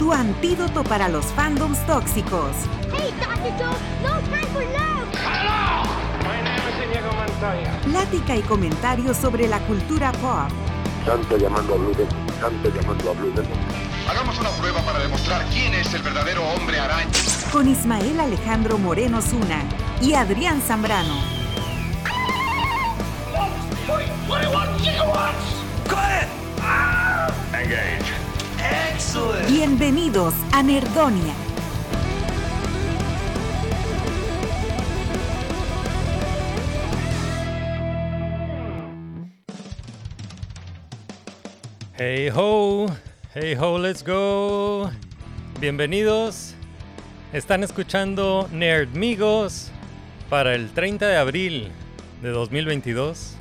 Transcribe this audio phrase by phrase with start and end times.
[0.00, 2.52] Tu antídoto para los fandoms tóxicos.
[2.90, 3.52] Hey, Dr.
[3.58, 5.06] Joe, no time for love.
[6.24, 7.84] My name is.
[7.84, 10.48] Plática y comentarios sobre la cultura pop.
[11.04, 13.58] Santo llamando a Blue Demon, Santo llamando a Blue Demon.
[14.08, 17.10] Hagamos una prueba para demostrar quién es el verdadero hombre araña.
[17.52, 19.64] Con Ismael Alejandro Moreno Zuna
[20.00, 21.14] y Adrián Zambrano.
[27.52, 28.29] Engage.
[29.48, 31.34] Bienvenidos a Nerdonia.
[41.96, 42.86] Hey ho,
[43.34, 44.90] hey ho, let's go.
[45.60, 46.54] Bienvenidos.
[47.32, 49.70] Están escuchando Nerdmigos
[50.28, 51.68] para el 30 de abril
[52.22, 53.34] de 2022.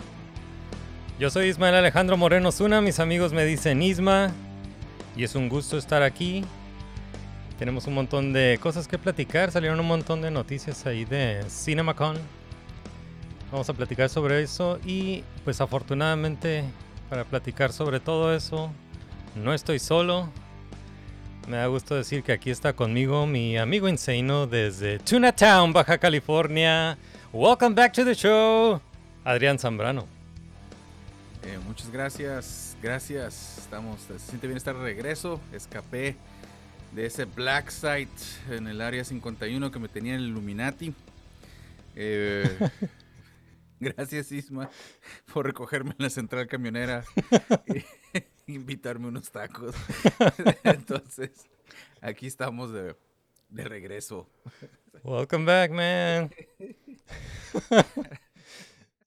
[1.19, 4.31] Yo soy Ismael Alejandro Moreno Zuna, mis amigos me dicen Isma
[5.19, 6.45] y es un gusto estar aquí.
[7.57, 12.17] Tenemos un montón de cosas que platicar, salieron un montón de noticias ahí de CinemaCon.
[13.51, 16.63] Vamos a platicar sobre eso y pues afortunadamente
[17.09, 18.71] para platicar sobre todo eso
[19.35, 20.29] no estoy solo.
[21.49, 25.97] Me da gusto decir que aquí está conmigo mi amigo Insano desde Tuna Town, Baja
[25.97, 26.97] California.
[27.33, 28.79] Welcome back to the show,
[29.25, 30.07] Adrián Zambrano.
[31.43, 33.57] Eh, muchas gracias, gracias.
[33.59, 35.39] Estamos, se siente bien estar de regreso.
[35.53, 36.15] Escapé
[36.93, 38.09] de ese black site
[38.49, 40.93] en el área 51 que me tenía en el Illuminati.
[41.95, 42.69] Eh,
[43.79, 44.69] gracias Isma
[45.31, 47.03] por recogerme en la central camionera
[48.47, 49.75] y invitarme unos tacos.
[50.63, 51.31] Entonces,
[52.01, 52.95] aquí estamos de,
[53.49, 54.29] de regreso.
[55.03, 56.31] Welcome back, man.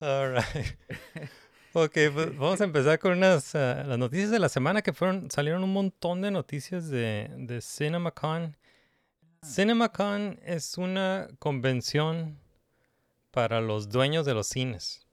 [0.01, 1.31] All right.
[1.75, 5.31] Ok, pues vamos a empezar con unas ah, las noticias de la semana que fueron
[5.31, 8.57] salieron un montón de noticias de, de CinemaCon.
[9.45, 12.39] CinemaCon es una convención
[13.31, 15.07] para los dueños de los cines.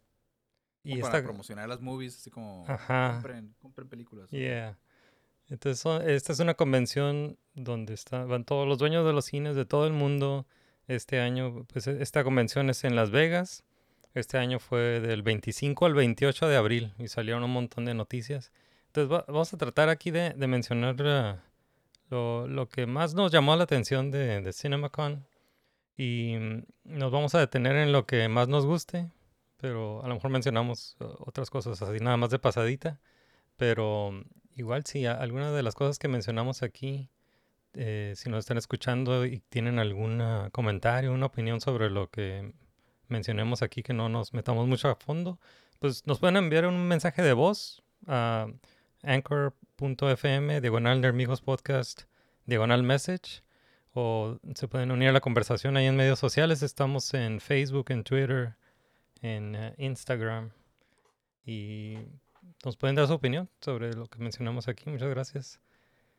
[0.84, 3.14] Y para promocionar las movies, así como Ajá.
[3.14, 4.30] compren, compren películas.
[4.30, 4.78] Yeah.
[5.48, 9.66] Entonces, esta es una convención donde está- van todos los dueños de los cines de
[9.66, 10.46] todo el mundo.
[10.88, 13.64] Este año, pues e- esta convención es en Las Vegas.
[14.14, 18.52] Este año fue del 25 al 28 de abril y salieron un montón de noticias.
[18.88, 21.44] Entonces, va- vamos a tratar aquí de, mencionar ah,
[22.09, 25.25] lo, que más nos llamó la atención de, de CinemaCon.
[25.98, 29.09] Y mm, nos vamos a detener en lo que más nos guste,
[29.58, 33.00] pero a lo mejor mencionamos uh, otras cosas así, nada más de pasadita.
[33.58, 34.22] Pero mm,
[34.56, 37.09] igual si a- alguna de las cosas que mencionamos aquí,
[37.74, 42.53] eh, si nos están escuchando y tienen algún ah, comentario, una opinión sobre lo que
[43.09, 45.40] mencionemos aquí, que no nos metamos mucho a fondo,
[45.80, 48.47] pues nos pueden enviar un mensaje de voz a
[49.03, 52.03] anchor.fm, diagonal Nermigos Podcast,
[52.46, 53.44] diagonal message,
[53.94, 56.62] o se pueden unir a la conversación ahí en medios sociales.
[56.62, 58.56] Estamos en Facebook, en Twitter,
[59.22, 60.52] en eh, Instagram.
[61.46, 61.98] Y
[62.64, 64.90] nos pueden dar su opinión sobre lo que mencionamos aquí.
[64.90, 65.59] Muchas gracias.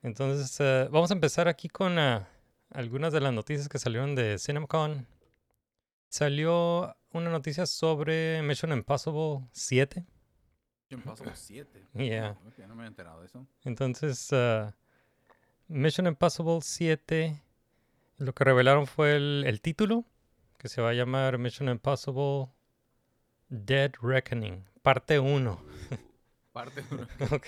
[0.03, 2.27] Entonces, eh, vamos a empezar aquí con ah,
[2.71, 5.07] algunas de las noticias que salieron de CinemaCon.
[6.11, 10.05] Salió una noticia sobre Mission Impossible 7.
[10.89, 11.87] Impossible 7.
[11.93, 12.37] Yeah.
[12.45, 13.47] Ok, no me había enterado de eso.
[13.63, 14.75] Entonces, ah,
[15.69, 17.41] Mission Impossible 7,
[18.17, 20.03] lo que revelaron fue el, el título,
[20.57, 22.49] que se va a llamar Mission Impossible
[23.47, 25.63] Dead Reckoning, parte 1.
[26.51, 27.07] Parte uno.
[27.33, 27.47] ok.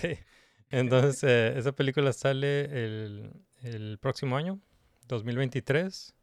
[0.70, 4.62] Entonces, eh, esa película sale el, el próximo año,
[5.10, 6.16] 2023.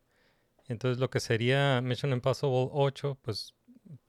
[0.70, 3.54] Entonces, lo que sería Mission Impossible 8, pues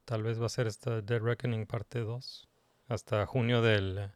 [0.06, 2.48] tal vez va a ser esta Dead Reckoning parte 2,
[2.88, 4.12] hasta junio del,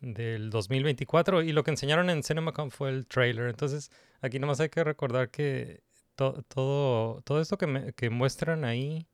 [0.00, 1.42] del 2024.
[1.42, 3.48] Y lo que enseñaron en CinemaCon fue el trailer.
[3.48, 3.90] Entonces,
[4.22, 5.82] aquí nomás hay que recordar que
[6.14, 9.06] to- todo, todo esto que, me- que muestran ahí,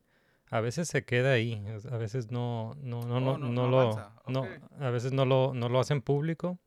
[0.50, 1.64] a veces se queda ahí.
[1.91, 3.91] A veces no, no, no, Oh, no, no- no no lo,
[4.29, 4.47] no,
[4.81, 6.59] a veces no lo, no lo hacen público.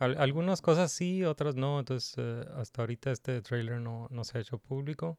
[0.00, 1.78] Al- algunas cosas sí, otras no.
[1.78, 5.16] Entonces, eh, hasta ahorita este trailer no, no se ha hecho público.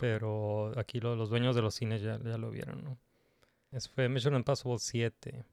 [0.00, 2.98] Pero aquí lo- los dueños de los cines ya, ya lo vieron, ¿no?
[3.70, 5.44] Eso fue Mission Impossible 7.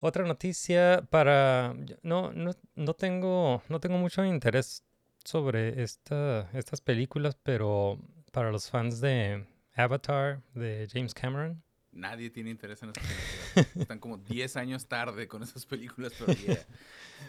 [0.00, 1.74] Otra noticia para...
[2.02, 4.82] No, no, no, tengo, no tengo mucho interés
[5.24, 7.98] sobre esta, estas películas, pero
[8.32, 11.62] para los fans de Avatar, de James Cameron,
[11.92, 13.43] Nadie tiene interés en esas películas.
[13.78, 16.58] Están como 10 años tarde con esas películas, pero yeah.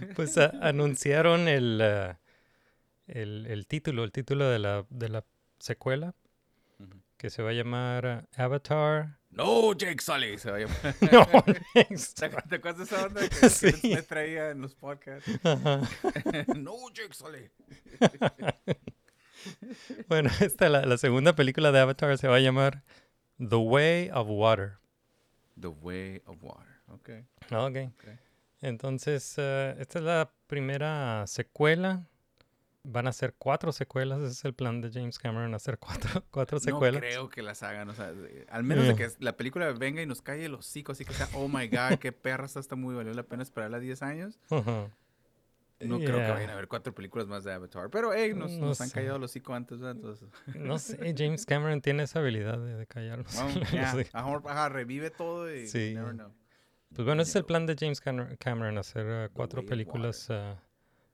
[0.16, 2.16] pues a- anunciaron el, eh,
[3.08, 5.24] el, el título, el título de la, de la
[5.60, 6.14] secuela,
[7.18, 9.18] que se va a llamar eh, Avatar.
[9.32, 10.96] No, Jake Sully se va a llamar.
[11.12, 11.26] No,
[12.16, 12.26] ¿Te
[12.56, 13.94] acuerdas, de esa onda que, que Sí.
[13.94, 15.30] me traía en los podcasts?
[16.56, 17.50] No, Jake Sully.
[20.08, 22.84] Bueno, esta, la, la segunda película de Avatar se va a llamar
[23.38, 24.78] The Way of Water.
[25.60, 26.76] The Way of Water.
[26.88, 27.10] Ok.
[27.52, 28.08] Ok.
[28.62, 32.08] Entonces, eh, esta es la primera secuela.
[32.88, 34.20] Van a ser cuatro secuelas.
[34.20, 37.02] Ese es el plan de James Cameron, hacer cuatro, cuatro secuelas.
[37.02, 37.90] No creo que las hagan.
[37.90, 38.14] O sea,
[38.50, 39.08] al menos de Yeah.
[39.10, 41.98] que la película venga y nos calle el hocico, así que sea, oh my god,
[42.00, 44.40] qué perra está muy valió la pena esperarla 10 años.
[44.52, 44.88] Ajá.
[45.80, 46.34] No creo que Yeah.
[46.34, 47.90] vayan a haber cuatro películas más de Avatar.
[47.90, 49.96] Pero, hey, nos, No nos han callado el hocico antes, ¿verdad?
[49.98, 53.34] Entonces, No sé, James Cameron tiene esa habilidad de, de callarnos.
[53.36, 53.60] bueno,
[54.14, 56.32] No mejor, ajá, revive todo y Sí, never know.
[56.96, 60.62] Pues bueno, ese es el plan de James Camer- Cameron, hacer eh, cuatro películas ah,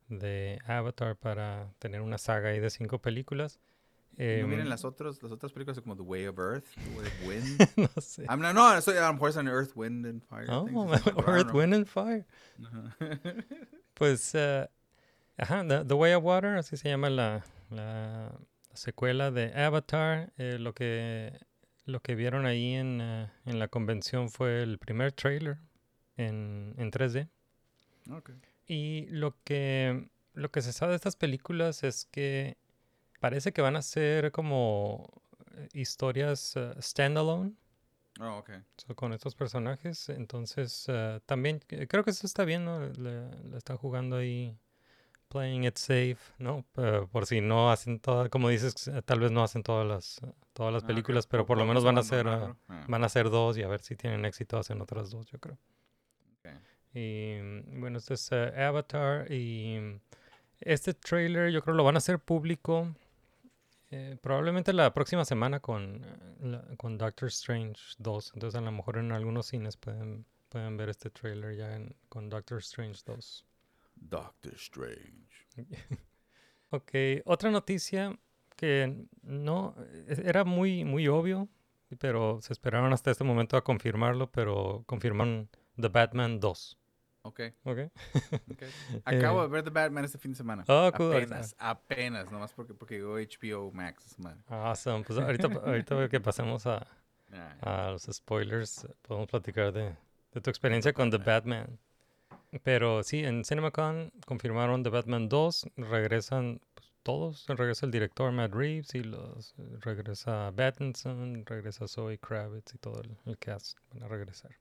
[0.09, 3.59] de Avatar para tener una saga ahí de cinco películas.
[4.17, 7.07] ¿No Em, miren las otras, las otras películas como The Way of Earth, The Way
[7.07, 7.69] of Wind?
[7.95, 8.25] no sé.
[8.29, 10.45] I'm not, no, soy, a lo mejor es an Earth, Wind and Fire.
[10.49, 10.67] Oh,
[11.27, 11.51] Earth.
[11.53, 12.25] Wind and Fire.
[12.63, 12.95] Ajá.
[13.93, 14.67] Pues, eh,
[15.37, 18.31] ajá, The, The Way of Water, así se llama la, la
[18.73, 20.31] secuela de Avatar.
[20.37, 21.39] Eh, lo que
[21.85, 25.57] lo que vieron ahí en, eh, en la convención fue el primer trailer
[26.17, 27.27] en, en 3D.
[28.11, 28.31] Ok.
[28.67, 32.57] Y lo que, lo que se sabe de estas películas es que
[33.19, 35.21] parece que van a ser como
[35.73, 37.53] historias standalone
[38.21, 38.43] Oh,
[38.77, 40.09] so, con estos personajes.
[40.09, 42.79] Entonces, eh, también eh, creo que eso está bien, ¿no?
[42.79, 44.57] Le, le están jugando ahí,
[45.29, 46.65] playing it safe, ¿no?
[47.11, 50.21] Por si no hacen todas, como dices, eh, tal vez no hacen todas las,
[50.53, 52.27] todas las Ah, películas, pero Po- por lo menos van a hacer.
[52.27, 52.55] Ah,
[52.87, 55.57] van a hacer dos y a ver si tienen éxito hacen otras dos, yo creo.
[56.93, 57.39] Y
[57.79, 59.79] bueno, este es Avatar y
[60.61, 62.93] este trailer yo creo lo van a hacer público
[63.91, 68.31] eh, probablemente la próxima semana con, eh, la- con Doctor Strange 2.
[68.33, 72.29] Entonces a lo mejor en algunos cines pueden, pueden ver este trailer ya en- con
[72.29, 73.45] Doctor Strange 2.
[73.95, 75.47] Doctor Strange.
[76.73, 76.91] Ok,
[77.25, 78.17] otra noticia
[78.55, 79.75] que no
[80.07, 81.49] e- era muy, muy obvio,
[81.99, 86.77] pero se esperaron hasta este momento a confirmarlo, pero confirmaron The Batman 2.
[87.23, 87.77] Ok, ¿Ok?
[88.51, 88.63] ok.
[89.05, 90.63] Acabo de ver The Batman este fin de semana.
[90.63, 90.65] Eh.
[90.67, 91.15] Oh, cool.
[91.15, 94.17] Apenas, apenas, nomás porque, porque llegó HBO Max.
[94.17, 94.39] madre.
[94.47, 95.03] Awesome.
[95.03, 96.87] Pues ahorita, ahorita que pasemos a,
[97.61, 99.95] Ah, a los spoilers, eh, podemos platicar de,
[100.33, 101.79] de tu experiencia con The Batman.
[102.63, 108.53] Pero sí, en CinemaCon confirmaron The Batman 2, regresan pues, todos, regresa el director Matt
[108.53, 114.03] Reeves y los eh, regresa Pattinson, regresa Zoe Kravitz y todo el, el cast van
[114.03, 114.51] a regresar.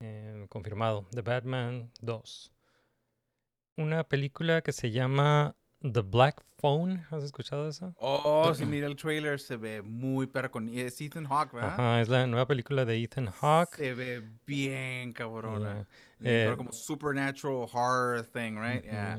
[0.00, 2.52] Eh, confirmado, The Batman 2.
[3.76, 7.94] Una película que se llama The Black Phone, ¿has escuchado esa?
[7.98, 10.68] Oh, si mira el trailer, se ve muy perro con...
[10.68, 11.72] Es Ethan Hawke, ¿verdad?
[11.74, 13.76] Ajá, es la nueva película de Ethan Hawke.
[13.76, 15.86] Se ve bien cabrona.
[16.20, 16.52] Yeah.
[16.52, 18.82] Eh, como supernatural horror thing, right?
[18.84, 19.18] Yeah.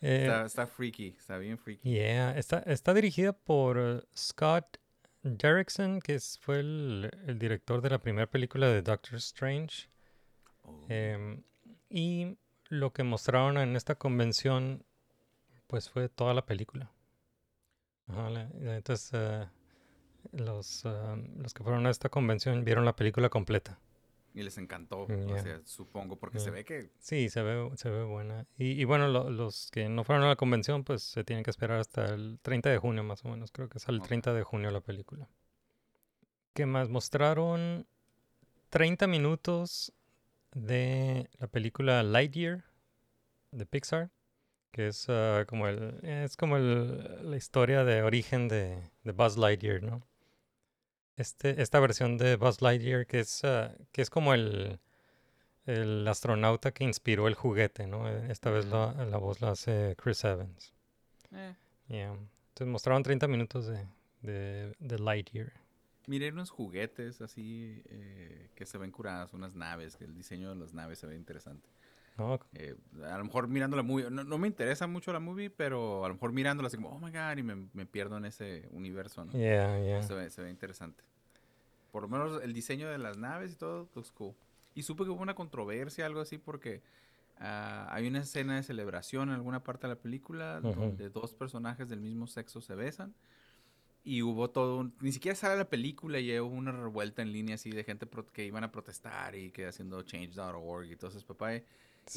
[0.00, 1.88] Eh, Está, está freaky, está bien freaky.
[1.88, 4.78] yeah, está, está dirigida por eh, Scott
[5.22, 9.88] Derrickson, que fue el, el director de la primera película de Doctor Strange.
[10.64, 10.84] Oh.
[10.88, 11.42] Em,
[11.88, 12.36] y
[12.68, 14.84] lo que mostraron en esta convención,
[15.66, 16.90] pues fue toda la película.
[18.08, 19.46] Ajá, la- entonces, eh,
[20.32, 20.84] los,
[21.36, 23.78] los que fueron a esta convención vieron la película completa.
[24.34, 25.26] Y les encantó, Yeah.
[25.34, 26.52] o sea, supongo, porque se Yeah.
[26.54, 26.90] ve que...
[26.98, 28.46] Sí, se ve, se ve buena.
[28.56, 31.50] Y, y bueno, lo- los que no fueron a la convención, pues se tienen que
[31.50, 33.50] esperar hasta el 30 de junio más o menos.
[33.52, 34.06] Creo que el Ok.
[34.06, 35.28] 30 de junio la película.
[36.54, 36.88] ¿Qué más?
[36.88, 37.86] Mostraron
[38.70, 39.92] 30 minutos
[40.54, 42.64] de la película Lightyear
[43.52, 44.10] de Pixar,
[44.70, 49.36] que es ah, como el es como el- la historia de origen de, de Buzz
[49.36, 50.02] Lightyear, ¿no?
[51.16, 54.78] Este, esta versión de Buzz Lightyear que es, ah, que es como el,
[55.66, 58.08] el astronauta que inspiró el juguete, ¿no?
[58.08, 60.72] Eh, Esta vez la, la voz la hace Chris Evans.
[61.32, 61.54] eh,
[61.88, 62.12] Yeah.
[62.12, 63.86] Entonces mostraron 30 minutos de,
[64.22, 65.52] de, de Lightyear.
[66.06, 70.56] Miré unos juguetes así eh, que se ven curadas, unas naves, que el diseño de
[70.56, 71.68] las naves se ve interesante.
[72.18, 72.38] ¿no?
[72.54, 76.04] Eh, a lo mejor mirando la movie, no, no me interesa mucho la movie, pero
[76.04, 78.68] a lo mejor mirándola así como, oh my god, y me, me pierdo en ese
[78.72, 79.32] universo, ¿no?
[79.32, 80.02] Yeah, yeah.
[80.02, 81.02] Se, ve, se ve interesante.
[81.90, 84.34] Por lo menos el diseño de las naves y todo looks cool.
[84.74, 86.82] Y supe que hubo una controversia, algo así, porque
[87.38, 90.80] ah, hay una escena de celebración en alguna parte de la película Ujú.
[90.80, 93.14] donde dos personajes del mismo sexo se besan.
[94.04, 94.94] Y hubo todo un...
[95.00, 98.44] Ni siquiera sale la película y hubo una revuelta en línea así de gente que
[98.44, 101.54] iban a protestar y que haciendo change.org y todo eso, papá.
[101.56, 101.62] Y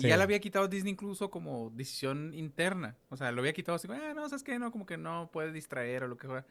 [0.08, 2.98] ya la había quitado Disney incluso como decisión interna.
[3.10, 4.58] O sea, lo había quitado así, ah, no, ¿sabes qué?
[4.58, 6.46] No, como que no puede distraer o lo que fuera.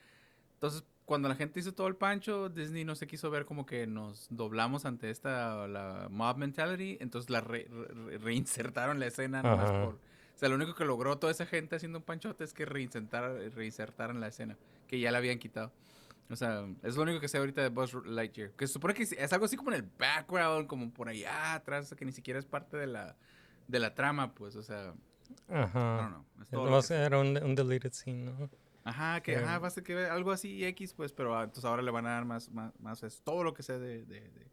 [0.55, 3.89] Entonces, cuando la gente hizo todo el pancho, Disney no se quiso ver como que
[3.89, 6.97] nos doblamos ante esta, la mob mentality.
[7.01, 9.99] Entonces la re- re- reinsertaron la escena nomás por...
[10.35, 13.33] O sea, lo único que logró toda esa gente haciendo un panchote es que reinsertar,
[13.55, 14.57] reinsertaran la escena,
[14.89, 15.73] que ya la habían quitado.
[16.31, 18.51] O sea, es lo único que sé ahorita de Buzz Lightyear.
[18.53, 21.95] Que se supone que es algo así como en el background, como por allá atrás,
[21.97, 23.15] que ni siquiera es parte de la,
[23.69, 24.95] de la trama, pues, o sea,
[25.49, 26.23] Ajá.
[26.43, 26.97] Es todo lo que sé.
[26.97, 28.51] era un, un deleted scene, ¿no?
[28.85, 29.37] Ajá, que Eh.
[29.37, 32.07] ajá, va a ser que algo así X, pues, pero ah, entonces ahora le van
[32.07, 34.51] a dar más, más, más es todo lo que sé de, de, de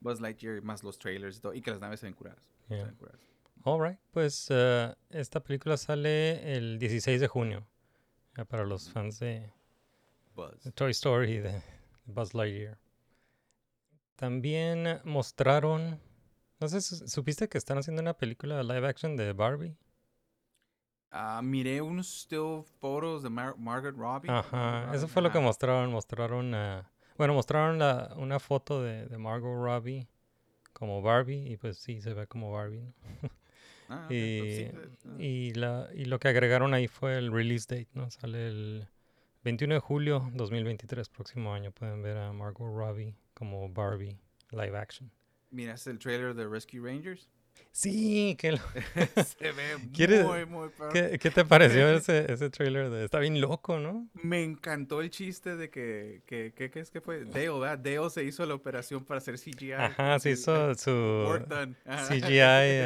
[0.00, 2.44] Buzz Lightyear, más los trailers y todo, y que las naves se ven curadas.
[2.68, 2.84] se Yeah.
[2.86, 3.20] ven curadas.
[3.64, 7.66] All right, pues eh, esta película sale el 16 de junio.
[8.36, 9.50] ya para los fans de,
[10.34, 10.62] Buzz.
[10.64, 11.62] de Toy Story y de
[12.04, 12.78] Buzz Lightyear.
[14.16, 16.00] También mostraron,
[16.60, 19.76] no sé, su- ¿supiste que están haciendo una película live action de Barbie?
[21.10, 24.30] Ah, miré unos still photos de Mar- Margaret Robbie.
[24.30, 25.90] Ajá, eso fue lo que mostraron.
[25.92, 30.08] Mostraron, ah, bueno, mostraron la, una foto de, de Margot Robbie
[30.72, 32.80] como Barbie y pues sí, se ve como Barbie.
[32.82, 32.92] ¿no?
[33.88, 35.14] Ah, Y, pues, ah.
[35.18, 38.10] y, la, y lo que agregaron ahí fue el release date, ¿no?
[38.10, 38.88] Sale el
[39.44, 41.70] 21 de julio 2023, próximo año.
[41.72, 44.18] Pueden ver a Margot Robbie como Barbie
[44.50, 45.10] live action.
[45.50, 47.28] ¿Miraste el trailer de Rescue Rangers?
[47.72, 48.58] Sí, ¿qué, lo-
[49.38, 50.90] Se ve ¿Quieres- muy, muy perro.
[50.92, 52.88] qué, qué te pareció ese, ese trailer?
[52.88, 54.08] De, está bien loco, ¿no?
[54.14, 57.78] Me encantó el chiste de que, que, que, que es que fue Dale, ¿verdad?
[57.78, 59.72] Dale se hizo la operación para hacer CGI.
[59.72, 60.90] Ajá, se hizo su.
[62.08, 62.84] CGI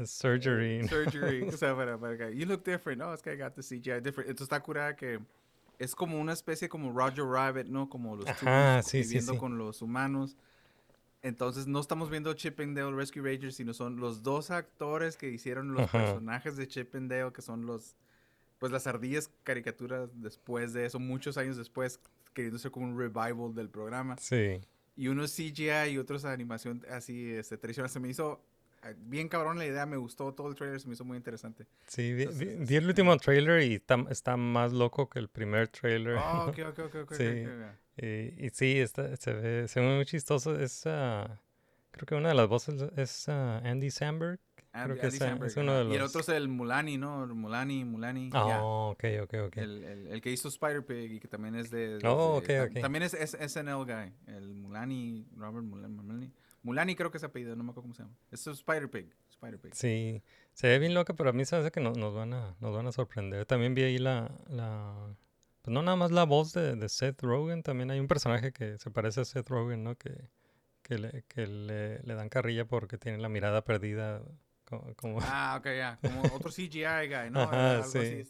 [0.00, 0.88] uh, surgery.
[0.88, 1.42] Surgery.
[1.48, 3.00] o sea, para, para que, you look different.
[3.00, 4.28] No, es que I got the CGI different.
[4.30, 5.20] Entonces está curada que
[5.78, 7.88] es como una especie como Roger Rabbit, ¿no?
[7.88, 9.38] Como los Ajá, Tools sí, sí, viviendo sí.
[9.38, 10.36] con los humanos.
[11.26, 15.28] Entonces no estamos viendo Chip and Dale Rescue Rangers, sino son los dos actores que
[15.28, 15.98] hicieron los Ajá.
[15.98, 17.96] personajes de Chip and Dale, que son los,
[18.60, 21.98] pues las ardillas caricaturas después de eso, muchos años después,
[22.32, 24.16] queriendo ser como un revival del programa.
[24.18, 24.60] Sí.
[24.94, 27.90] Y uno es CGI y otros animación así, este, tradicional.
[27.90, 28.40] Se me hizo
[28.96, 31.66] bien cabrón la idea, me gustó todo el trailer, se me hizo muy interesante.
[31.86, 35.28] Sí, vi, Entonces, vi- vi el último trailer y está, está más loco que el
[35.28, 36.16] primer trailer.
[36.16, 37.12] Oh, ok, ok, ok, ok.
[37.14, 37.26] Sí.
[37.44, 38.02] ok, ok.
[38.04, 40.58] Y, y sí, está, se, ve, se ve muy chistoso.
[40.58, 41.40] Es, ah,
[41.90, 44.38] creo que una de las voces es ah, Andy Samberg.
[44.72, 46.48] Andy- que Andy es, ah, Samberg, es uno de Y el los- otro es el
[46.48, 47.26] Mulani, ¿no?
[47.28, 48.28] Mulani, Mulani.
[48.34, 48.62] Ah, ya.
[48.62, 49.56] ok, ok, ok.
[49.56, 51.96] El, el, el que hizo Spider-Pig y que también es de...
[51.98, 52.80] de- Oh, de- ok, tam- ok.
[52.82, 54.12] También es, es SNL guy.
[54.26, 56.30] El Mulani, Robert Mulani.
[56.66, 58.16] Mulani, creo que es apellido, no me acuerdo cómo se llama.
[58.32, 59.14] Es Spider-Pig.
[59.30, 59.72] Spider-Pig.
[59.72, 60.20] Sí,
[60.52, 62.74] se ve bien loca, pero a mí se hace que no- nos, van a, nos
[62.74, 63.46] van a sorprender.
[63.46, 65.14] También vi ahí la, la...
[65.62, 68.78] Pues no nada más la voz de, de Seth Rogen, también hay un personaje que
[68.78, 69.94] se parece a Seth Rogen, ¿no?
[69.96, 70.28] Que,
[70.82, 74.22] que, le, que le, le dan carrilla porque tiene la mirada perdida.
[74.64, 75.98] co- Como, Ah, ok, ya.
[76.02, 77.40] Como otro CGI guy, ¿no?
[77.42, 77.98] Ajá, Algo sí.
[77.98, 78.24] así.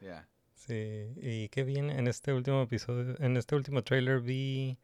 [0.00, 0.28] Ya.
[0.54, 4.76] Sí, y qué bien en este último episodio, en este último trailer vi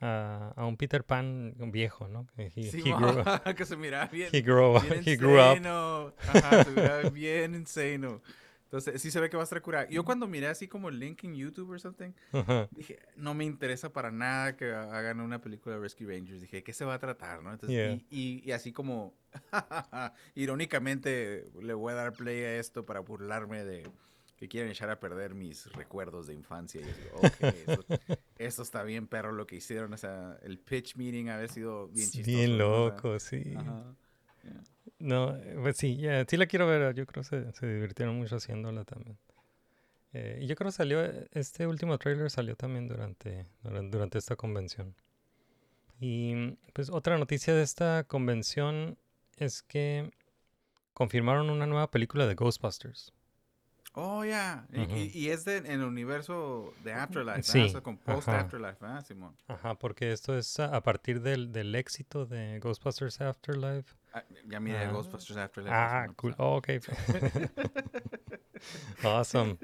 [0.00, 2.26] a, a un Peter Pan viejo, ¿no?
[2.36, 3.22] He, Sí, he grew,
[3.56, 4.28] que se miraba bien.
[4.32, 6.14] he grew, bien he grew up.
[6.28, 8.20] Ajá, se miraba bien insano.
[8.64, 9.88] Entonces, sí se ve que va a estar curada.
[9.88, 12.68] Yo cuando miré así como el link en YouTube o something, Ajá.
[12.72, 16.42] dije, no me interesa para nada que ha- hagan una película de Rescue Rangers.
[16.42, 17.50] Dije, ¿qué se va a tratar, no?
[17.50, 17.92] Entonces, Yeah.
[18.10, 19.14] y, y- y así como,
[20.34, 23.88] irónicamente, le voy a dar play a esto para burlarme de
[24.38, 26.80] que quieren echar a perder mis recuerdos de infancia.
[26.80, 27.88] Y yo digo, ok,
[28.38, 29.92] eso, está bien, perro, lo que hicieron.
[29.92, 32.36] O sea, el pitch meeting había sido bien chistoso.
[32.36, 33.54] Bien loco, sí.
[33.56, 33.94] Ajá.
[34.44, 34.62] yeah.
[35.00, 36.94] No, eh, pues sí, ya, sí la quiero ver.
[36.94, 39.18] Yo creo que se, se divirtieron mucho haciéndola también.
[40.12, 41.02] Eh, y yo creo que salió,
[41.32, 44.94] este último trailer salió también durante, duran- durante esta convención.
[46.00, 48.96] Y pues otra noticia de esta convención
[49.36, 50.10] es que
[50.94, 53.12] confirmaron una nueva película de Ghostbusters.
[54.00, 54.64] Oh, ya.
[54.72, 54.94] Y- Ujú.
[54.96, 57.62] y, y es de, en el universo de Afterlife, Sí.
[57.62, 59.34] O sea, con post-Afterlife, ¿verdad, Simón?
[59.48, 63.96] Ajá, porque esto es a, a partir del, del éxito de Ghostbusters Afterlife.
[64.12, 64.92] Ah, ya miré Ah.
[64.92, 65.74] Ghostbusters Afterlife.
[65.74, 66.32] Ah, cool.
[66.38, 66.68] Oh, ok.
[69.04, 69.56] awesome.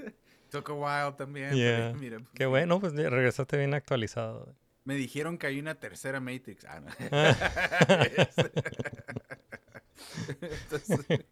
[0.50, 1.55] Took a while también.
[1.55, 1.95] Yeah.
[1.99, 4.53] pues, Qué bueno, pues regresaste bien actualizado.
[4.85, 6.64] Me dijeron que hay una tercera Matrix.
[6.67, 6.91] Ah, no.
[10.41, 11.25] Entonces-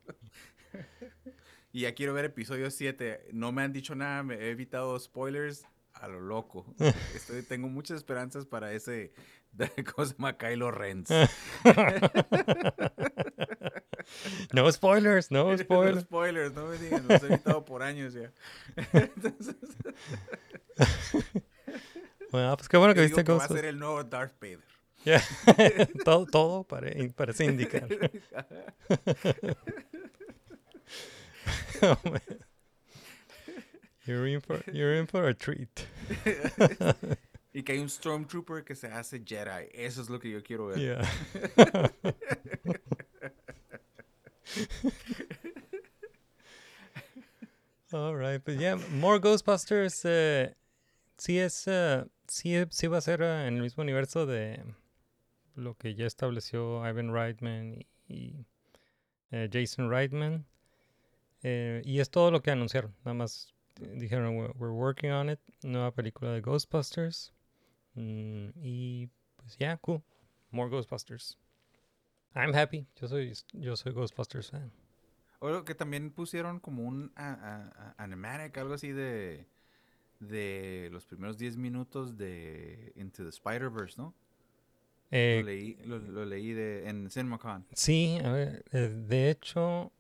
[1.73, 3.29] y ya quiero ver episodio 7.
[3.33, 5.65] No me han dicho nada, me he evitado spoilers
[5.95, 6.75] a lo loco.
[7.15, 9.13] Estoy, tengo muchas esperanzas para ese
[9.95, 10.37] ¿Cómo se llama?
[10.39, 11.05] Kylo Ren.
[14.53, 16.01] No spoilers, no No spoilers.
[16.03, 18.33] spoilers, no me digan, los he evitado por años ya.
[18.93, 19.57] Entonces,
[22.31, 24.61] Bueno, pues qué bueno que yo viste que va a ser el nuevo Darth Vader.
[25.05, 25.23] Ya.
[26.05, 27.87] todo, todo pare- parece indicar.
[31.83, 31.97] Oh.
[34.05, 35.87] You're in for, you're in for a treat.
[37.55, 39.69] Y que hay un Stormtrooper que se hace Jedi.
[39.75, 40.79] Eso es lo que yo quiero ver.
[40.79, 41.07] Yeah.
[47.93, 50.03] All right, but yeah, more Ghostbusters.
[50.07, 50.55] eh,
[51.19, 54.63] sí es, eh, sí, sí va a ser eh, en el mismo universo de
[55.55, 58.47] lo que ya estableció Ivan Reitman y, y,
[59.31, 60.47] eh, Jason Reitman.
[61.43, 62.95] Eh, y es todo lo que anunciaron.
[63.05, 65.41] Nada más eh, dijeron, we're, working on it.
[65.63, 67.33] Nueva película de Ghostbusters.
[67.95, 70.03] Mm, y pues ya, cool.
[70.51, 71.39] More Ghostbusters.
[72.35, 72.87] I'm happy.
[73.01, 74.73] Yo soy, yo soy Ghostbusters fan.
[75.41, 79.47] O lo que también pusieron como un a- a- a- animatic, algo así de
[80.21, 84.15] de los primeros 10 minutos de Into the Spider-Verse, ¿no?
[85.11, 87.67] Eh, lo leí, lo, lo leí de, en CinemaCon.
[87.73, 89.91] sí, a ver, eh, de hecho,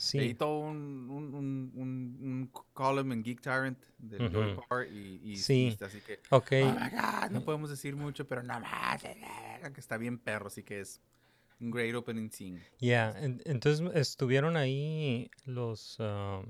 [0.00, 0.34] sí.
[0.34, 4.62] todo un, un, un, un, column en Geek Tyrant de Ujú.
[4.68, 5.68] Parr y, y Sí.
[5.68, 9.02] está así que Ok, Oh my God, no podemos decir mucho, pero nada más.
[9.02, 11.00] Que está bien perro, así que es
[11.60, 12.60] un great opening scene.
[12.78, 13.10] ya.
[13.18, 16.44] en- entonces estuvieron ahí los, um,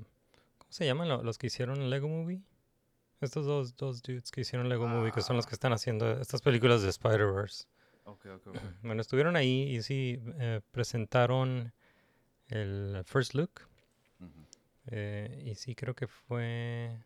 [0.57, 1.09] ¿cómo se llaman?
[1.09, 2.41] Lo- Los que hicieron Lego Movie.
[3.19, 6.41] Estos dos, dos dudes que hicieron Lego Movie, que son los que están haciendo estas
[6.41, 7.65] películas de Spider-Verse.
[8.05, 8.57] Ok, ok, ok.
[8.81, 11.71] Bueno, estuvieron ahí y sí, eh, presentaron
[12.51, 13.61] el First Look.
[14.87, 16.97] Eh, y sí, creo que fue...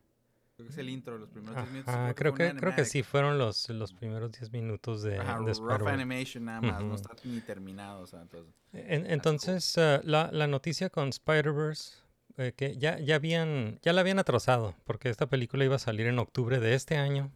[0.56, 2.16] Creo que es el intro, los primeros 10 minutos.
[2.16, 5.54] Creo un que, creo que sí fueron los, los primeros 10 minutos de, Ajá, de
[5.54, 6.96] rough animation nada más, no Ujú.
[6.96, 8.54] está ni terminado, o sea, entonces.
[8.72, 11.98] En- entonces, eh, la, la noticia con Spider-Verse,
[12.38, 16.08] eh, que ya, ya, habían, ya la habían atrasado, porque esta película iba a salir
[16.08, 17.32] en octubre de este año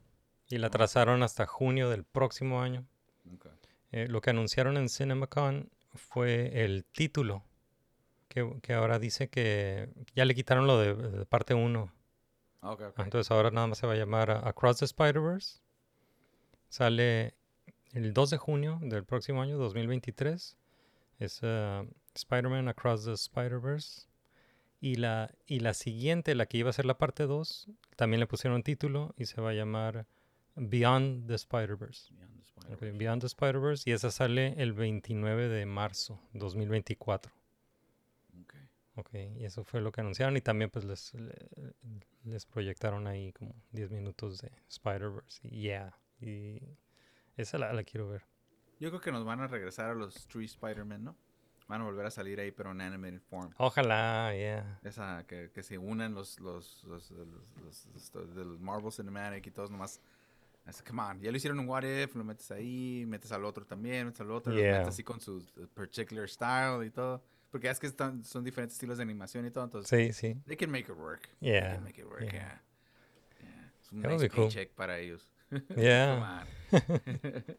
[0.48, 2.86] y la atrasaron hasta junio del próximo año.
[3.92, 7.44] Eh, lo que anunciaron en CinemaCon fue el título,
[8.30, 11.92] que, que ahora dice que ya le quitaron lo de, de parte 1.
[12.62, 13.00] Ok, ok.
[13.00, 15.60] Entonces ahora nada más se va a llamar Across the Spider-Verse.
[16.70, 17.34] Sale
[17.94, 20.56] el 2 de junio del próximo año, 2023.
[21.18, 24.08] Es uh, Spider-Man Across the Spider-Verse.
[24.82, 28.28] Y la, y la siguiente, la que iba a ser la parte 2, también le
[28.28, 30.06] pusieron título y se va a llamar
[30.56, 32.14] Beyond the Spider-Verse.
[32.14, 32.86] Beyond the Spider-Verse.
[32.86, 33.90] Ok, Beyond the Spider-Verse.
[33.90, 37.39] Y esa sale el 29 de marzo 2024.
[39.00, 39.14] Ok.
[39.38, 41.50] Y eso fue lo que anunciaron y también pues les, le-
[42.24, 45.40] les proyectaron ahí como 10 minutos de Spider-Verse.
[45.48, 46.62] Y yeah, y
[47.38, 48.24] esa la, la quiero ver.
[48.80, 51.16] Yo creo que nos van a regresar a los Three Spider-Man, ¿no?
[51.68, 53.54] Van a volver a salir ahí, pero en animated form.
[53.58, 54.80] Ojalá, yeah.
[54.84, 59.70] Esa, que, que se unan los, los, los, los, los- los- Marvel Cinematic y todos
[59.70, 60.02] nomás.
[60.66, 63.66] Así, come on, ya lo hicieron en What If, lo metes ahí, metes al otro
[63.66, 64.72] también, metes al otro, Yeah.
[64.80, 67.24] metes así con su particular style y todo.
[67.52, 70.40] Porque es que están, son diferentes estilos de animación y todo, entonces Sí, sí.
[70.46, 71.30] they can make it work.
[71.40, 72.32] Yeah, They can make it work, yeah.
[72.32, 72.62] yeah.
[73.42, 73.72] Yeah.
[73.82, 74.46] Es un nice be cool.
[74.46, 75.26] paycheck para ellos.
[75.76, 76.46] Yeah.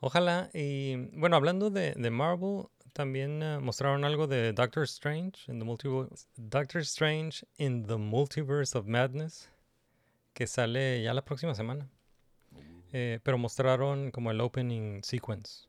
[0.00, 0.50] Ojalá.
[0.52, 5.64] Y bueno, hablando de, de Marvel, también eh, mostraron algo de Doctor Strange in the
[5.64, 6.26] Multiverse.
[6.36, 9.48] Doctor Strange in the Multiverse of Madness,
[10.34, 11.88] que sale ya la próxima semana.
[12.92, 15.66] Eh, pero mostraron como el opening sequence.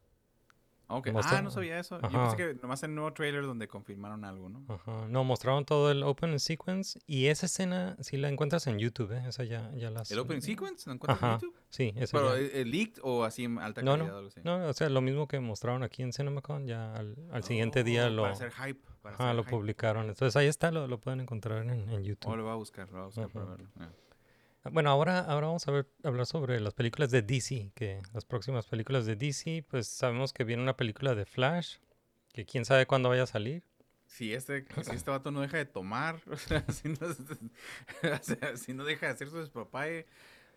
[0.88, 2.00] Ah, no sabía eso.
[2.00, 2.30] Yo Ajá.
[2.30, 4.64] pensé que nomás en el nuevo trailer donde confirmaron algo, ¿no?
[4.68, 5.08] Ajá.
[5.10, 9.24] No, mostraron todo el opening sequence y esa escena sí la encuentras en YouTube, ¿eh?
[9.28, 10.12] Esa ya, ya las...
[10.12, 10.88] ¿El opening sequence?
[10.90, 11.40] ¿Lo encuentras en.
[11.40, 11.60] YouTube?
[11.70, 12.42] Sí, esa ¿Pero ya.
[12.42, 14.42] eh, leaked o así en alta No, calidad no, o algo así?
[14.44, 18.06] no, o sea, lo mismo que mostraron aquí en CinemaCon, ya al, al siguiente día
[18.08, 18.80] Oh, lo, Para hacer hype.
[19.02, 19.52] Para hacer lo hype.
[19.52, 20.08] publicaron.
[20.10, 22.32] Entonces ahí está, lo, lo pueden encontrar en, en YouTube.
[22.32, 23.52] Oh, lo voy a buscar, lo voy a buscar para Ujú.
[23.56, 23.70] verlo.
[23.78, 23.92] Yeah.
[24.72, 28.66] Bueno, ahora, ahora vamos a ver, hablar sobre las películas de DC, que las próximas
[28.66, 31.78] películas de DC, pues sabemos que viene una película de Flash,
[32.34, 33.64] que quién sabe cuándo vaya a salir.
[34.08, 38.58] Si este, si este vato no deja de tomar, o sea, si no, o sea,
[38.58, 40.06] si no deja de hacer su despapalle,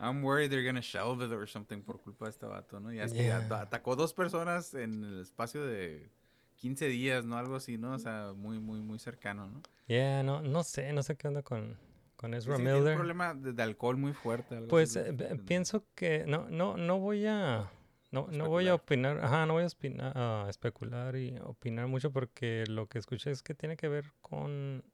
[0.00, 2.92] I'm worried they're gonna shelve it or something por culpa de este vato, ¿no?
[2.92, 3.46] Ya es Yeah.
[3.60, 6.08] atacó dos personas en el espacio de
[6.56, 7.36] 15 días, ¿no?
[7.36, 7.92] Algo así, ¿no?
[7.92, 9.60] O sea, muy, muy, muy cercano, ¿no?
[9.86, 11.76] Ya, no, no sé, no sé qué onda con,
[12.18, 12.96] con Ezra Dice que tiene un Miller.
[12.96, 14.56] problema de, de alcohol muy fuerte.
[14.56, 17.70] algo Pues así, eh, ve- pienso que no, no, no voy a,
[18.10, 22.10] no, no voy a opinar, ajá, no voy a, espina- a especular y opinar mucho
[22.12, 24.84] porque lo que escuché es que tiene que ver con,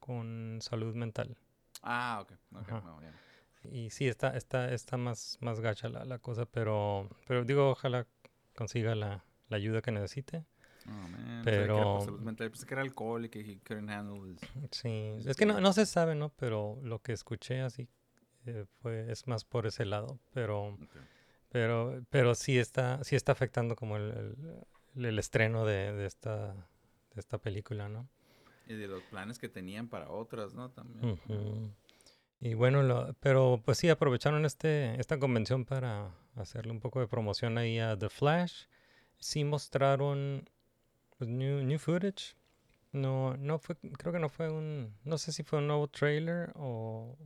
[0.00, 1.38] con salud mental.
[1.82, 2.32] Ah, ok.
[2.32, 2.82] ok, Ajá.
[2.84, 3.12] no, ya.
[3.70, 8.06] Y sí, está, está, está más, más gacha la, la cosa, pero, pero digo, ojalá
[8.56, 10.44] consiga la, la ayuda que necesite.
[10.88, 11.42] Oh, man.
[11.44, 12.06] Pero-.
[12.36, 15.72] Pensé que era alcohol y que he couldn't handle his- Sí, es que no, no
[15.72, 16.30] se sabe, ¿no?
[16.36, 17.88] Pero lo que escuché así
[18.46, 20.78] eh, fue, es más por ese lado, pero,
[21.48, 24.36] pero, pero sí está, sí está afectando como el,
[24.94, 28.08] el, el estreno de, de esta, de esta película, ¿no?
[28.68, 30.70] Y de los planes que tenían para otras, ¿no?
[30.70, 31.18] También.
[32.40, 37.08] Y bueno, lo- pero pues sí aprovecharon este, esta convención para hacerle un poco de
[37.08, 38.64] promoción ahí a The Flash.
[39.18, 40.48] Sí mostraron
[41.18, 42.36] pues, new, new footage.
[42.92, 46.52] No, no fue, creo que no fue un, no sé si fue un nuevo trailer
[46.56, 47.16] o,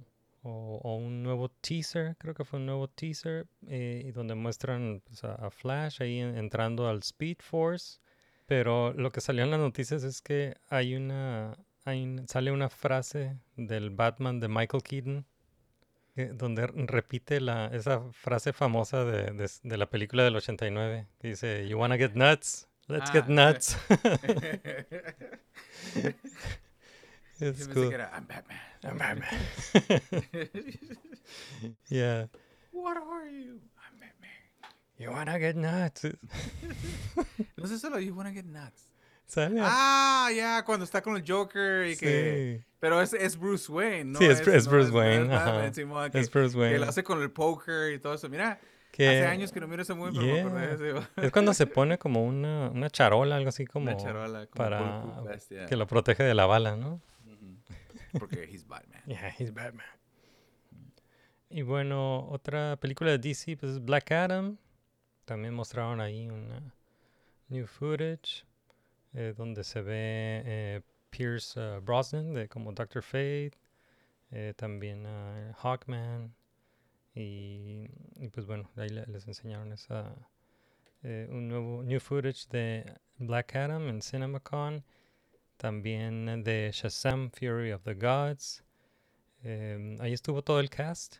[0.42, 5.50] o, un nuevo teaser, creo que fue un nuevo teaser, eh, donde muestran pues, a,
[5.50, 8.00] Flash ahí en- entrando al Speed Force.
[8.46, 13.38] Pero lo que salió en las noticias es que hay una, hay sale una frase
[13.57, 15.26] del Batman de Michael Keaton
[16.14, 21.29] que- donde repite la, esa frase famosa de, de de la película del 89 que
[21.29, 22.68] dice, You wanna get nuts?
[22.90, 23.76] Let's get Ah, nuts.
[27.42, 27.88] It's cool.
[27.88, 28.59] que era I'm Batman.
[28.85, 29.40] I'm Batman.
[31.88, 32.26] yeah.
[32.72, 33.61] What are you?
[33.81, 34.29] I'm Batman.
[34.98, 36.05] You wanna get nuts?
[37.57, 38.83] No sé solo You wanna get nuts.
[39.26, 39.59] Sale.
[39.62, 42.59] Ah, ya, cuando está con el Joker y que...
[42.59, 42.64] Sí.
[42.81, 44.18] Pero es, es Bruce Wayne, ¿no?
[44.18, 45.72] Sí, es- es no Bruce no Wayne, Batman.
[45.74, 46.79] Simón, que- Es Bruce Que Wayne.
[46.81, 48.29] lo hace con el poker y todo eso.
[48.29, 48.59] Mira,
[49.01, 51.09] Que- hace años que no miro ese movie, pero me acordé de ese.
[51.17, 55.39] Es cuando se pone como una, una charola, algo así como, Una charola, como para
[55.49, 55.67] yeah.
[55.67, 57.01] que lo protege de la bala, ¿no?
[58.19, 59.03] Porque he's Batman.
[59.07, 59.87] Yeah, he's Batman.
[61.49, 64.57] Y bueno, otra película de DC, pues es Black Adam.
[65.25, 66.75] También mostraron ahí una
[67.49, 68.45] new footage
[69.15, 73.53] eh, donde se ve eh, Pierce uh, Brosnan de como Doctor Fate,
[74.31, 76.33] eh, también uh, Hawkman
[77.21, 80.15] y, pues bueno, ahí le- les enseñaron esa
[81.03, 82.85] eh, un nuevo new footage de
[83.19, 84.85] Black Adam en CinemaCon,
[85.57, 88.65] también de Shazam Fury of the Gods.
[89.43, 91.19] Em, ahí estuvo todo el cast.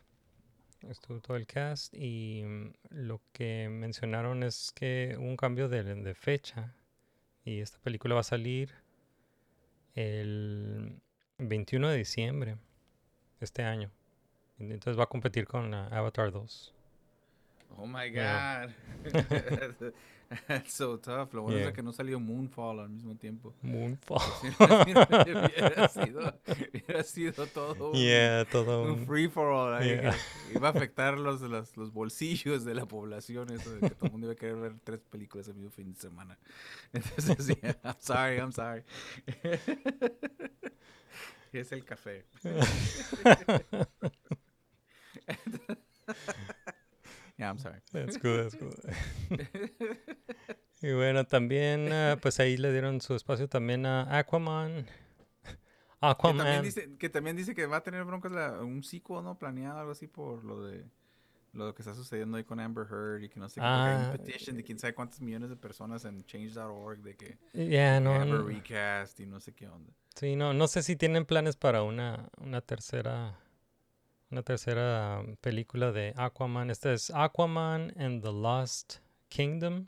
[0.89, 5.83] Estuvo todo el cast y mm, lo que mencionaron es que hubo un cambio de,
[5.83, 6.75] de fecha
[7.45, 8.71] y esta película va a salir
[9.95, 11.01] el
[11.37, 12.57] 21 de diciembre
[13.39, 13.91] este año.
[14.69, 16.73] Entonces va a competir con ah, Avatar 2.
[17.77, 18.67] Oh my Yeah.
[19.11, 19.93] God.
[20.47, 21.33] That's so tough.
[21.33, 21.69] Lo bueno Yeah.
[21.69, 23.53] es que no salió Moonfall al mismo tiempo.
[23.61, 24.19] Moonfall.
[24.85, 26.33] hubiera, sido,
[26.73, 29.81] hubiera sido todo un, yeah, todo un un- free for all.
[29.83, 30.13] Yeah.
[30.53, 33.51] Iba a afectar los, los, los bolsillos de la población.
[33.51, 35.93] Eso de que todo el mundo iba a querer ver tres películas el mismo fin
[35.93, 36.37] de semana.
[36.93, 38.83] Entonces, yeah, I'm sorry, I'm sorry.
[41.53, 42.25] es el café.
[47.37, 47.79] yeah, I'm sorry.
[47.91, 48.73] That's cool, that's cool.
[50.81, 54.85] y bueno, también, ah, pues ahí le dieron su espacio también a Aquaman.
[56.23, 56.63] Que también, Aquaman.
[56.63, 59.37] dice, que también dice que va a tener broncas la- un sequel, ¿no?
[59.37, 60.85] Planeado, algo así por lo de
[61.53, 63.67] lo que está sucediendo ahí con Amber Heard y que no sé qué.
[63.71, 67.15] porque hay Ah, un petition de quién sabe cuántos millones de personas en change.org de
[67.17, 69.91] que Ya, no, Amber no, recast y no sé qué onda.
[70.15, 73.37] sí, no, no sé si tienen planes para una, una tercera,
[74.31, 76.69] una tercera película de Aquaman.
[76.69, 78.95] Esta es Aquaman and the Lost
[79.29, 79.87] Kingdom.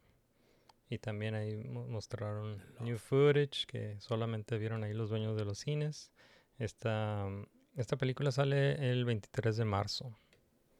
[0.89, 5.59] Y también ahí mo- mostraron new footage que solamente vieron ahí los dueños de los
[5.59, 6.11] cines.
[6.59, 7.27] Esta,
[7.75, 10.15] esta película sale el 23 de marzo.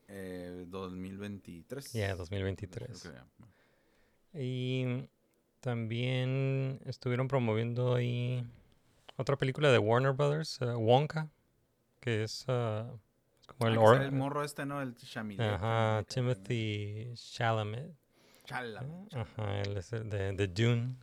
[0.08, 1.94] Eh, 2023.
[1.94, 3.06] Ya, 2023.
[3.06, 4.40] Ok, ya.
[4.40, 5.08] Y
[5.62, 8.44] también estuvieron promoviendo ahí
[9.16, 11.30] otra película de Warner Brothers, eh, Wonka,
[12.02, 12.86] que es es
[13.46, 13.74] como Ah, el...
[13.78, 14.82] que or- el morro este, ¿no?
[14.82, 15.54] El Chamilet.
[15.54, 17.92] Ajá, Timothy Chalamet.
[18.46, 19.14] Chalamet.
[19.14, 20.96] Ajá, él es el de, de Dune.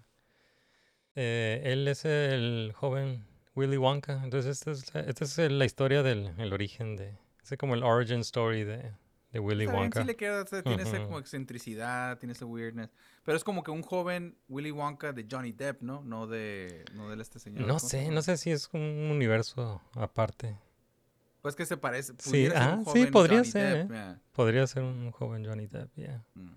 [1.16, 4.22] Eh, él es el joven Willy Wonka.
[4.22, 7.16] Entonces, esta es, la- esta es la historia del el origen de...
[7.42, 8.92] Es como el origin story de,
[9.32, 10.00] de Willy Está bien, Wonka.
[10.02, 11.06] sí le queda, o sea, tiene esa Ujú.
[11.06, 12.90] como excentricidad, tiene ese weirdness.
[13.24, 16.02] Pero es como que un joven Willy Wonka de Johnny Depp, ¿no?
[16.04, 17.62] No de, no de este señor.
[17.62, 20.56] No ¿cómo se sé, no sé si es un universo aparte.
[21.42, 22.12] Pues que se parece.
[22.18, 23.94] Sí, un ah, sí, podría Johnny ser, Depp, ¿eh?
[23.94, 24.20] yeah.
[24.32, 26.22] Podría ser un joven Johnny Depp, yeah.
[26.34, 26.50] Mm.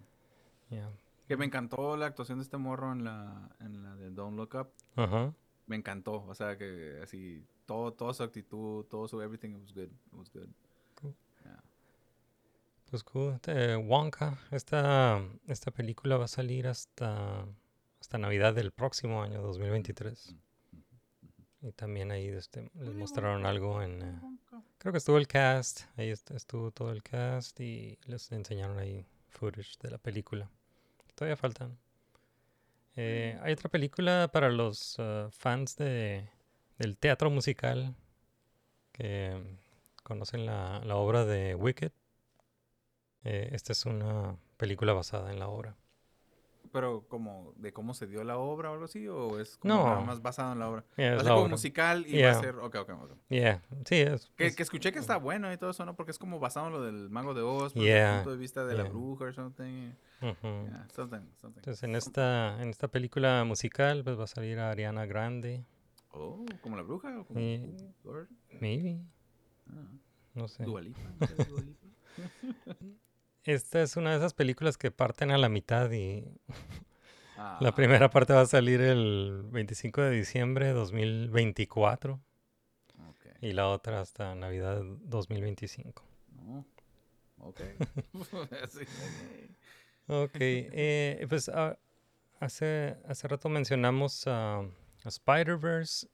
[0.69, 0.89] yeah.
[1.27, 4.55] Que me encantó la actuación de este morro en la, en la de Don't Look
[4.55, 4.69] Up.
[4.95, 5.33] Ajá.
[5.67, 6.25] Me encantó.
[6.27, 9.83] O sea, que así, todo, toda su actitud, todo su everything was good.
[9.83, 10.49] It was good.
[12.93, 13.39] Pues cool.
[13.87, 17.43] Wonka, esta, esta película va a salir hasta,
[17.99, 20.35] hasta Navidad del próximo año, 2023.
[21.63, 24.01] Y también ahí este, les mostraron algo en...
[24.01, 24.19] eh,
[24.77, 29.05] creo que estuvo el cast, ahí est- estuvo todo el cast y les enseñaron ahí
[29.29, 30.51] footage de la película.
[31.15, 31.77] Todavía faltan.
[32.95, 36.27] Eh, hay otra película para los ah, fans de,
[36.77, 37.95] del teatro musical
[38.91, 41.91] que mm, conocen la, la obra de Wicked.
[43.23, 45.75] Eh, esta es una película basada en la obra.
[46.73, 49.83] Pero como de cómo se dio la obra o algo así, o es como No.
[49.85, 50.83] nada más basado en la obra.
[50.97, 51.51] Yeah, Va a ser como obra.
[51.51, 52.31] musical y va Yeah.
[52.31, 52.55] a ser.
[52.55, 53.11] Ok, ok, ok.
[53.29, 54.31] Yeah, sí, es.
[54.35, 55.95] Que, es- que escuché que está bueno y todo eso, ¿no?
[55.95, 58.37] Porque es como basado en lo del Mago de Oz, pero desde el punto de
[58.37, 59.91] vista de la bruja o something.
[60.21, 60.65] ujú.
[60.65, 61.59] Yeah, something, something.
[61.59, 65.63] Entonces en esta, en esta película musical pues va a salir Ariana Grande,
[66.15, 67.75] Oh, ¿como la bruja o como Y-
[68.59, 68.99] maybe,
[69.69, 69.91] Ah,
[70.33, 70.63] no sé.
[70.63, 71.27] Dua Lipa, ¿no?
[73.45, 76.25] Esta es una de esas películas que parten a la mitad y
[77.37, 82.21] Ah, la primera parte va a salir el 25 de diciembre de 2024
[83.09, 83.25] ok.
[83.41, 86.03] y la otra hasta Navidad 2025.
[86.35, 86.65] No.
[87.39, 87.61] Ok.
[90.07, 91.77] Ok, eh, pues ah,
[92.39, 94.65] hace, hace rato mencionamos a
[95.05, 96.07] Spider-Verse,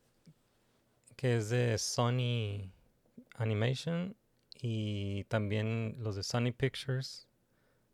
[1.15, 2.71] que es de Sony
[3.35, 4.15] Animation,
[4.61, 7.27] y también los de Sony Pictures.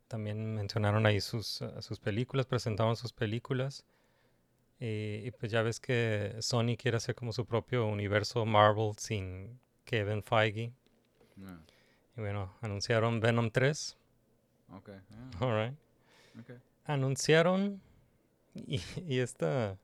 [0.08, 3.84] También mencionaron ahí sus, ah, sus películas, presentaron sus películas.
[4.78, 9.58] Y, y pues ya ves que Sony quiere hacer como su propio universo Marvel sin
[9.84, 10.72] Kevin Feige.
[11.36, 11.58] No.
[12.16, 13.96] Y bueno, anunciaron Venom 3.
[14.72, 14.90] Ok.
[14.90, 15.78] ah, All right.
[16.84, 17.80] anunciaron
[18.54, 19.78] y, y esta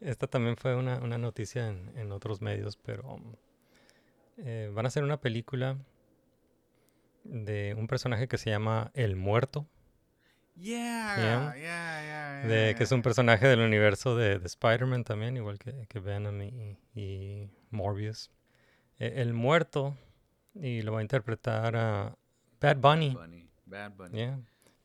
[0.00, 3.34] esta también fue una, una noticia en, en otros medios, pero um,
[4.44, 5.78] eh, van a hacer una película
[7.24, 9.66] de un personaje que se llama El Muerto,
[10.56, 11.54] Yeah, Yeah.
[11.56, 15.86] yeah, yeah, de, que es un personaje del universo de, de Spider-Man también, igual que,
[15.88, 18.30] que Venom y, y Morbius.
[18.98, 19.96] Eh, el Muerto,
[20.54, 22.14] y lo va a interpretar a
[22.60, 24.32] Bad Bunny, Bunny, Bad Bunny.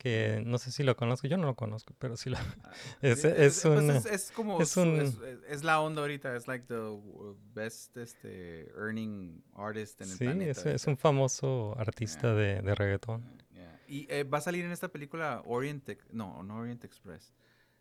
[0.05, 2.37] Que no sé si lo conozco, yo no lo conozco, pero sí lo...
[2.37, 4.99] Ah, Es- sí, es pues un- es, es como es un-
[5.47, 6.75] es, la onda ahorita es like the
[7.55, 12.75] best este earning artist en el Sí, planeta es, es un famoso artista de, de
[12.75, 13.23] reggaetón.
[13.51, 13.79] Yeah.
[13.87, 17.33] y eh, va a salir en esta película Orient no no Orient Express.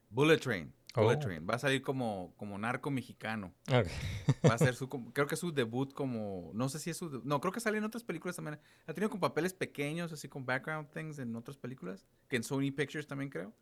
[0.08, 1.18] Bullet Train Bullet Oh.
[1.18, 5.40] Train va a salir como como narco mexicano va a ser su creo que es
[5.40, 8.36] su debut como no sé si es su no creo que sale en otras películas
[8.36, 12.44] también ha tenido con papeles pequeños así con background things en otras películas que en
[12.44, 13.52] Sony Pictures también creo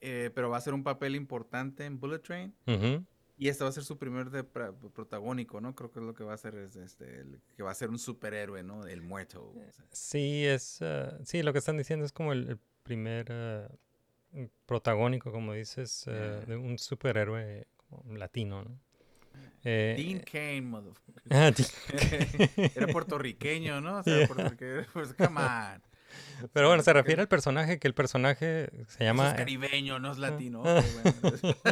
[0.00, 3.04] Eh, pero va a ser un papel importante en Bullet Train Ujú.
[3.38, 5.74] y este va a ser su primer de protagónico, ¿no?
[5.74, 7.98] Creo que lo que va a hacer es este, el- que va a ser un
[7.98, 8.86] superhéroe, ¿no?
[8.86, 9.42] El muerto.
[9.56, 9.84] o sea.
[9.92, 10.82] Sí, es.
[10.82, 13.74] ah, sí, lo que están diciendo es como el, el primer mm,
[14.66, 16.40] protagónico, como dices, ah, Yeah.
[16.46, 18.78] de un superhéroe como latino, ¿no?
[19.64, 21.22] Eh, Dean Kane, motherfucker.
[21.30, 23.98] ah, Dean Era puertorriqueño, ¿no?
[23.98, 24.26] O sea, Yeah.
[24.28, 24.86] puertorriqueño.
[24.92, 25.82] Pues, come on.
[26.52, 29.28] Pero bueno, se refiere al personaje, que el personaje se Eso llama.
[29.28, 30.62] es eh, caribeño, no es latino.
[30.64, 30.78] Ah.
[30.80, 30.84] Ok,
[31.22, 31.52] bueno.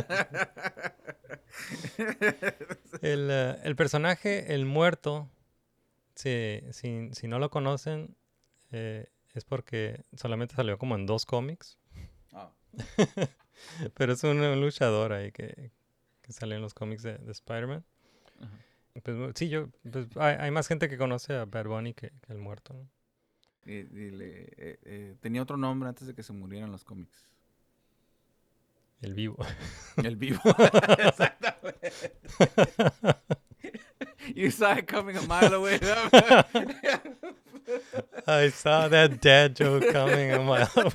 [3.01, 5.29] El, ah, el personaje, el muerto,
[6.15, 8.17] si, si, si no lo conocen,
[8.73, 11.79] eh, es porque solamente salió como en dos cómics.
[12.35, 12.51] Ah,
[13.95, 15.71] Pero es un, un luchador ahí que,
[16.23, 17.85] que sale en los cómics de, de Spider-Man.
[18.41, 18.51] Ajá.
[18.95, 22.11] Y Pues, sí, yo, pues, hay, hay más gente que conoce a Bad Bunny que,
[22.27, 22.89] que el muerto, ¿no?
[23.67, 27.27] y- y le- eh, eh, tenía otro nombre antes de que se murieran los cómics.
[29.01, 29.37] El vivo.
[29.97, 30.41] El vivo.
[30.99, 31.93] Exactamente.
[34.35, 35.79] You saw it coming a mile away.
[38.27, 40.93] I saw that dad joke coming a mile away.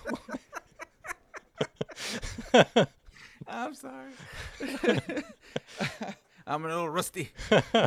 [3.47, 4.13] I'm sorry.
[6.45, 7.31] I'm a little rusty.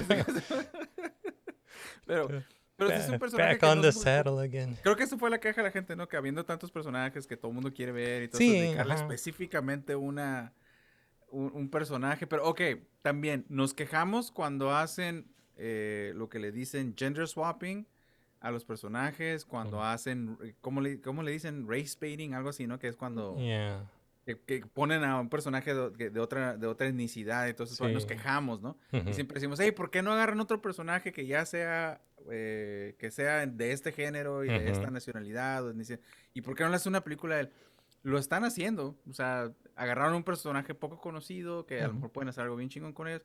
[2.06, 2.28] pero,
[2.76, 4.76] pero sí es un personaje Back que on no the saddle again.
[4.82, 6.08] Creo que eso fue la queja de la gente, ¿no?
[6.08, 9.02] Que habiendo tantos personajes que todo el mundo quiere ver y todo Sí, dedicarle ajá.
[9.02, 10.52] específicamente una,
[11.28, 12.26] un, un personaje.
[12.26, 12.60] Pero, ok,
[13.02, 17.86] también nos quejamos cuando hacen eh, lo que le dicen gender swapping
[18.40, 19.86] a los personajes, cuando Ujú.
[19.86, 21.66] hacen, eh, ¿cómo le, ¿cómo le dicen?
[21.68, 22.78] Race baiting, algo así, ¿no?
[22.78, 23.88] Que es cuando Yeah.
[24.24, 28.02] Que, que ponen a un personaje de, de otra, de otra etnicidad, entonces pues, nos
[28.02, 28.08] Sí.
[28.08, 28.78] quejamos, ¿no?
[28.92, 29.10] Ujú.
[29.10, 33.10] Y siempre decimos, hey, ¿por qué no agarran otro personaje que ya sea, eh, que
[33.10, 34.92] sea de este género y de esta Ujú.
[34.92, 35.66] nacionalidad?
[35.68, 35.74] o?
[36.34, 37.50] ¿Y por qué no le hacen una película de él?
[38.04, 42.28] Lo están haciendo, o sea, agarraron un personaje poco conocido, que a lo mejor pueden
[42.28, 43.22] hacer algo bien chingón con ellos.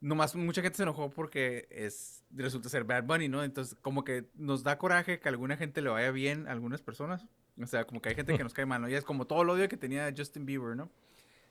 [0.00, 3.42] Nomás mucha gente se enojó porque es, resulta ser Bad Bunny, ¿no?
[3.42, 6.82] Entonces, como que nos da coraje que a alguna gente le vaya bien a algunas
[6.82, 7.26] personas.
[7.60, 8.88] O sea, como que hay gente que nos cae mal, ¿no?
[8.88, 10.90] Y es como todo el odio que tenía Justin Bieber, ¿no?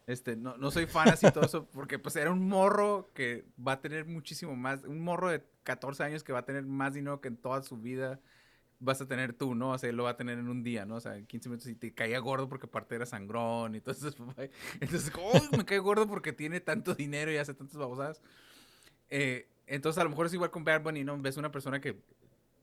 [0.07, 3.73] Este, no, no soy fan así todo eso, porque pues era un morro que va
[3.73, 7.19] a tener muchísimo más, un morro de 14 años que va a tener más dinero
[7.19, 8.21] que en toda su vida
[8.79, 9.71] vas a tener tú, ¿no?
[9.71, 10.95] O sea, él lo va a tener en un día, ¿no?
[10.95, 14.15] O sea, en 15 minutos y te caía gordo porque aparte era sangrón y entonces,
[14.79, 18.21] entonces, oh, me cae gordo porque tiene tanto dinero y hace tantas babosadas.
[19.09, 21.19] Eh, entonces, a lo mejor es igual con Bad Bunny, ¿no?
[21.19, 21.99] Ves una persona que,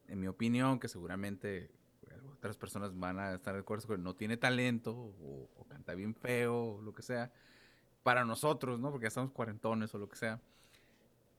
[0.08, 1.70] en mi opinión, que seguramente
[2.44, 6.14] otras personas van a estar de acuerdo con no tiene talento o, o canta bien
[6.14, 7.32] feo o lo que sea,
[8.02, 8.90] para nosotros, ¿no?
[8.90, 10.40] Porque ya estamos cuarentones o lo que sea.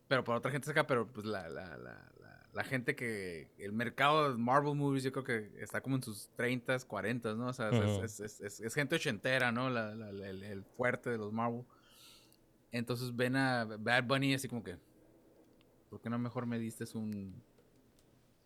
[0.08, 3.52] Pero para otra gente acá, pero pues la, la, la, la, la gente que.
[3.60, 7.48] El mercado de Marvel Movies, yo creo que está como en sus 30, 40, ¿no?
[7.50, 9.70] O sea, es- es, es, es- es gente ochentera, ¿no?
[9.70, 11.66] La- la- la- el, el fuerte de los Marvel.
[12.72, 14.76] Entonces ven a Bad Bunny así como que.
[15.90, 17.44] ¿Por qué no mejor me diste un.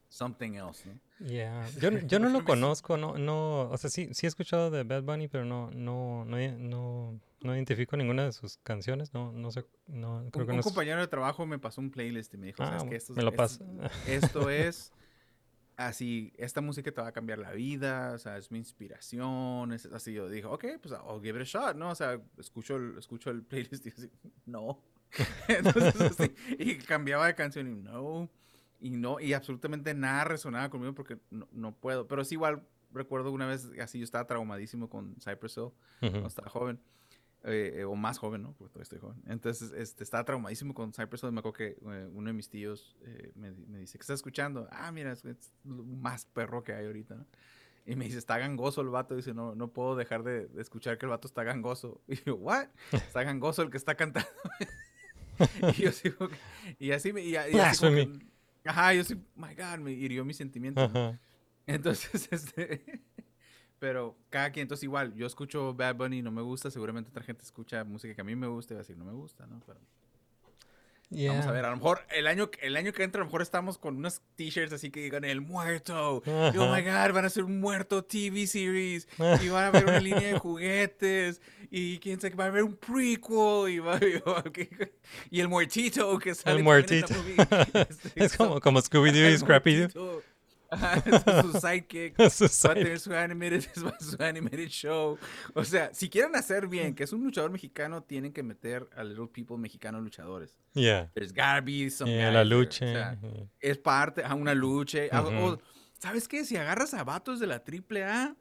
[0.09, 0.99] Something else, ¿no?
[1.27, 1.69] Yeah.
[1.79, 5.03] Yo, yo no lo conozco, no, no, o sea, sí, sí he escuchado de Bad
[5.03, 9.65] Bunny, pero no, no, no, no, no identifico ninguna de sus canciones, no, no sé,
[9.87, 12.37] no, creo Un, que un no es- compañero de trabajo me pasó un playlist y
[12.37, 12.95] me dijo, Ah, ¿sabes qué?
[12.95, 13.63] Esto, me lo es- pasa.
[14.07, 14.91] esto es
[15.77, 19.85] así, esta música te va a cambiar la vida, o sea, es mi inspiración, es
[19.85, 20.13] así.
[20.13, 21.91] Yo dije, ok, pues I'll give it a shot, ¿no?
[21.91, 24.09] O sea, escucho el, escucho el playlist y así,
[24.45, 24.81] no.
[25.47, 28.29] Entonces, así, y cambiaba de canción y no,
[28.79, 32.07] y no, y absolutamente nada resonaba conmigo porque no, no puedo.
[32.07, 35.69] Pero sí, igual recuerdo una vez así, yo estaba traumadísimo con Cypress Hill
[36.11, 36.79] cuando estaba joven.
[37.43, 38.51] eh, eh, o más joven, ¿no?
[38.53, 39.21] Porque todavía estoy joven.
[39.25, 41.31] Entonces, este, estaba traumadísimo con Cypress Hill.
[41.31, 44.15] Me acuerdo que eh, uno de mis tíos eh, me, di- me dice, ¿qué estás
[44.15, 44.67] escuchando?
[44.71, 47.25] Ah, mira, es, es lo más perro que hay ahorita, ¿no?
[47.85, 49.15] Y me dice, está gangoso el vato.
[49.15, 52.01] Dice, no, no puedo dejar de, de escuchar que el vato está gangoso.
[52.09, 52.67] Y yo, ¿what?
[52.91, 54.29] Está gangoso el que está cantando.
[55.77, 56.27] y yo sigo,
[56.77, 57.35] y así me, y, y
[57.71, 57.85] así.
[58.69, 60.91] Ajá, yo sí, my God, me hirió mis sentimientos.
[60.93, 60.99] ¿no?
[60.99, 61.19] Ajá.
[61.65, 63.01] Entonces, este.
[63.79, 67.23] Pero cada quien, entonces igual, yo escucho Bad Bunny y no me gusta, seguramente otra
[67.23, 69.47] gente escucha música que a mí me gusta y va a decir no me gusta,
[69.47, 69.61] ¿no?
[69.65, 69.79] Pero
[71.11, 73.41] vamos a ver, a lo mejor el año, el año que entra, a lo mejor
[73.41, 76.21] estamos con unas t-shirts así que digan el muerto.
[76.25, 79.07] Y, oh my god, van a ser un muerto TV series.
[79.43, 81.41] Y van a haber una línea de juguetes.
[81.71, 83.69] Y quién sabe, va a haber un prequel.
[83.69, 84.93] Y, va, y, va- que-
[85.31, 87.13] y el muertito que sale El también en la muertito.
[87.73, 87.85] movie.
[87.89, 90.21] Este, es como, como Scooby-Doo y Scrappy-Doo.
[91.41, 92.15] Su sidekick.
[92.29, 93.65] Su Va a tener su animated,
[93.99, 95.17] su animated show.
[95.53, 99.03] O sea, si quieren hacer bien, que es un luchador mexicano, tienen que meter a
[99.03, 100.55] Little People mexicanos luchadores.
[100.73, 101.09] Yeah.
[101.13, 102.85] There's gotta be some Yeah, la lucha.
[102.85, 103.47] O sea, yeah.
[103.59, 104.99] es parte, a una lucha.
[105.11, 105.57] o,
[105.97, 106.45] ¿Sabes qué?
[106.45, 108.35] Si agarras a vatos de la AAA,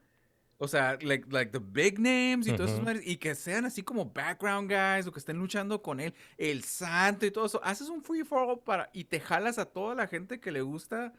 [0.60, 2.84] o sea, like, like the big names y todas esas Ujú.
[2.84, 6.64] madres, y que sean así como background guys o que estén luchando con él, el
[6.64, 9.94] santo y todo eso, haces un free for all para, y te jalas a toda
[9.94, 11.12] la gente que le gusta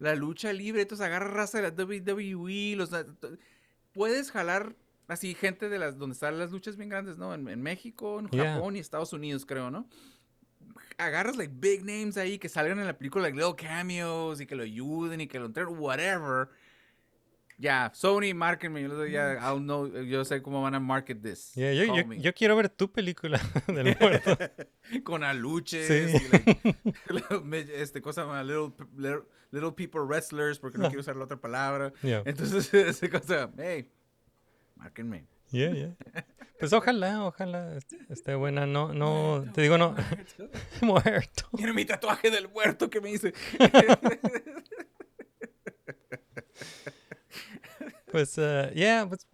[0.00, 2.90] la lucha libre, entonces agarras raza de la WWE, los,
[3.92, 4.74] puedes jalar
[5.08, 7.32] así gente de las donde están las luchas bien grandes, ¿no?
[7.34, 8.54] En, en México, en Yeah.
[8.54, 9.88] Japón y Estados Unidos, creo, ¿no?
[10.98, 14.54] Agarras like big names ahí que salgan en la película, like little cameos y que
[14.54, 16.48] lo ayuden y que lo entren, whatever.
[17.58, 21.52] Ya, Sony, márquenme, yo, ya, I'll know, yo sé cómo van a market this.
[21.54, 24.38] Yeah, yo, yo, yo quiero ver tu película del muerto.
[25.04, 26.16] Con aluches Sí.
[26.16, 31.36] y like, este cosa little, little, little people wrestlers porque no quiero usar la otra
[31.40, 31.92] palabra.
[32.02, 32.22] Yeah.
[32.24, 33.88] Entonces, esa cosa, hey,
[34.76, 35.26] márquenme.
[35.50, 35.96] Yeah, yeah.
[36.60, 38.66] Pues ojalá, ojalá est- esté buena.
[38.66, 39.96] No, no, te digo no.
[40.82, 41.48] Muerto.
[41.52, 43.32] Mira mi tatuaje del muerto que me hice.
[48.10, 49.26] Pues, eh, yeah, pues,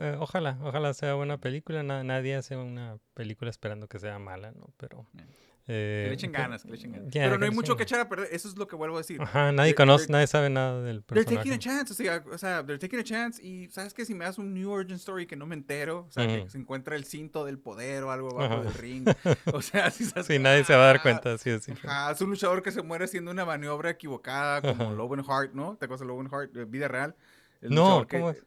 [0.00, 1.82] eh, ojalá, ojalá sea buena película.
[1.84, 4.72] Na- nadie hace una película esperando que sea mala, ¿no?
[4.76, 5.06] Pero.
[5.66, 7.10] Que eh, le echen pero- ganas, que le echen ganas.
[7.12, 8.28] Yeah, Pero no hay mucho que echen- echar a perder.
[8.32, 9.20] Eso es lo que vuelvo a decir.
[9.22, 11.58] Ajá, nadie They're- conoce, they're- nadie sabe nada del They're taking a personaje.
[11.58, 14.36] chance, o sea, o sea, they're taking a chance y sabes que si me das
[14.38, 16.50] un new origin story que no me entero, o sea, que Ujú.
[16.50, 18.62] se encuentra el cinto del poder o algo abajo Ajá.
[18.64, 19.06] del ring,
[19.54, 21.72] o sea, si sabes Sí, que, nadie se va a dar ah, cuenta, sí, sí.
[21.84, 24.92] Ajá, es un luchador que se muere haciendo una maniobra equivocada como.
[24.94, 25.76] Logan Hart, ¿no?
[25.76, 26.52] ¿Te acuerdas de Logan Hart?
[26.52, 27.16] de vida real.
[27.62, 28.44] El No, luchador que, ¿cómo es?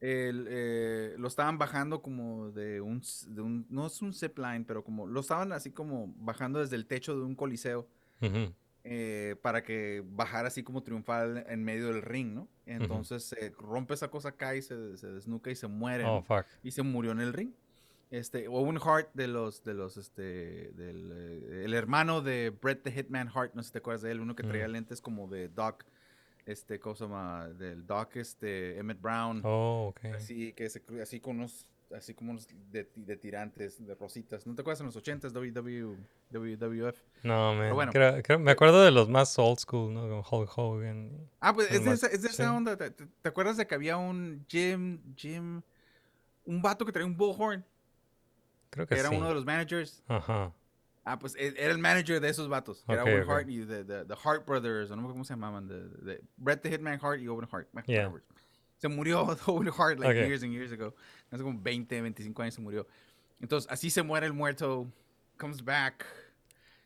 [0.00, 4.64] El, eh, lo estaban bajando como de un, de un, no es un zip line,
[4.66, 7.86] pero como, lo estaban así como bajando desde el techo de un coliseo
[8.22, 8.52] Ujú.
[8.84, 12.48] eh, para que bajara así como triunfal en medio del ring, ¿no?
[12.66, 16.04] Entonces se rompe esa cosa acá y se, se desnuca y se muere.
[16.06, 16.46] Oh, fuck.
[16.62, 17.50] y se murió en el ring.
[18.10, 20.22] Este, Owen Hart de los, de los, este,
[20.72, 24.10] del, eh, el hermano de Bret the Hitman Hart, no sé si te acuerdas de
[24.10, 24.72] él, uno que traía Mm.
[24.72, 25.84] lentes como de Doc,
[26.46, 30.14] este, cosa más, del Doc, este, Emmett Brown, Oh, ok.
[30.16, 34.54] así, que se, así con unos, así como unos de, de tirantes, de rositas, ¿no
[34.54, 35.96] te acuerdas en los 80s, WW,
[36.30, 36.96] WWF?
[37.24, 37.74] No, man.
[37.74, 37.92] bueno.
[37.92, 40.02] creo- creo- me acuerdo de los más old school, ¿no?
[40.08, 41.28] Con Hulk Hogan.
[41.40, 42.48] Ah, pues es de esa, es de esa sí.
[42.56, 45.62] onda, ¿Te, te- te acuerdas de que había un Jim, Jim,
[46.44, 47.64] un vato que traía un bullhorn,
[48.70, 49.16] Creo que que era sí.
[49.16, 50.02] uno de los managers?
[50.06, 50.52] Ajá.
[51.10, 52.84] Ah, pues e- era el manager de esos vatos.
[52.86, 53.28] que Era Owen.
[53.28, 55.66] Hart y the, the, the Hart Brothers, no me acuerdo cómo se llamaban.
[55.66, 57.68] The, the, Bret the Hitman Hart y Owen Hart.
[57.86, 58.12] Yeah.
[58.78, 60.94] Se murió Owen Hart like years and years ago.
[61.30, 62.86] Hace como 20, 25 años se murió.
[63.40, 64.86] Entonces, así se muere el muerto.
[65.36, 66.06] Comes back.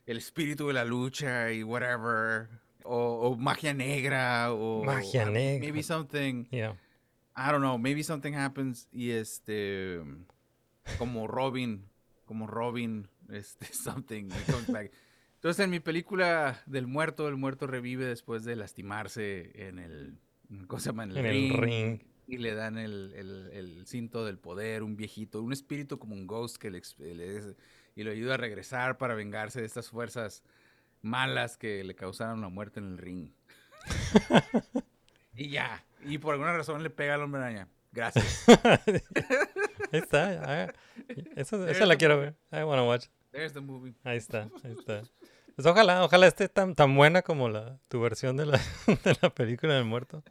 [0.06, 2.48] El espíritu de la lucha y whatever.
[2.84, 4.52] O, o magia negra.
[4.52, 5.66] O Magia negra.
[5.66, 6.46] Maybe something.
[6.50, 6.76] Yeah.
[7.36, 10.00] I don't know, maybe something happens y este
[10.98, 11.84] como Robin,
[12.26, 14.90] como Robin, este something he comes back.
[15.36, 20.18] Entonces en mi película del muerto, el muerto revive después de lastimarse en el
[20.66, 21.04] ¿cómo se llama?
[21.04, 24.96] En el, En el ring, y le dan el, el- el cinto del poder, un
[24.96, 27.54] viejito, un espíritu como un ghost que le, ex- le es-
[27.96, 30.42] y lo ayuda a regresar para vengarse de estas fuerzas
[31.02, 33.30] malas que le causaron la muerte en el ring.
[35.36, 37.68] y ya, y por alguna razón le pega al hombre araña.
[37.92, 38.44] Gracias.
[39.92, 40.40] Ahí está.
[40.44, 40.72] ah,
[41.36, 42.34] Esa, esa la quiero ver.
[42.52, 43.06] I wanna watch.
[43.32, 43.94] There's the movie.
[44.04, 45.02] Ahí está, ahí está.
[45.56, 48.58] Pues ojalá, ojalá esté tan, tan buena como la, tu versión de la,
[49.04, 50.22] de la película del muerto.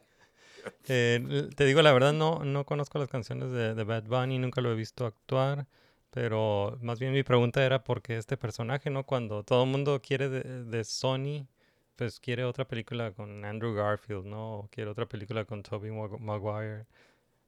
[0.87, 4.61] Eh, te digo la verdad, no, no conozco las canciones de, de Bad Bunny, nunca
[4.61, 5.65] lo he visto actuar,
[6.09, 9.05] pero más bien mi pregunta era por qué este personaje, ¿no?
[9.05, 11.47] Cuando todo el mundo quiere de, de Sony,
[11.97, 14.59] pues quiere otra película con Andrew Garfield, ¿no?
[14.59, 16.85] O quiere otra película con Tobey Mag- Maguire.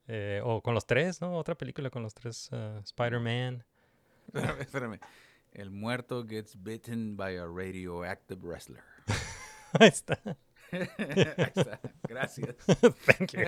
[0.08, 1.38] Eh, o con los tres, ¿no?
[1.38, 3.64] Otra película con los tres eh, Spider-Man.
[4.28, 5.00] Espérame, espérame.
[5.54, 8.84] El muerto gets bitten by a radioactive wrestler.
[9.80, 10.20] Ahí está.
[10.72, 11.80] Ahí está.
[12.08, 12.56] Gracias.
[13.06, 13.46] Thank you.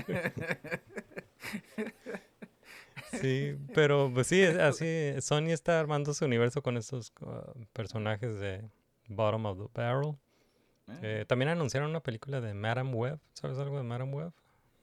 [3.21, 8.69] Sí, pero pues sí, así, Sony está armando su universo con estos uh, personajes de
[9.07, 10.15] Bottom of the Barrel.
[11.01, 14.31] Eh, también anunciaron una película de Madame Web, ¿sabes algo de Madame Web?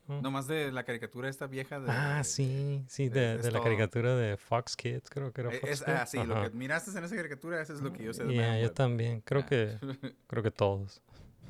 [0.07, 1.91] Nomás de la caricatura esta vieja de...
[1.91, 5.51] Ah, de- sí, sí, de, es de la caricatura de Fox Kids, creo que era
[5.55, 5.97] Eh, Fox Es, Kids.
[5.97, 6.51] ah, sí, lo Ajá.
[6.51, 8.73] que miraste en esa caricatura, eso es lo que yo sé de Yeah, Madame yo
[8.73, 9.47] también, creo Ah.
[9.47, 9.79] que,
[10.27, 11.01] creo que todos.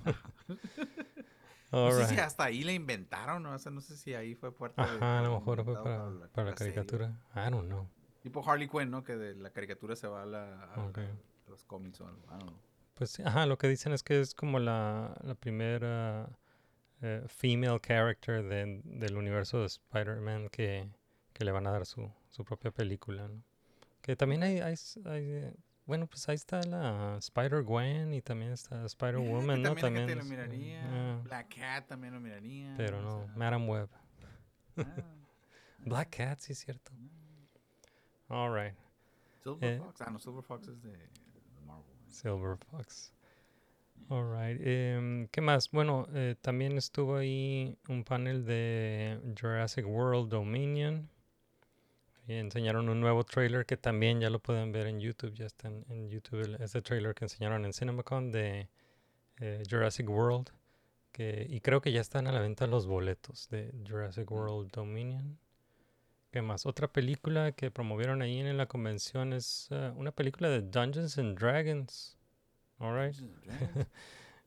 [1.72, 3.52] No sé si hasta ahí la inventaron, ¿no?
[3.52, 6.05] O sea, no sé si ahí fue parte de- Ajá, a lo mejor fue para,
[6.32, 6.72] para la serie.
[6.74, 7.18] caricatura.
[7.34, 7.88] I don't know.
[8.22, 9.02] Tipo Harley Quinn, ¿no?
[9.02, 10.98] Que de la caricatura se va a, la, a- Ok.
[10.98, 12.20] a los cómics o algo.
[12.26, 12.59] I don't know.
[12.94, 16.28] Pues ajá, lo que dicen es que es como la, la primera
[17.07, 20.88] eh, female character de- del universo de Spider-Man que,
[21.34, 23.42] que le van a dar su, su propia película, ¿no?
[24.00, 25.52] Que también hay, hay, s- hay,
[25.86, 29.74] bueno, pues ahí está la Spider-Gwen y también está Spider-Woman, ¿no?
[29.74, 30.82] también la gente es, lo eh, miraría.
[30.86, 32.74] ah, Black Cat también lo miraría.
[32.76, 33.88] pero o no, sea, Madame Web.
[34.78, 34.82] ah,
[35.78, 36.92] Black Cat, sí es cierto.
[38.28, 38.74] All right.
[39.42, 39.78] Silver Eh.
[39.78, 40.00] Fox.
[40.00, 40.96] Ah, no, Silver Fox es de
[41.66, 41.94] Marvel.
[42.09, 43.12] Silver Fox.
[44.11, 44.61] Alright.
[44.64, 45.70] em, ¿Qué más?
[45.70, 51.09] Bueno, eh, también estuvo ahí un panel de Jurassic World Dominion.
[52.26, 55.34] Y enseñaron un nuevo trailer que también ya lo pueden ver en YouTube.
[55.34, 58.68] Ya está en, en YouTube ese trailer que enseñaron en CinemaCon de
[59.40, 60.51] eh, Jurassic World.
[61.12, 65.38] Que, y creo que ya están a la venta los boletos de Jurassic World Dominion.
[66.32, 66.66] ¿Qué más?
[66.66, 71.38] Otra película que promovieron ahí en la convención es eh, una película de Dungeons and
[71.38, 72.18] Dragons.
[72.81, 73.87] And Dragons.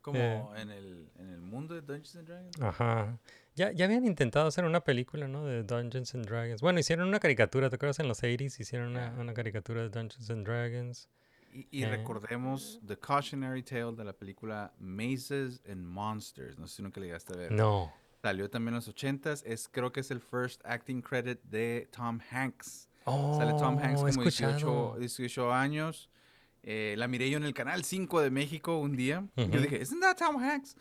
[0.01, 0.41] Como Eh.
[0.61, 2.61] en, el, en el mundo de Dungeons and Dragons.
[2.61, 3.17] Ajá.
[3.55, 5.45] Ya, ya habían intentado hacer una película, ¿no?
[5.45, 6.61] De Dungeons and Dragons.
[6.61, 7.99] Bueno, hicieron una caricatura, ¿te acuerdas?
[7.99, 11.09] En los 80s hicieron una, una caricatura de Dungeons and Dragons.
[11.51, 11.89] Y, y Eh.
[11.89, 16.57] recordemos The Cautionary Tale de la película Mazes and Monsters.
[16.59, 17.51] No sé si nunca le llegaste a ver.
[17.51, 17.91] No.
[18.21, 19.43] Salió también en los 80s.
[19.45, 22.87] Es, creo que es el first acting credit de Tom Hanks.
[23.05, 24.95] Oh, Sale Tom Hanks he como 18, escuchado.
[24.99, 26.09] 18 años.
[26.69, 29.25] Eh, la miré yo en el canal 5 de México un día.
[29.37, 30.75] Yo dije, ¿Isn't that Tom Hanks?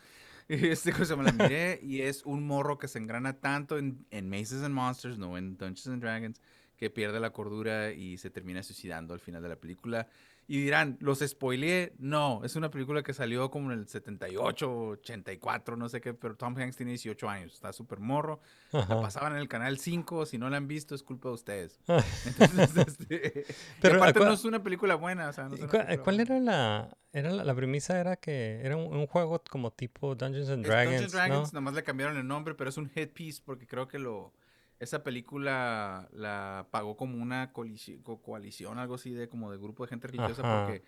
[0.49, 4.05] Y este cosa me la miré y es un morro que se engrana tanto en,
[4.11, 6.41] en Mazes and Monsters, no en Dungeons and Dragons,
[6.75, 10.09] que pierde la cordura y se termina suicidando al final de la película.
[10.49, 11.93] Y dirán, ¿los spoileé?
[11.99, 16.37] No, es una película que salió como en el 78, 84, no sé qué, pero
[16.37, 18.39] Tom Hanks tiene 18 años, está súper morro.
[18.71, 21.79] La pasaban en el canal 5, si no la han visto es culpa de ustedes.
[22.25, 23.45] Entonces, este,
[23.81, 25.85] Pero, aparte ¿a no es una película buena, o sea, no es ¿Y una cua-
[25.85, 26.35] película ¿Cuál buena.
[26.35, 27.99] era la, era la, la premisa?
[27.99, 31.57] Era que era un, un juego como tipo Dungeons and Es Dragons, Dungeons Dragons, ¿no?
[31.59, 34.33] nomás le cambiaron el nombre, pero es un hit piece porque creo que lo
[34.79, 39.83] esa película la pagó como una coalici- co- coalición, algo así de como de grupo
[39.83, 40.65] de gente religiosa Ajá.
[40.67, 40.83] porque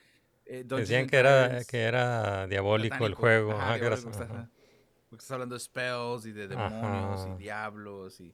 [0.45, 3.51] eh, Decían que era, que era diabólico el juego.
[3.51, 4.49] Ajá, ajá, que era-.
[5.09, 7.35] Porque estás hablando de spells y de demonios Ajá.
[7.35, 8.33] y diablos y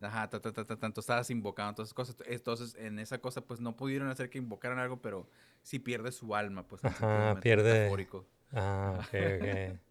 [0.00, 2.16] ajá, ta, ta, ta, ta, tanto estabas invocando todas esas cosas.
[2.26, 5.28] Entonces, en esa cosa, pues no pudieron hacer que invocaran algo, pero
[5.62, 6.84] sí pierde su alma, pues.
[6.84, 7.90] Ajá, pierde-.
[8.52, 9.80] Ah, ok, ok.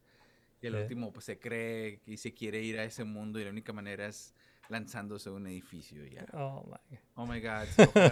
[0.62, 0.80] Y el Sí.
[0.80, 4.08] último, pues se cree y se quiere ir a ese mundo y la única manera
[4.08, 4.34] es
[4.70, 6.26] lanzándose a un edificio ya.
[6.34, 6.98] Oh, my.
[7.16, 7.68] Oh my god,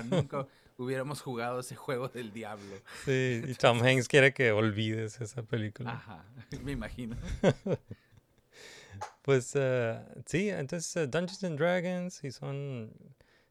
[0.10, 0.48] nunca
[0.78, 2.76] hubiéramos jugado ese juego del diablo.
[3.06, 5.92] Sí, y Tom Hanks quiere que olvides esa película.
[5.94, 6.26] Ajá,
[6.64, 7.16] me imagino.
[9.24, 12.92] Pues eh, sí, entonces eh, Dungeons and Dragons y son...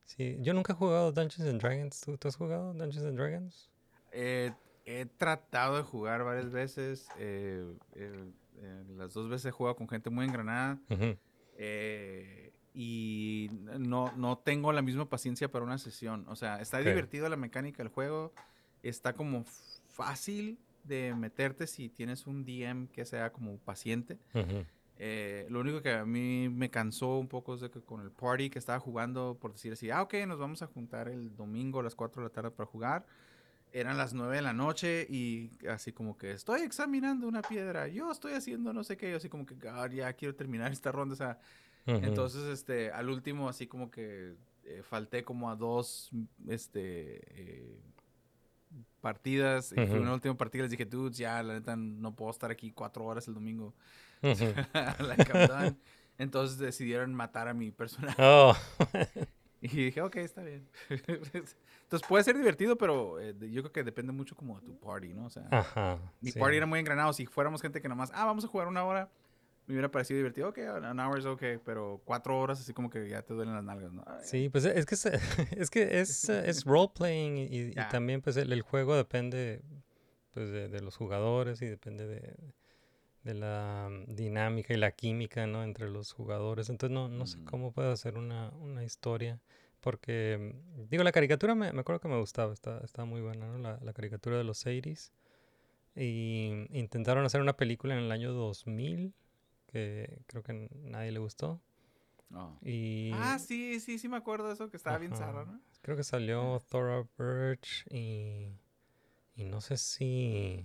[0.05, 2.01] Sí, yo nunca he jugado Dungeons and Dragons.
[2.01, 3.71] ¿Tú, tú has jugado Dungeons and Dragons?
[4.13, 4.53] Eh,
[4.85, 7.09] he tratado de jugar varias veces.
[7.19, 8.25] eh, eh,
[8.63, 10.79] eh, las dos veces he jugado con gente muy engranada.
[11.57, 16.25] Eh, y no, no tengo la misma paciencia para una sesión.
[16.29, 16.85] O sea, está Ok.
[16.87, 18.33] divertido la mecánica del juego.
[18.83, 19.45] Está como
[19.89, 24.19] fácil de meterte si tienes un DM que sea como paciente.
[24.35, 24.65] Ujú.
[25.03, 28.11] Eh, lo único que a mí me cansó un poco es de que con el
[28.11, 31.81] party que estaba jugando, por decir así, ah, ok, nos vamos a juntar el domingo
[31.81, 33.07] a las 4 de la tarde para jugar.
[33.73, 38.11] Eran las 9 de la noche y así como que estoy examinando una piedra, yo
[38.11, 41.13] estoy haciendo no sé qué, así como que "Ah, ya quiero terminar esta ronda.
[41.15, 41.39] O sea,
[41.87, 46.11] Entonces, este, al último, así como que eh, falté como a dos,
[46.49, 47.81] este, eh,
[49.01, 49.73] partidas.
[49.73, 52.71] Y fue una última partida les dije, dudes, ya, la neta, no puedo estar aquí
[52.71, 53.75] cuatro horas el domingo.
[56.19, 58.23] Entonces decidieron matar a mi personaje.
[58.23, 58.55] Oh,
[59.63, 60.67] Y dije, ok, está bien.
[60.89, 65.13] Entonces puede ser divertido, pero eh, yo creo que depende mucho como de tu party,
[65.13, 65.27] ¿no?
[65.27, 65.99] O sea, ajá.
[66.21, 66.39] mi sí.
[66.39, 67.13] party era muy engranado.
[67.13, 69.11] Si fuéramos gente que nomás, ah, vamos a jugar una hora,
[69.71, 70.49] me hubiera parecido divertido.
[70.49, 73.65] Ok, an hour es ok, pero cuatro horas así como que ya te duelen las
[73.65, 74.05] nalgas, ¿no?
[74.07, 75.07] Ay, Sí, pues es que es,
[75.57, 79.63] es que es, es role playing y, también pues el, el juego depende
[80.33, 82.35] pues de, de los jugadores y depende de,
[83.23, 85.63] de la mm, dinámica y la química, ¿no?
[85.63, 86.69] Entre los jugadores.
[86.69, 87.45] Entonces no, no sé Ujú.
[87.45, 89.41] cómo puede hacer una, una historia.
[89.81, 93.47] Porque, mm, digo, la caricatura me, me acuerdo que me gustaba, está, está muy buena,
[93.47, 93.59] ¿no?
[93.59, 95.13] La, la caricatura de los 80s.
[95.95, 99.15] Y intentaron hacer una película en el año 2000
[99.71, 101.61] que creo que nadie le gustó.
[102.29, 102.59] no.
[102.63, 105.61] Y Ah, sí, sí, sí me acuerdo de eso, que estaba bien zarra, ¿no?
[105.83, 108.53] Creo que salió Thora Birch y,
[109.35, 110.65] y no sé si...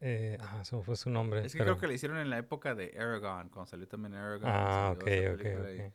[0.00, 1.44] Eh, ah, eso fue su nombre.
[1.46, 4.14] Es que pero- creo que le hicieron en la época de Aragon, cuando salió también
[4.14, 4.48] Aragon.
[4.50, 5.06] Ah, ok, ok,
[5.38, 5.92] película y- ok.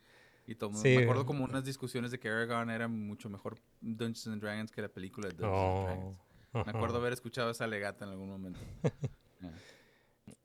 [0.48, 3.60] Y todo, Sí, me acuerdo eh, como unas discusiones de que Aragon era mucho mejor
[3.82, 6.16] Dungeons and Dragons que la película de Dungeons and Oh,
[6.54, 6.66] Dragons.
[6.66, 8.60] Me acuerdo haber escuchado esa legata en algún momento.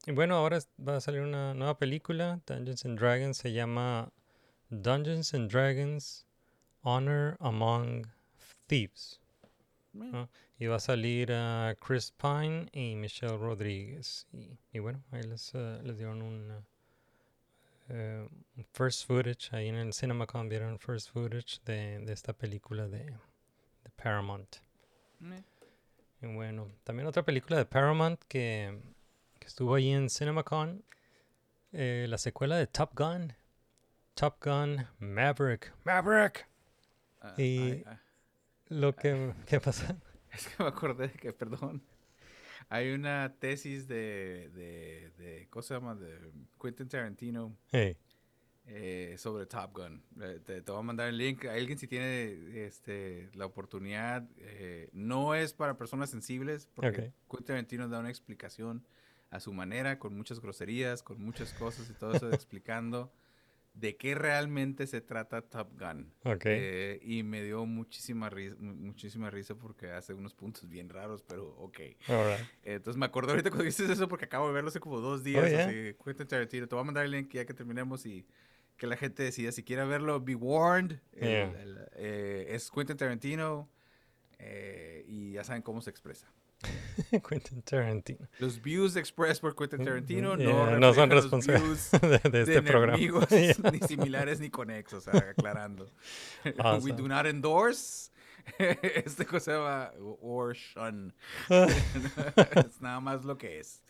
[0.06, 4.12] Y bueno, ahora va a salir una nueva película, Dungeons and Dragons, se llama
[4.68, 6.26] Dungeons and Dragons
[6.82, 8.06] Honor Among
[8.66, 9.20] Thieves.
[10.58, 14.26] Y va a salir a Chris Pine y Michelle Rodríguez.
[14.32, 16.62] Y, y bueno, ahí les, eh, les dieron un, eh,
[17.88, 18.28] eh,
[18.72, 23.90] first footage, ahí en el CinemaCon vieron first footage de, de esta película de, de
[23.96, 24.56] Paramount.
[26.20, 28.78] Y bueno, también otra película de Paramount que,
[29.44, 30.82] que estuvo ahí en CinemaCon,
[31.72, 33.34] eh, la secuela de Top Gun.
[34.14, 35.70] Top Gun Maverick.
[35.84, 36.48] Maverick.
[37.20, 37.96] Ah, Y- ay, ay.
[38.68, 39.96] Lo que, ¿qué pasa?
[40.32, 41.82] Es que me acordé de que, perdón,
[42.70, 45.94] hay una tesis de, de, de ¿cómo se llama?
[45.94, 47.96] De Quentin Tarantino Hey.
[48.66, 50.02] eh, sobre Top Gun.
[50.22, 51.44] Eh, te, te voy a mandar el link.
[51.44, 57.30] Alguien si tiene este, la oportunidad, eh, no es para personas sensibles, porque Ok.
[57.30, 58.84] Quentin Tarantino da una explicación
[59.34, 63.12] a su manera, con muchas groserías, con muchas cosas y todo eso, explicando
[63.74, 66.12] de qué realmente se trata Top Gun.
[66.22, 66.42] Ok.
[66.46, 71.48] Eh, y me dio muchísima risa, muchísima risa porque hace unos puntos bien raros, pero
[71.56, 71.80] ok.
[72.06, 72.40] Alright.
[72.62, 75.24] Eh, Entonces me acordé ahorita cuando dices eso porque acabo de verlo hace como dos
[75.24, 75.42] días.
[75.44, 75.64] Oh, yeah.
[75.66, 76.68] así, Quentin Tarantino.
[76.68, 78.24] Te voy a mandar el link ya que terminemos y
[78.76, 80.20] que la gente decida si quiere verlo.
[80.20, 81.00] Be warned.
[81.12, 81.60] El- Yeah.
[81.60, 83.68] el, eh, es Quentin Tarantino
[84.38, 86.30] eh, y ya saben cómo se expresa.
[87.28, 88.26] Quentin Tarantino.
[88.38, 92.62] Los views expressed por Quentin Tarantino Yeah, no, no son responsables de, de este de
[92.62, 92.98] programa.
[93.30, 93.70] Yeah.
[93.72, 95.90] ni similares ni conexos, aclarando.
[96.44, 96.96] We Awesome.
[96.96, 98.10] do not endorse.
[98.58, 99.90] Este cosa llama
[100.20, 101.12] or shun.
[101.48, 103.82] es nada más lo que es.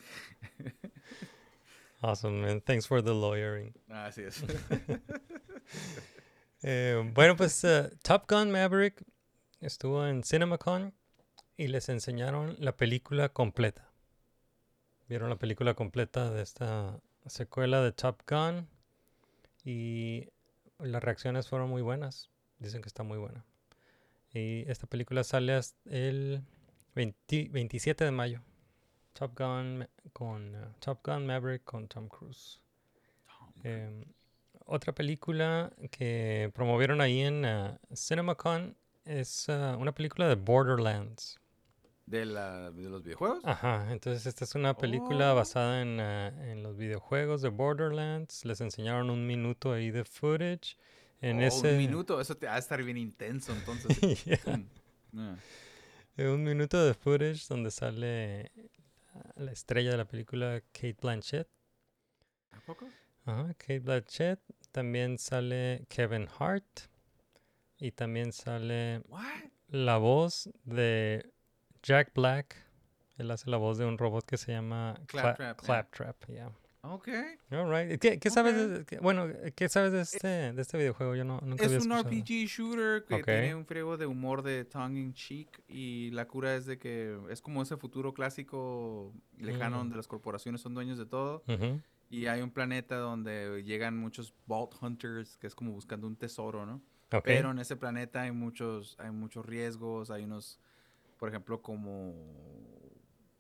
[2.03, 2.61] Awesome, man.
[2.61, 3.75] Thanks for the lawyering.
[3.91, 4.43] Así es.
[6.63, 9.03] Eh, bueno, pues eh, Top Gun Maverick
[9.61, 10.95] estuvo en CinemaCon
[11.57, 13.91] y les enseñaron la película completa.
[15.09, 18.69] Vieron la película completa de esta secuela de Top Gun
[19.65, 20.29] y
[20.79, 22.31] las reacciones fueron muy buenas.
[22.59, 23.45] Dicen que está muy buena.
[24.33, 26.43] Y esta película sale hasta el
[26.95, 28.41] 20 27 de mayo.
[29.13, 32.61] Top Gun con eh, Top Gun Maverick con Tom Cruise.
[33.63, 34.05] Em,
[34.67, 41.39] otra película que promovieron ahí en ah, CinemaCon es ah, una película de Borderlands.
[42.07, 43.41] ¿De, la, ¿De los videojuegos?
[43.45, 45.37] Ajá, entonces esta es una película Oh.
[45.37, 48.45] basada en, ah, en los videojuegos de Borderlands.
[48.45, 50.77] Les enseñaron un minuto ahí de footage
[51.23, 51.73] En Oh, ese...
[51.73, 53.99] Un minuto, eso te va a estar bien intenso entonces.
[54.27, 54.39] Yeah.
[54.45, 54.67] Pum.
[55.13, 55.39] Yeah.
[56.19, 58.53] Eh, Un minuto de footage donde sale
[59.37, 61.49] la estrella de la película Kate Blanchett.
[62.53, 62.87] ¿A poco?
[63.25, 64.41] Ajá, Kate Blanchett.
[64.73, 66.81] También sale Kevin Hart.
[67.79, 69.23] Y también sale What?
[69.69, 71.33] la voz de
[71.85, 72.57] Jack Black.
[73.19, 75.61] Él hace la voz de un robot que se llama Cla- Claptrap.
[75.61, 76.51] Claptrap, yeah.
[76.83, 77.09] Ok.
[77.53, 77.99] All right.
[78.01, 81.15] ¿Qué, qué sabes de, bueno, ¿qué sabes de este, de este videojuego?
[81.15, 82.11] Yo no, nunca Es había un escuchado.
[82.11, 86.55] RPG shooter que tiene un friego de humor de tongue in cheek y la cura
[86.57, 89.79] es de que es como ese futuro clásico lejano Mm.
[89.79, 91.43] donde las corporaciones son dueños de todo
[92.11, 96.67] y hay un planeta donde llegan muchos vault hunters que es como buscando un tesoro,
[96.67, 96.83] ¿no?
[97.13, 97.23] ok.
[97.25, 100.61] Pero en ese planeta hay muchos hay muchos riesgos, hay unos
[101.25, 102.13] por ejemplo como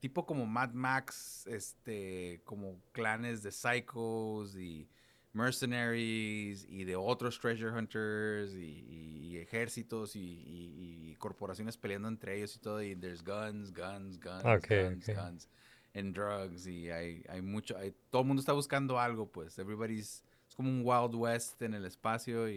[0.00, 4.88] tipo como Mad Max, este como clanes de psychos y
[5.34, 12.58] mercenaries y de otros treasure hunters y, y ejércitos y, corporaciones peleando entre ellos y
[12.58, 15.48] todo y there's guns, guns, guns, Ok, guns, guns
[15.94, 20.24] and drugs y hay, hay mucho, hay, todo el mundo está buscando algo pues, everybody's
[20.48, 22.56] es como un Wild West en el espacio y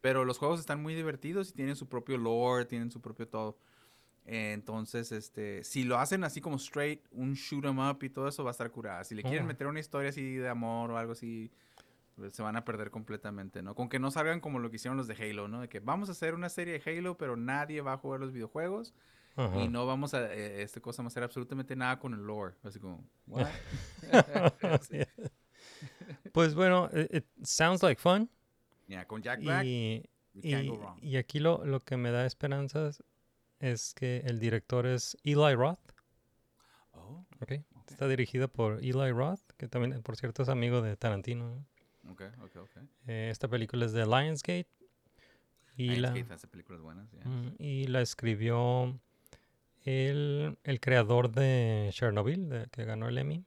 [0.00, 3.58] pero los juegos están muy divertidos y tienen su propio lore, tienen su propio todo.
[4.26, 8.26] Eh, Entonces, este, si lo hacen así como straight, un shoot 'em up y todo
[8.28, 9.04] eso va a estar curada.
[9.04, 9.48] Si le quieren Oh.
[9.48, 11.50] meter una historia así de amor o algo así,
[12.16, 13.74] pues, se van a perder completamente, ¿no?
[13.74, 15.60] Con que no salgan como lo que hicieron los de Halo, ¿no?
[15.60, 18.32] De que vamos a hacer una serie de Halo, pero nadie va a jugar los
[18.32, 18.94] videojuegos
[19.36, 19.60] ajá.
[19.60, 22.54] y no vamos a, eh, este cosa va a hacer absolutamente nada con el lore.
[22.62, 23.48] Así como, what?
[26.32, 28.28] Pues bueno, it, it sounds like fun.
[28.86, 30.02] Yeah, con Jack Black, Y,
[30.34, 30.98] you can't y, go wrong.
[31.02, 33.02] y aquí lo, lo que me da esperanzas
[33.60, 35.78] es que el director es Eli Roth.
[36.92, 37.24] Oh.
[37.88, 41.64] Está dirigido por Eli Roth, que también, por cierto, es amigo de Tarantino.
[43.06, 44.68] Eh, esta película es de Lionsgate.
[45.76, 47.24] Y la, Lionsgate hace películas buenas, yeah.
[47.58, 48.98] y la escribió
[49.84, 53.44] el, el creador de Chernobyl, de- que ganó el Emmy.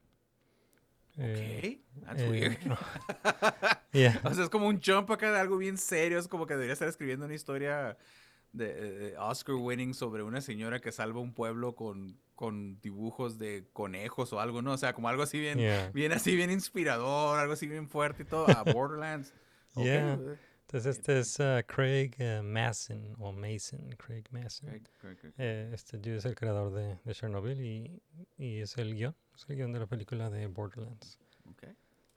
[1.18, 2.58] Eh, Ok, that's eh, weird.
[3.91, 4.22] yeah.
[4.24, 6.20] O sea, es como un jump acá de algo bien serio.
[6.20, 7.97] Es como que debería estar escribiendo una historia
[8.58, 13.66] de, de Oscar winning sobre una señora que salva un pueblo con, con dibujos de
[13.74, 14.74] conejos o algo, ¿no?
[14.74, 15.89] O sea, como algo así bien, Yeah.
[15.93, 18.47] bien así, bien inspirador, algo así bien fuerte y todo.
[18.49, 19.34] A Borderlands.
[19.76, 20.14] Ok, Yeah.
[20.16, 24.70] eh, Entonces este es uh, Craig uh, Masson, o Mason, Craig Masson.
[24.70, 25.34] ok.
[25.38, 28.01] Eh, este dude es el creador de, de Chernobyl y,
[28.38, 31.18] y es el guion, es el guion de la película de Borderlands.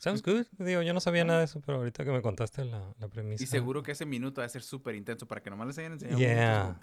[0.01, 0.47] Sounds good.
[0.59, 3.45] Digo, yo no sabía nada de eso, pero ahorita que me contaste la, la premisa.
[3.45, 5.93] Y seguro que ese minuto va a ser súper intenso para que nomás les hayan
[5.93, 6.19] enseñado.
[6.19, 6.79] Yeah.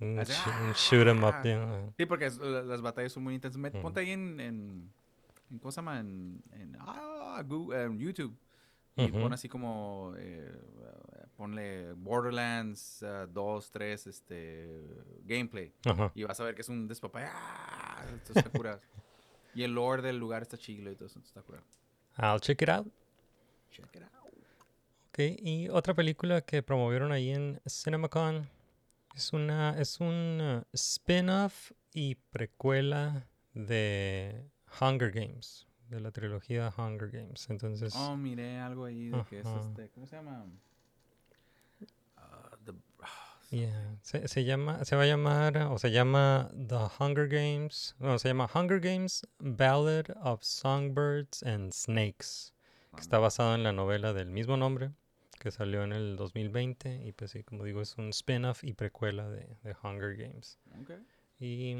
[0.00, 1.32] Un, sh- un shoot 'em up.
[1.34, 1.42] ah.
[1.42, 1.90] yeah.
[1.96, 3.60] Sí, porque es- la- las batallas son muy intensas.
[3.60, 3.80] Ujú.
[3.82, 4.92] Ponte ahí en, en,
[5.50, 5.98] en- ¿cómo se llama?
[5.98, 8.36] En, en, ah, en YouTube.
[8.96, 9.20] Y Ujú.
[9.20, 10.52] pon así como, eh,
[11.36, 13.02] ponle Borderlands
[13.32, 14.68] 2, 3, este,
[15.24, 15.72] gameplay.
[15.86, 16.12] Ajá.
[16.14, 17.24] Y vas a ver que es un despapay.
[17.32, 18.04] ¡Ah!
[18.14, 18.80] Esto está curado.
[19.54, 21.64] y el lore del lugar está chilo y todo eso está curado.
[22.18, 22.86] I'll check it out.
[23.70, 24.08] Check it out.
[25.10, 28.48] Ok, y otra película que promovieron ahí en CinemaCon
[29.14, 34.44] es una es un uh, spin-off y precuela de
[34.80, 37.48] Hunger Games, de la trilogía Hunger Games.
[37.50, 40.44] Entonces, Oh, miré algo ahí de que es este, ¿cómo se llama?
[43.50, 47.28] Ah, ah, yeah, se, se llama se va a llamar o se llama The Hunger
[47.28, 52.52] Games, no, se llama Hunger Games Ballad of Songbirds and Snakes,
[52.94, 54.90] que está basado en la novela del mismo nombre
[55.38, 59.28] que salió en el 2020 y pues sí, como digo, es un spin-off y precuela
[59.28, 60.58] de, de Hunger Games.
[60.82, 60.90] ok.
[61.40, 61.74] Y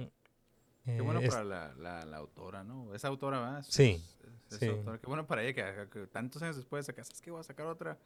[0.85, 2.95] Qué eh, bueno es- para la, la, la autora, ¿no?
[2.95, 3.61] Esa autora, ¿verdad?
[3.61, 4.03] Es- Sí,
[4.49, 4.67] es- es sí.
[4.69, 4.99] autora.
[4.99, 7.31] Qué bueno para ella que, que tantos años después saca, ¿sabes qué?
[7.31, 7.99] Voy a sacar otra.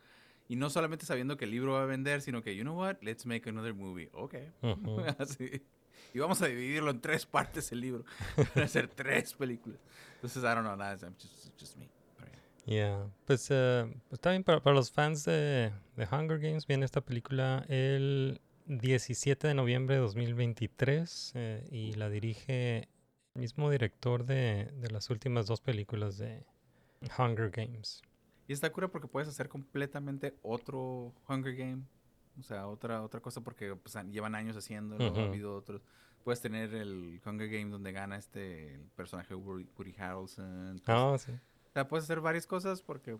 [0.49, 2.97] Y no solamente sabiendo que el libro va a vender, sino que, you know what?
[3.01, 4.11] Let's make another movie.
[4.13, 4.35] Ok.
[5.19, 5.63] Así.
[6.15, 8.05] Y vamos a dividirlo en tres partes el libro.
[8.55, 9.81] Van a ser tres películas.
[10.17, 10.99] Entonces, I don't know, nada.
[11.03, 11.89] I'm just, just me.
[12.65, 17.01] Yeah, pues, eh, pues también para, para los fans de, de Hunger Games viene esta
[17.01, 22.89] película el 17 de noviembre de 2023 eh, y la dirige
[23.35, 26.45] el mismo director de, de las últimas dos películas de
[27.19, 28.03] Hunger Games.
[28.49, 31.83] Y está cura porque puedes hacer completamente otro Hunger Game.
[32.39, 35.11] O sea, otra, otra cosa porque pues, llevan años haciéndolo.
[35.11, 35.21] Ujú.
[35.21, 35.83] Ha habido otros.
[36.25, 40.81] Puedes tener el Hunger Game donde gana este el personaje Woody, Woody Harrelson.
[40.85, 41.33] Pues, Ah, sí.
[41.33, 43.19] O sea, puedes hacer varias cosas porque,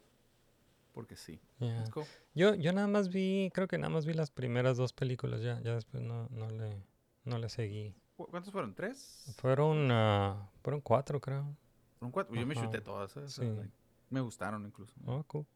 [0.93, 1.41] porque sí.
[1.59, 1.81] yeah.
[1.81, 2.05] It's cool.
[2.35, 5.61] Yo, yo nada más vi, creo que nada más vi las primeras dos películas, ya,
[5.63, 6.83] ya después no, no, le,
[7.25, 7.95] no le seguí.
[8.17, 8.75] ¿Cu- ¿Cuántos fueron?
[8.75, 9.35] ¿Tres?
[9.39, 11.57] Fueron, ah, fueron cuatro, creo.
[11.99, 12.35] ¿Fueron cuatro?
[12.35, 13.17] Yo me chuté todas.
[13.17, 13.29] ¿eh?
[13.29, 13.43] Sí.
[13.43, 13.71] like,
[14.13, 14.95] me gustaron incluso.
[15.07, 15.47] Oh, cool.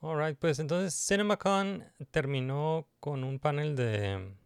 [0.00, 4.36] Alright, pues entonces CinemaCon terminó con un panel de.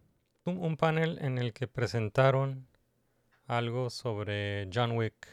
[0.45, 2.69] Un, un panel en el que presentaron
[3.47, 5.27] algo sobre John Wick.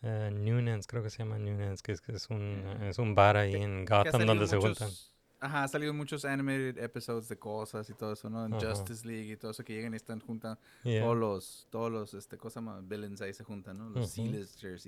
[0.00, 2.88] Noonan's, creo que se llama Noonan's, que es, que es un, Ah.
[2.88, 4.94] es un bar ahí en Gotham donde se muchos- juntan.
[5.40, 8.44] Ajá, ha salido muchos animated episodes de cosas y todo eso, ¿no?
[8.46, 8.70] En Ajá.
[8.70, 10.58] Justice League y todo eso que llegan y están juntando.
[10.82, 11.02] Yeah.
[11.02, 13.88] Todos los, todos los, este, cosa más, villains ahí se juntan, ¿no?
[13.90, 14.32] Los y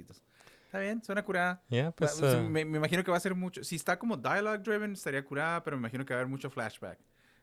[0.05, 0.17] todo.
[0.67, 1.63] Está bien, suena curada.
[1.69, 3.63] Yeah, Va- pues, eh, me, me imagino que va a ser mucho.
[3.65, 6.51] Si está como dialogue driven, estaría curada, pero me imagino que va a haber mucho
[6.51, 6.99] flashback.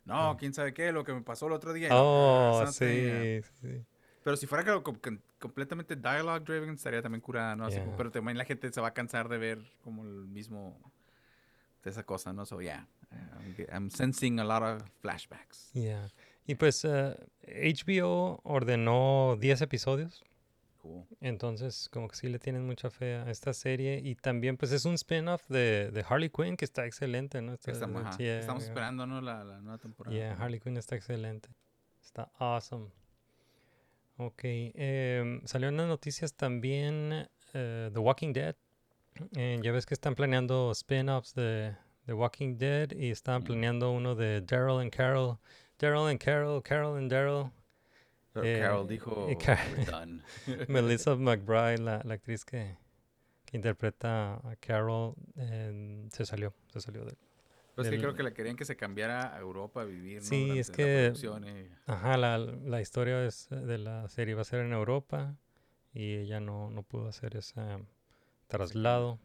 [0.06, 1.90] No, quién sabe qué, lo que me pasó el otro día.
[1.92, 3.86] oh, Ah, something, sí, sí.
[4.24, 7.66] Pero si fuera que- com- com- completamente dialogue driven, estaría también curada, ¿no?
[7.66, 7.96] Así Yeah.
[7.98, 10.78] pero también la gente se va a cansar de ver como el mismo
[11.84, 12.46] de esa cosa, ¿no?
[12.46, 12.88] So, yeah.
[13.72, 15.72] I'm, sensing a lot of flashbacks.
[15.74, 16.10] Yeah.
[16.46, 17.16] Y pues eh,
[17.48, 20.24] HBO ordenó 10 episodios.
[20.82, 21.06] Cool.
[21.20, 24.00] Entonces, como que sí le tienen mucha fe a esta serie.
[24.04, 27.54] Y también, pues, es un spin-off de, de Harley Quinn que está excelente, ¿no?
[27.54, 28.70] Está- Estamos, yeah, estamos yeah.
[28.72, 29.20] esperando, ¿no?
[29.22, 30.16] La, la nueva temporada.
[30.16, 31.50] Yeah, Harley Quinn está excelente.
[32.02, 32.90] Está awesome.
[34.18, 34.42] Ok.
[34.44, 38.56] em, salió en las noticias también eh, The Walking Dead.
[39.36, 41.76] Eh, ya ves que están planeando spin-offs de
[42.08, 45.38] The Walking Dead y estaban planeando uno de Daryl and Carol.
[45.78, 47.52] Daryl and Carol, Carol and Daryl.
[48.36, 50.22] Eh, Carol dijo, y Ca- "We're done".
[50.70, 52.78] Melissa McBride, la, la actriz que,
[53.46, 57.18] que interpreta a Carol, em, se salió, se salió de,
[57.76, 60.22] Pues que del- creo que le querían que se cambiara a Europa a vivir.
[60.22, 64.42] Sí, es la que- y- Ajá, la, la historia es, eh, de la serie va
[64.44, 65.36] a ser en Europa
[65.94, 67.62] y ella no, no pudo hacer ese
[68.48, 69.20] traslado.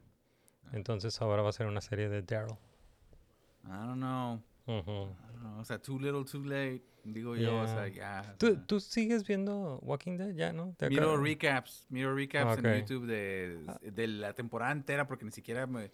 [0.73, 2.57] Entonces ahora va a ser una serie de Daryl.
[3.65, 4.43] I don't know.
[4.67, 4.73] Uh.
[4.73, 5.61] I don't know.
[5.61, 6.83] O sea, too little, too late.
[7.05, 8.37] Digo yo, o sea, ya.
[8.39, 10.75] ¿Tú, ¿Tú, sigues viendo Walking Dead ya, no?
[10.79, 15.67] ¿Te miro recaps, miro recaps en YouTube de, de, la temporada entera porque ni siquiera
[15.67, 15.91] me,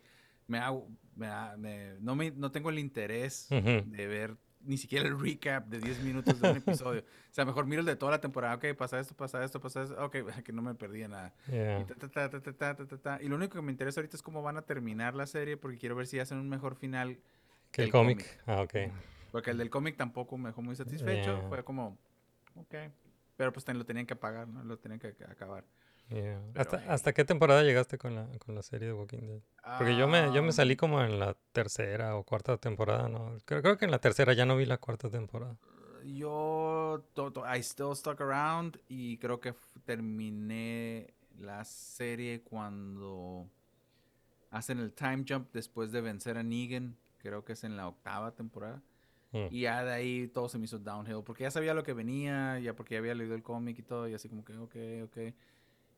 [0.46, 5.66] me, hago, me, no, me no tengo el interés de ver ni siquiera el recap
[5.68, 7.00] de 10 minutos de un episodio.
[7.00, 8.54] o sea, mejor miro el de toda la temporada.
[8.56, 10.04] Ok, pasa esto, pasa esto, pasa esto.
[10.04, 11.32] Ok, que no me perdí nada.
[11.48, 15.78] Y, lo único que me interesa ahorita es cómo van a terminar la serie porque
[15.78, 17.18] quiero ver si hacen un mejor final
[17.70, 18.40] ¿Que el cómic?
[18.46, 18.74] Ah, ok.
[19.30, 21.38] Porque el del cómic tampoco me dejó muy satisfecho.
[21.38, 21.48] Yeah.
[21.48, 21.98] Fue como,
[22.56, 22.74] ok.
[23.36, 24.64] Pero pues lo tenían que pagar, ¿no?
[24.64, 25.64] Lo tenían que ac- acabar.
[26.08, 26.40] yeah.
[26.52, 29.42] Pero, ¿Hasta, ¿Hasta qué temporada llegaste con la, con la serie de Walking Dead?
[29.78, 33.36] Porque yo me, yo me salí Ah, como en la tercera o cuarta temporada, ¿no?
[33.44, 35.56] Creo, creo que en la tercera ya no vi la cuarta temporada.
[36.04, 39.54] Yo, to- to- I still stuck around y creo que
[39.84, 43.46] terminé la serie cuando
[44.50, 46.96] hacen el time jump después de vencer a Negan.
[47.18, 48.82] Creo que es en la octava temporada.
[49.32, 49.46] Mm.
[49.50, 51.22] Y ya de ahí todo se me hizo downhill.
[51.24, 54.08] Porque ya sabía lo que venía, ya porque ya había leído el cómic y todo.
[54.08, 55.34] Y así como que, ok, ok.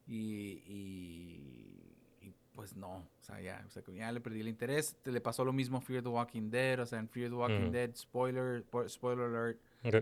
[0.07, 2.97] Y, y, y, pues no.
[2.97, 4.97] O sea, ya, o sea, ya le perdí el interés.
[5.03, 6.81] Te le pasó lo mismo a Fear the Walking Dead.
[6.81, 7.73] O sea, en Fear the Walking Mm.
[7.73, 9.61] Dead, spoiler, po- spoiler alert.
[9.85, 9.95] Ok.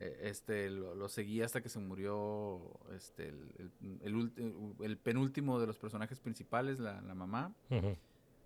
[0.00, 2.60] eh, Este, lo, lo seguí hasta que se murió
[2.94, 7.96] este, el, el- el el penúltimo de los personajes principales, la, la mamá Ujú.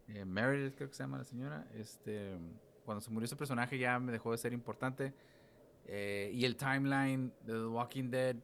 [0.09, 2.37] Eh, Meredith creo que se llama la señora, este,
[2.85, 5.13] cuando se murió ese personaje ya me dejó de ser importante.
[5.87, 8.37] eh, y el timeline de The Walking Dead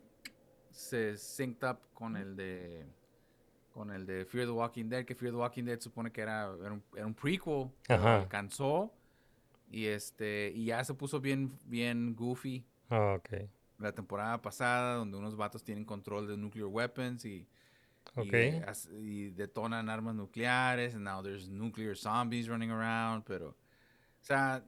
[0.70, 2.86] se synced up con el de
[3.72, 6.54] con el de Fear the Walking Dead, que Fear the Walking Dead supone que era,
[6.60, 8.16] era, un, era un prequel, Ajá.
[8.16, 8.92] alcanzó
[9.70, 13.48] Y este, y ya se puso bien, bien goofy Oh, ok.
[13.78, 17.46] la temporada pasada, donde unos vatos tienen control de nuclear weapons y,
[18.16, 18.34] y, Ok.
[18.34, 20.94] eh, as- y detonan armas nucleares.
[20.94, 23.57] And now there's nuclear zombies running around, pero, o
[24.24, 24.64] sea,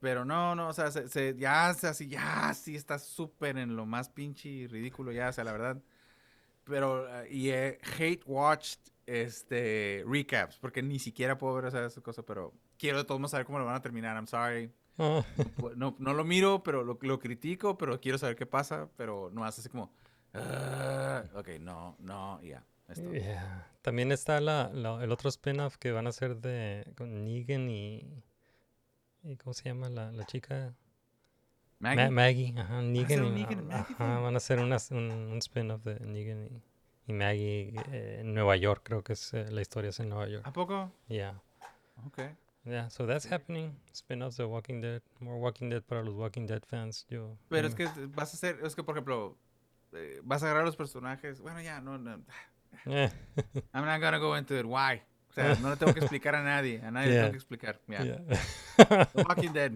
[0.00, 3.76] pero no, no, o sea, se, se- ya, se- así, ya, sí está súper en
[3.76, 5.82] lo más pinche y ridículo, ya, o sea, la verdad.
[6.64, 11.86] Pero, eh, y he hate watched, este, recaps, porque ni siquiera puedo ver, o sea,
[11.86, 14.70] esa cosa, pero quiero de todos modos saber cómo lo van a terminar, I'm sorry.
[14.98, 15.24] Oh,
[15.56, 19.30] Pu- No, no lo miro, pero lo, lo critico, pero quiero saber qué pasa, pero
[19.32, 19.92] no hace así como,
[20.34, 22.64] "Ah", ok, no, no, ya.
[23.12, 23.66] yeah.
[23.82, 28.22] También está la, la- el otro spin-off que van a hacer de con Negan y,
[29.22, 30.74] y ¿cómo se llama la, la chica?
[31.80, 34.22] Ma- Maggie, Maggie, ajá, Negan, y, Negan y Maggie ajá, thing?
[34.22, 34.72] van a hacer un,
[35.32, 36.62] un spin-off de Negan y,
[37.06, 40.28] y Maggie eh, en Nueva York, creo que es eh, la historia es en Nueva
[40.28, 40.46] York.
[40.46, 40.90] ¿A poco?
[41.08, 41.40] Yeah.
[42.06, 42.18] Ok.
[42.64, 43.78] Yeah, so that's happening.
[43.92, 47.06] Spin-offs de Walking Dead, more Walking Dead para los Walking Dead fans.
[47.08, 49.38] Yo Pero yo es me- que vas a hacer, es que por ejemplo,
[49.92, 52.20] eh, vas a agarrar los personajes, bueno, ya, no, no,
[52.86, 53.10] Eh,
[53.74, 55.02] I'm not gonna go into it, why?
[55.30, 57.22] O sea, no le tengo que explicar a nadie, a nadie le Yeah.
[57.24, 58.02] tengo que explicar, ya.
[58.02, 58.18] yeah.
[59.06, 59.72] The Walking Dead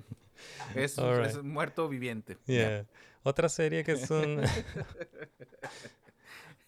[0.75, 1.45] es, All es right.
[1.45, 2.37] muerto viviente.
[2.47, 2.85] Yeah.
[3.23, 4.43] Otra serie que es un...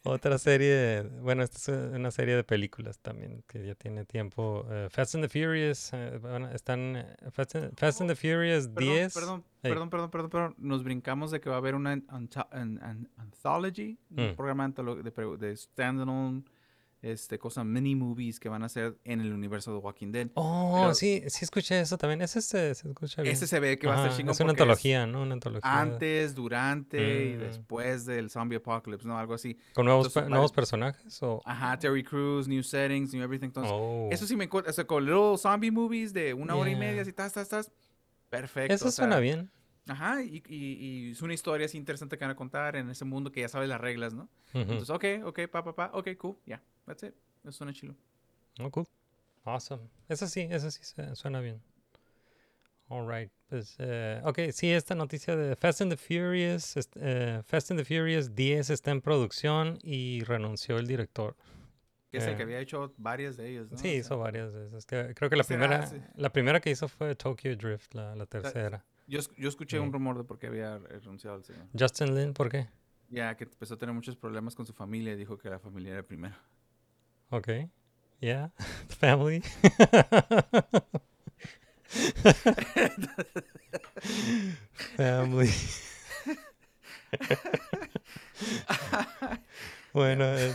[0.06, 4.66] Otra serie, bueno, esta es una serie de películas también que ya tiene tiempo.
[4.70, 5.90] eh, Fast and the Furious,
[6.20, 9.14] van a- están eh, Fast and, Fast and the Furious Perdón, 10.
[9.14, 10.54] Perdón, perdón, perdón, perdón, perdón.
[10.58, 12.04] Nos brincamos de que va a haber una an-
[12.50, 14.36] an- an- anthology, un Mm.
[14.36, 16.42] programa de, pre- de standalone,
[17.04, 20.28] este, cosa, mini movies que van a hacer en el universo de Walking Dead.
[20.34, 22.22] Oh, Pero- sí, sí escuché eso también.
[22.22, 23.34] Ese se, se escucha bien.
[23.34, 25.22] Ese se ve que va a estar chingón Es una antología, ¿no?
[25.22, 25.80] Una antología.
[25.80, 27.38] Antes, durante y Mm.
[27.40, 29.18] después del zombie apocalypse, ¿no?
[29.18, 29.56] Algo así.
[29.74, 31.22] ¿Con nuevos, entonces pe- pare- nuevos personajes?
[31.22, 31.40] O...
[31.44, 33.46] Ajá, Terry Crews, new settings, new everything.
[33.46, 34.08] Entonces, Oh.
[34.10, 37.10] eso sí me o sea, con little zombie movies de una hora y media, así,
[37.10, 37.72] estás, estás, estás.
[38.30, 38.74] Perfecto.
[38.74, 39.50] Eso o sea, suena bien.
[39.86, 43.04] Ajá, y, y- y es una historia así interesante que van a contar en ese
[43.04, 44.30] mundo que ya sabes las reglas, ¿no?
[44.54, 44.60] Ujú.
[44.60, 47.14] Entonces, ok, ok, pa, pa, pa, ok, cool, ya, that's it.
[47.42, 47.94] Eso suena chilo.
[48.60, 48.86] Oh, cool.
[49.44, 49.82] Awesome.
[50.08, 50.80] Eso sí, eso sí
[51.14, 51.60] suena bien.
[52.88, 53.30] All right.
[53.48, 57.84] Pues, eh, ok, sí, esta noticia de Fast and the Furious, eh, Fast and the
[57.84, 61.36] Furious 10 está en producción y renunció el director.
[62.10, 62.36] Que es el Eh.
[62.36, 63.76] que había hecho varias de ellos, ¿no?
[63.78, 64.86] Sí, O sea, hizo varias veces.
[64.86, 65.96] Que, creo que la primera, Sí.
[66.14, 68.84] la primera que hizo fue Tokyo Drift, la, la tercera.
[69.06, 71.66] Yo, yo escuché un rumor de por qué había renunciado al señor.
[71.78, 72.68] Justin Lin, ¿por qué?
[73.10, 75.92] Ya, que empezó a tener muchos problemas con su familia y dijo que la familia
[75.92, 76.34] era primero.
[77.30, 77.48] Ok.
[78.20, 78.50] Yeah.
[78.88, 79.40] The family.
[84.96, 85.50] family.
[89.92, 90.54] bueno, eh,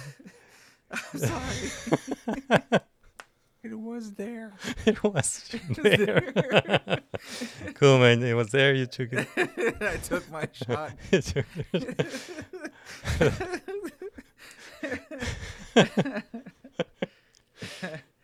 [3.61, 4.53] It was there.
[4.85, 5.49] it was
[5.83, 6.33] there.
[7.75, 8.23] cool, man.
[8.23, 8.73] It was there.
[8.73, 9.27] You took it.
[9.81, 10.93] I took my shot.
[11.11, 11.45] Took.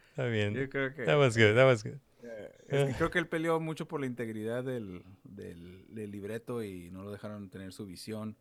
[0.09, 0.53] Está bien.
[0.53, 1.03] Yo creo que...
[1.05, 1.55] That was good.
[1.55, 1.99] That was good.
[2.67, 6.89] Es que creo que él peleó mucho por la integridad del, del, del libreto y
[6.91, 8.37] no lo dejaron tener su visión.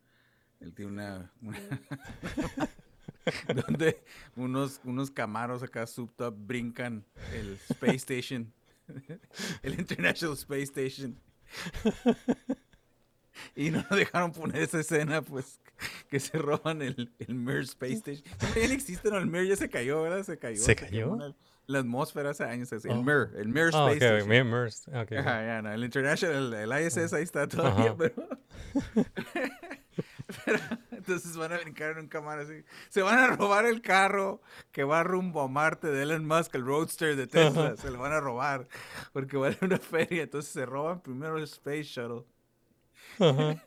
[0.59, 1.31] Él tiene una...
[1.41, 1.59] una-
[3.67, 4.03] donde
[4.35, 8.53] unos, unos camaros acá up brincan el Space Station.
[9.63, 11.19] el International Space Station.
[13.55, 15.59] y no dejaron poner esa escena, pues,
[16.09, 18.23] que se roban el, el Mir Space Station.
[18.41, 20.23] No existe, no, el Mir ya se cayó, ¿verdad?
[20.23, 20.61] Se cayó.
[20.61, 21.15] ¿Se cayó?
[21.15, 21.35] la,
[21.67, 22.71] la atmósfera hace años.
[22.73, 22.93] así, Oh.
[22.93, 24.07] El Mir, el Mir Oh, Space okay.
[24.07, 24.29] Station.
[24.29, 24.95] Me immersed.
[24.95, 25.17] Okay.
[25.17, 27.95] Ajá, ya, no, el International, el, el ISS ahí está todavía, Ajá.
[27.97, 28.13] pero...
[29.33, 29.49] pero
[30.91, 32.63] entonces van a brincar en un cámara así.
[32.89, 36.65] Se van a robar el carro que va rumbo a Marte de Elon Musk, el
[36.65, 37.75] Roadster de Tesla.
[37.77, 38.67] Se lo van a robar
[39.13, 40.23] porque van a una feria.
[40.23, 42.25] Entonces se roban primero el Space Shuttle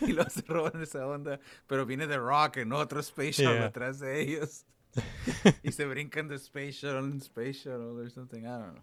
[0.00, 1.38] y luego se roban esa onda.
[1.66, 3.66] Pero viene The Rock en otro Space Shuttle Yeah.
[3.66, 4.64] atrás de ellos.
[5.62, 8.40] y se brincan de Space Shuttle en Space Shuttle or something.
[8.40, 8.82] I don't know.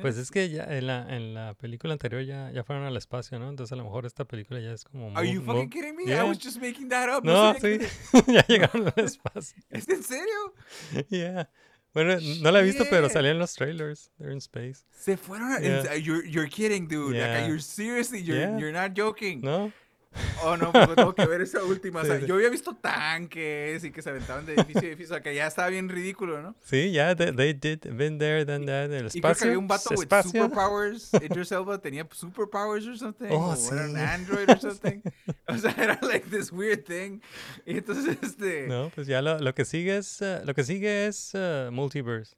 [0.00, 3.38] Pues es que ya en la, en la película anterior ya, ya fueron al espacio,
[3.38, 3.48] ¿no?
[3.48, 5.16] Entonces a lo mejor esta película ya es como...
[5.16, 6.04] Are you fucking kidding me?
[6.04, 6.24] I Yeah.
[6.24, 7.24] was just making that up.
[7.24, 7.86] No, sabía sí.
[8.32, 9.62] ya llegaron al espacio.
[9.70, 10.54] ¿Es en serio?
[11.10, 11.50] Yeah.
[11.94, 13.12] Bueno, no la he visto, pero Shit.
[13.12, 14.10] salían los trailers.
[14.18, 14.84] They're in space.
[14.92, 15.60] Se fueron a...
[15.60, 15.94] Yeah.
[15.96, 17.12] You're, you're kidding, dude.
[17.16, 17.46] Like, Yeah.
[17.48, 18.58] you're seriously, you're, Yeah.
[18.58, 19.42] you're not joking.
[19.42, 19.72] ¿No?
[20.44, 22.00] Oh, no, pues tengo que ver esa última.
[22.00, 22.26] o sea, Sí, sí.
[22.28, 25.14] yo había visto tanques y que se aventaban de edificio a edificio.
[25.14, 26.54] O sea, que ya estaba bien ridículo, ¿no?
[26.62, 28.92] Sí, ya, they, they did, been there, done that.
[28.92, 29.46] El Y creo que espacio.
[29.46, 30.42] había un vato with espacio.
[30.44, 31.10] superpowers.
[31.14, 33.28] Idris Elba tenía superpowers or something.
[33.30, 34.00] Oh, o era un sí.
[34.00, 35.00] android or something.
[35.48, 37.20] O sea, era like this weird thing.
[37.66, 38.66] Y entonces, este...
[38.68, 42.34] No, pues ya lo, lo que sigue es, eh, lo que sigue es eh, multiverse.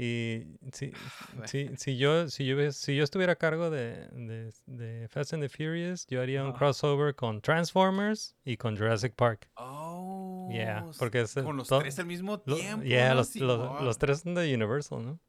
[0.00, 0.92] Y si,
[1.46, 5.42] si, si yo, si, yo, si yo estuviera a cargo de, de, de Fast and
[5.42, 9.50] the Furious, yo haría un crossover con Transformers y con Jurassic Park.
[9.56, 10.48] Oh.
[10.52, 12.84] Yeah, porque es, eh, con los tres al mismo Lo- tiempo.
[12.84, 13.16] yeah, ¿no?
[13.16, 15.20] los, los, los tres son de Universal, ¿no?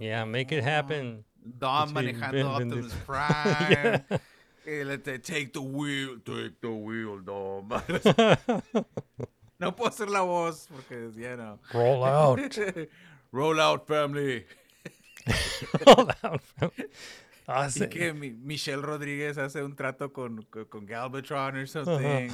[0.00, 1.24] Yeah, make it happen.
[1.36, 2.98] Dom Sí, manejando Vin Optimus Diesel.
[3.06, 4.20] Prime.
[4.64, 7.68] Y le te- take the wheel, take the wheel, Dom.
[9.58, 11.58] no puedo hacer la voz porque, ya no.
[11.72, 12.40] Roll out.
[13.32, 14.44] Roll out, family.
[15.86, 16.42] Roll out.
[17.46, 17.84] Ah, sí.
[17.84, 22.28] Y que mi- Michelle Rodríguez hace un trato con, con, con Galvatron or something.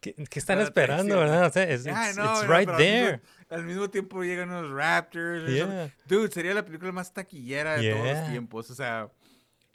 [0.00, 1.46] ¿Qué, qué están Para esperando, verdad?
[1.46, 3.20] O sea, es, Yeah, it's, know, it's no, right pero al mismo- there.
[3.50, 5.44] Al mismo, tiempo llegan unos Raptors.
[5.44, 5.90] or Yeah.
[6.06, 8.30] Dude, sería la película más taquillera de todos los Yeah.
[8.30, 8.70] tiempos.
[8.70, 9.10] O sea,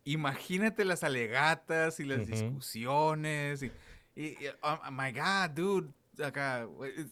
[0.06, 3.64] imagínate las alegatas y las discusiones.
[3.64, 3.72] Y,
[4.16, 5.90] y- y- oh my God, dude.
[6.24, 6.68] Acá,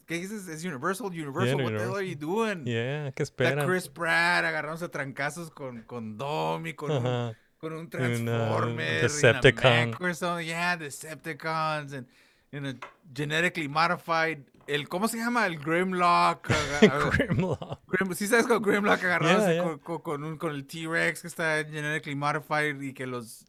[0.07, 0.47] ¿qué dices?
[0.47, 1.61] Es Universal, Universal.
[1.61, 2.65] What the hell are you doing?
[2.65, 3.67] Yeah, ¿qué Está esperan?
[3.67, 7.37] Chris Pratt agarrándose a trancazos con, con Dom y con un, Ajá.
[7.59, 9.01] con un uh, Transformer.
[9.03, 9.95] Decepticon.
[10.01, 10.47] Or something.
[10.47, 11.93] Yeah, Decepticons.
[11.93, 12.07] And,
[12.51, 12.75] and a
[13.13, 14.39] genetically modified.
[14.67, 15.45] El, ¿Cómo se llama?
[15.45, 16.47] El Grimlock.
[17.17, 17.81] Grimlock.
[17.87, 19.63] Grim, ¿Sí sabes con Grimlock agarrándose Yeah, yeah.
[19.63, 23.45] Con, con- con un- con el T-Rex que está genetically modified y que los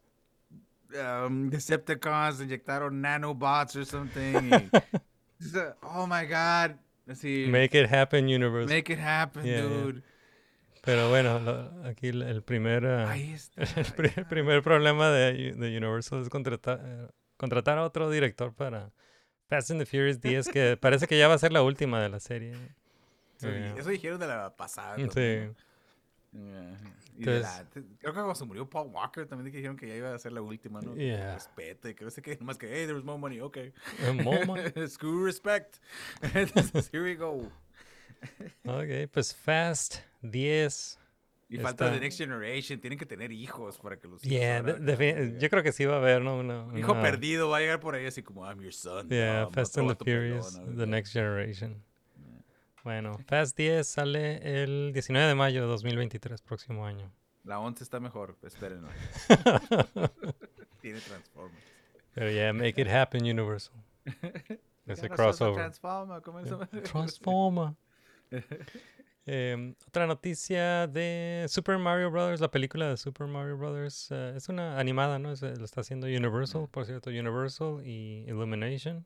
[0.92, 4.50] um, Decepticons inyectaron nanobots or something?
[4.52, 4.70] y-
[5.82, 6.76] oh my God.
[7.08, 8.74] Así, Make it happen, Universal.
[8.74, 9.68] make it happen, Yeah, yeah.
[9.68, 10.02] dude.
[10.82, 13.62] Pero bueno, lo- aquí el, primer ah, Ahí está.
[13.80, 18.52] el pri- el primer problema de, de Universal es contratar, eh, contratar a otro director
[18.54, 18.90] para
[19.48, 22.08] Fast and the Furious 10, que parece que ya va a ser la última de
[22.08, 22.54] la serie.
[23.38, 23.74] Sí, Yeah.
[23.78, 24.96] Eso dijeron de la pasada.
[24.96, 25.50] Sí.
[27.18, 27.30] ¿No?
[27.32, 30.14] De Entonces- la- creo que cuando se murió Paul Walker también dijeron que ya iba
[30.14, 30.94] a ser la última, ¿no?
[30.96, 31.34] Yeah.
[31.34, 31.88] Respeto.
[31.88, 33.72] Y creo que más que, hey, there was more money, okay.
[34.00, 34.56] Eh, Moma.
[34.88, 35.76] Screw respect.
[36.34, 37.50] Entonces, here we go.
[38.64, 40.98] Ok, pues Fast 10.
[41.48, 42.80] Y falta Está- The Next Generation.
[42.80, 45.38] Tienen que tener hijos para que los hijos Yeah, ahora de- yeah.
[45.38, 46.38] yo creo que sí va a haber, ¿no?
[46.38, 49.08] Una, Un Hijo una- perdido va a llegar por ahí así como, I'm your son.
[49.08, 50.76] Yeah, Dom, Fast and the pelón, Furious, ¿no?
[50.76, 51.82] The Next Generation.
[52.86, 57.10] Bueno, Fast 10 sale el 19 de mayo de 2023, próximo año.
[57.42, 58.86] La 11 está mejor, espérenlo.
[60.80, 61.64] Tiene Transformers.
[62.14, 63.74] Pero yeah, make it happen, Universal.
[64.86, 65.54] Ya sos un crossover.
[65.56, 66.48] Transformer, ¿cómo es?
[66.84, 67.74] Transforma.
[69.26, 74.12] Em, otra noticia de Super Mario Brothers, la película de Super Mario Brothers.
[74.12, 75.32] eh, es una animada, ¿no?
[75.32, 79.04] Es, eh, lo está haciendo Universal, por cierto, Universal y Illumination.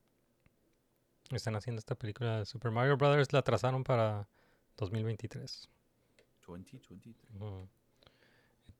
[1.31, 4.29] Están haciendo esta película de Super Mario Brothers, la trazaron para
[4.77, 5.69] 2023.
[6.47, 7.17] 2023.
[7.41, 7.69] Ujú.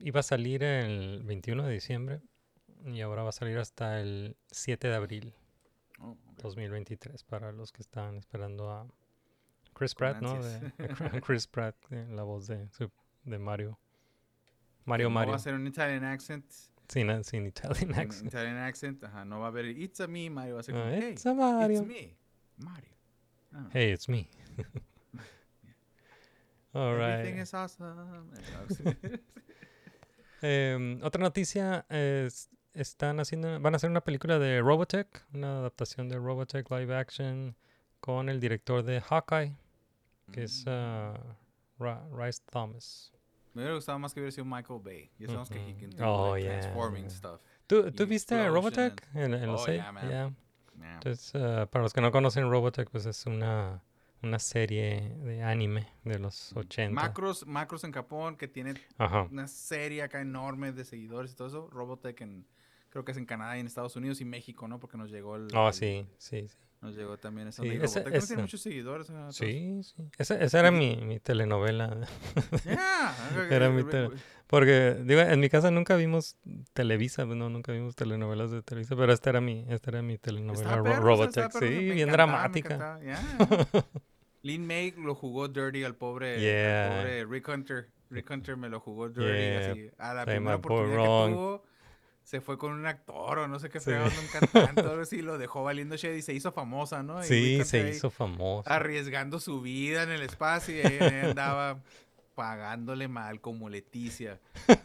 [0.01, 2.21] Iba a salir el 21 de diciembre
[2.87, 5.35] y ahora va a salir hasta el 7 de abril
[6.03, 6.39] Oh, ok.
[6.43, 8.87] 2023 para los que están esperando a
[9.75, 10.43] Chris Pratt, ¿no?
[10.43, 10.59] De,
[11.13, 12.69] de Chris Pratt, la voz de,
[13.25, 13.79] de Mario.
[14.87, 15.31] Mario no Mario.
[15.33, 16.45] va a ser un Italian accent.
[16.89, 18.29] Sin, sin Italian accent.
[18.29, 19.05] Italian accent.
[19.05, 20.55] Ajá, no va a haber It's a me, Mario.
[20.55, 21.81] Va a ser como, Ah, hey, it's a Mario.
[21.83, 22.17] It's me,
[22.61, 22.91] Mario.
[23.55, 24.29] Ah, Hey, it's me.
[26.73, 27.43] All Everything right.
[27.43, 28.31] is awesome.
[30.43, 36.09] Em, otra noticia es están haciendo van a hacer una película de Robotech, una adaptación
[36.09, 37.55] de Robotech live action
[38.01, 39.55] con el director de Hawkeye,
[40.33, 41.13] que es ah,
[41.79, 43.13] Ra- Rice Thomas.
[43.53, 45.11] Me hubiera gustado más que hubiera sido Michael Bay.
[45.19, 47.41] Ya sabemos que he can do Oh, like, yeah, transforming stuff.
[47.67, 48.49] ¿Tú, ¿tú viste.
[48.49, 49.81] Robotech en, en Oh, serie?
[49.83, 50.09] yeah, man.
[50.09, 50.31] Yeah.
[50.83, 53.83] Entonces, ah, para los que no conocen Robotech, pues es una,
[54.23, 56.93] una serie de anime de los 80.
[56.93, 59.29] Macros, Macros en Japón, que tiene Ajá.
[59.31, 61.69] una serie acá enorme de seguidores y todo eso.
[61.71, 62.47] Robotech en,
[62.91, 64.79] creo que es en Canadá y en Estados Unidos y México, ¿no?
[64.79, 65.49] Porque nos llegó el...
[65.55, 66.57] Oh, sí, sí, sí.
[66.83, 67.63] Nos llegó también eso.
[67.63, 67.77] Sí.
[67.77, 69.11] ¿No ese- tiene muchos seguidores.
[69.11, 69.37] ah, todos?
[69.37, 69.95] Sí, sí.
[70.17, 72.07] Esa, esa era mi, mi telenovela.
[72.65, 73.15] Yeah.
[73.51, 76.37] Era Eh, mi eh, tele- eh, Porque, digo, en mi casa nunca vimos
[76.73, 80.77] Televisa, no, nunca vimos telenovelas de Televisa, pero esta era mi, esta era mi telenovela
[80.77, 83.01] Ro- perro, Robotech, sí, bien encantaba, dramática.
[83.03, 83.21] yeah.
[84.43, 86.97] Lin May lo jugó dirty al pobre, al Yeah.
[86.97, 87.89] pobre Rick Hunter.
[88.09, 89.91] Rick Hunter me lo jugó dirty así.
[89.99, 91.63] A la play primera oportunidad que tuvo,
[92.31, 93.87] se fue con un actor o no sé qué Sí.
[93.87, 97.21] fregado, un cantante, algo así, lo dejó valiendo shit y se hizo famosa, ¿no?
[97.25, 98.71] Y Sí, se hizo famoso.
[98.71, 101.81] Arriesgando su vida en el espacio y ahí andaba
[102.37, 104.39] pagándole mal como Leticia.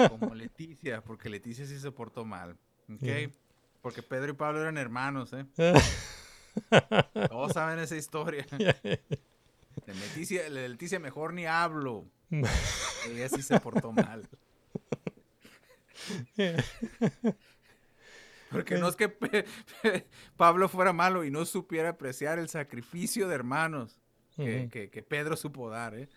[0.10, 2.58] Como Leticia, porque Leticia sí se portó mal.
[2.92, 3.32] ¿Ok?
[3.84, 5.46] Porque Pedro y Pablo eran hermanos, ¿eh?
[7.30, 8.48] Todos saben esa historia.
[8.50, 12.06] De Leticia, de Leticia mejor ni hablo.
[13.08, 14.28] Ella sí se portó mal.
[18.52, 19.46] Porque no es que Pe-
[19.82, 20.06] Pe-
[20.38, 24.00] Pablo fuera malo y no supiera apreciar el sacrificio de hermanos
[24.36, 26.10] que, que- que Pedro supo dar, ¿eh?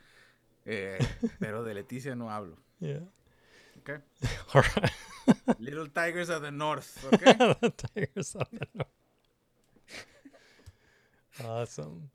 [0.67, 0.99] Eh,
[1.41, 2.57] pero de Leticia no hablo.
[2.81, 3.03] Yeah.
[3.81, 3.91] ¿ok?
[4.55, 4.93] All right.
[5.59, 7.03] Little Tigers of the North.
[7.05, 7.21] ¿ok?
[7.61, 8.89] The Tigers of the North.
[11.45, 12.11] Awesome.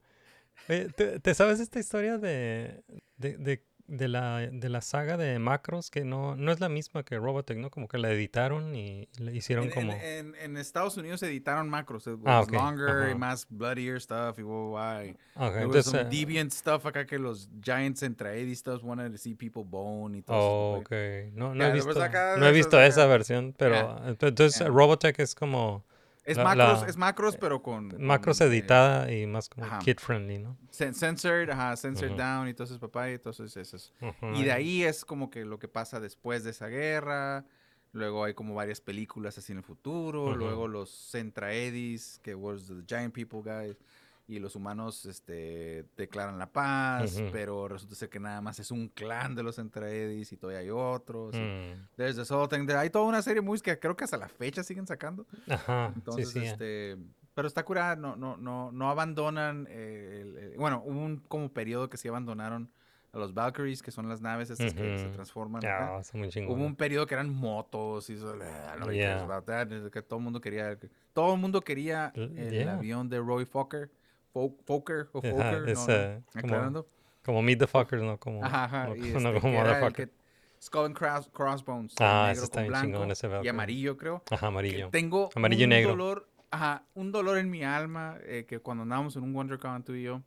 [0.69, 2.83] Oye, ¿te, te sabes esta historia de,
[3.17, 3.65] de, de,
[3.97, 5.89] de la, de la saga de Macros?
[5.89, 7.69] Que no, no es la misma que Robotech, ¿no?
[7.69, 9.93] Como que la editaron y le hicieron En, como...
[9.93, 12.07] en- en Estados Unidos editaron macros.
[12.07, 13.15] It Ah, was ok, longer y ajá.
[13.17, 14.37] más bloodier stuff.
[14.39, 15.47] Y blah, blah, blah.
[15.47, 18.83] Ok, There was some entonces, eh, deviant stuff acá que los Giants entre Eddie stuff
[18.83, 20.81] wanted to see people bone y todo Oh, eso.
[20.81, 21.33] ok.
[21.33, 21.93] No, no he visto,
[22.37, 24.09] no he visto esa versión, pero Ya.
[24.11, 24.67] eh, entonces Ya.
[24.67, 25.83] Robotech es como
[26.25, 27.93] Es La- macros, la- es macros, pero con...
[28.01, 29.79] macros con, eh, editada y más como ajá.
[29.79, 30.57] kid friendly, ¿no?
[30.71, 33.93] cen- censored, ajá, censored down y entonces papá y entonces eso es.
[34.33, 37.45] Y de ahí es como que lo que pasa después de esa guerra.
[37.91, 40.35] Luego hay como varias películas así en el futuro.
[40.35, 43.77] Luego los Centraedis, que was the Giant People guys.
[44.25, 48.87] Y los humanos este, declaran la paz, pero resulta ser que nada más es un
[48.87, 51.35] clan de los Centraedis y todavía hay otros.
[51.35, 52.65] Mm, There's this whole thing.
[52.71, 55.25] Hay toda una serie de movies que creo que hasta la fecha siguen sacando.
[55.49, 56.45] Ajá, Entonces, sí, sí.
[56.45, 56.97] este,
[57.33, 61.51] pero está curada, no, no, no, no abandonan, eh, el- el- bueno, hubo un como
[61.51, 62.71] periodo que sí abandonaron
[63.11, 65.63] a los Valkyries, que son las naves estas que se transforman.
[65.65, 65.97] acá.
[65.97, 66.29] Ah, son muy.
[66.47, 69.09] Hubo un periodo que eran motos y eso, "Ah, Yeah.
[69.17, 70.77] cares about that", es que todo el mundo quería,
[71.11, 72.73] todo el mundo quería el yeah.
[72.75, 73.91] avión de Roy Fokker,
[74.33, 76.87] Fokker o Ajá, Fokker, es, no, no, eh, como- aclarando.
[77.23, 78.19] Como Meet the Fuckers, ¿no?
[78.19, 80.09] Como, Ajá, ajá, no, y no este, como que Motherfucker.
[80.09, 80.23] que-
[80.61, 84.23] Skull and Cross- Crossbones, Ah, negro está con blanco ese y amarillo, creo.
[84.31, 84.89] Ajá, que amarillo.
[84.91, 85.91] tengo Amarillo un negro.
[85.91, 89.93] dolor, ajá, un dolor en mi alma eh, que cuando andábamos en un WonderCon tú
[89.93, 90.21] y yo,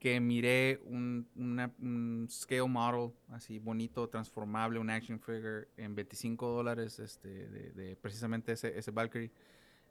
[0.00, 6.48] que miré un, una- un scale model así bonito, transformable, un action figure en 25
[6.48, 9.30] dólares, este, de, de precisamente ese, ese Valkyrie,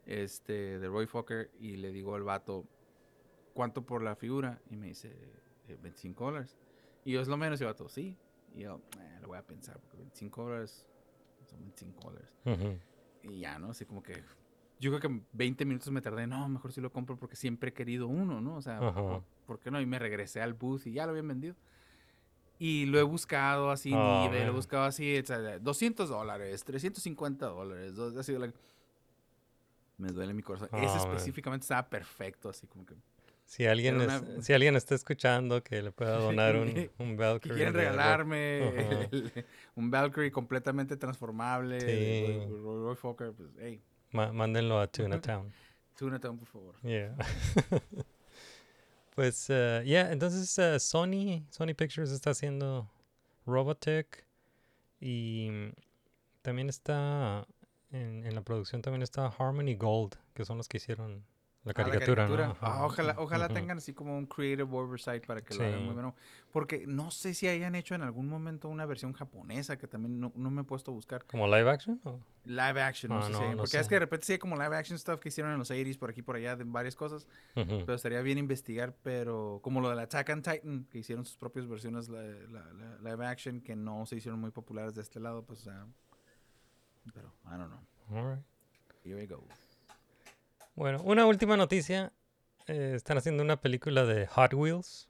[0.06, 2.64] este, de Roy Fokker, y le digo al vato,
[3.54, 4.60] ¿cuánto por la figura?
[4.70, 5.16] Y me dice,
[5.68, 6.56] "Eh, 25 dólares.
[7.04, 8.18] Y yo, es lo menos, y el vato, sí.
[8.54, 10.86] Y yo, "Eh, lo voy a pensar, porque 25 dólares
[11.46, 12.28] son 25 dólares.
[12.44, 12.78] Ujú.
[13.22, 13.70] Y ya, ¿no?
[13.70, 14.22] Así como que.
[14.80, 16.26] Yo creo que en 20 minutos me tardé.
[16.26, 18.56] No, mejor si lo compro porque siempre he querido uno, ¿no?
[18.56, 18.92] O sea, Ajá.
[18.92, 19.80] ¿por, por qué no?
[19.80, 21.54] Y me regresé al booth y ya lo habían vendido.
[22.58, 26.08] Y lo he buscado así en Oh, eBay, lo he buscado así, o sea, 200
[26.08, 27.98] dólares, 350 dólares.
[27.98, 28.56] Así, like,
[29.98, 30.68] me duele mi corazón.
[30.72, 31.14] Ese Oh, man.
[31.14, 32.94] específicamente estaba perfecto, así como que.
[33.46, 36.68] Si alguien, es- si alguien está escuchando que le pueda donar un,
[36.98, 37.56] un Que Valkyrie.
[37.56, 38.68] quieren de Ro- regalarme
[39.10, 39.44] el-
[39.76, 41.80] un Valkyrie completamente transformable.
[41.80, 42.46] Sí.
[42.48, 43.80] Roy, Roy- Fokker, pues, hey,
[44.12, 45.52] ma- mándenlo a Tuna Town.
[45.96, 46.74] Tuna Town, por favor.
[46.82, 47.14] Yeah.
[49.14, 52.90] pues, uh, yeah, entonces uh, Sony, Sony Pictures está haciendo
[53.46, 54.24] Robotech
[55.00, 55.50] y
[56.42, 57.46] también está
[57.92, 61.24] en, en la producción también está Harmony Gold, que son los que hicieron
[61.64, 62.36] la Ah, caricatura, ¿no?
[62.36, 62.58] caricatura.
[62.60, 63.54] Ah, ojalá ojalá Ujú.
[63.54, 65.84] tengan así como un creative oversight para que lo hagan Sí.
[65.86, 66.14] muy bueno.
[66.52, 70.30] Porque no sé si hayan hecho en algún momento una versión japonesa que también no,
[70.36, 71.24] no me he puesto a buscar.
[71.24, 72.00] ¿Como live action?
[72.04, 72.20] o?
[72.44, 73.88] Live action, no Ah, sé no, si Porque es sé.
[73.88, 76.10] que de repente sí hay como live action stuff que hicieron en los 80s por
[76.10, 77.26] aquí por allá de varias cosas.
[77.56, 77.78] Ujú.
[77.86, 81.36] Pero estaría bien investigar, pero como lo de la Attack on Titan, que hicieron sus
[81.38, 85.18] propias versiones la- la- la- live action que no se hicieron muy populares de este
[85.18, 85.86] lado, pues o sea,
[87.12, 88.16] Pero, I don't know.
[88.18, 88.44] All right.
[89.04, 89.44] Here we go.
[90.74, 92.12] Bueno, una última noticia.
[92.66, 95.08] Eh, están haciendo una película de Hot Wheels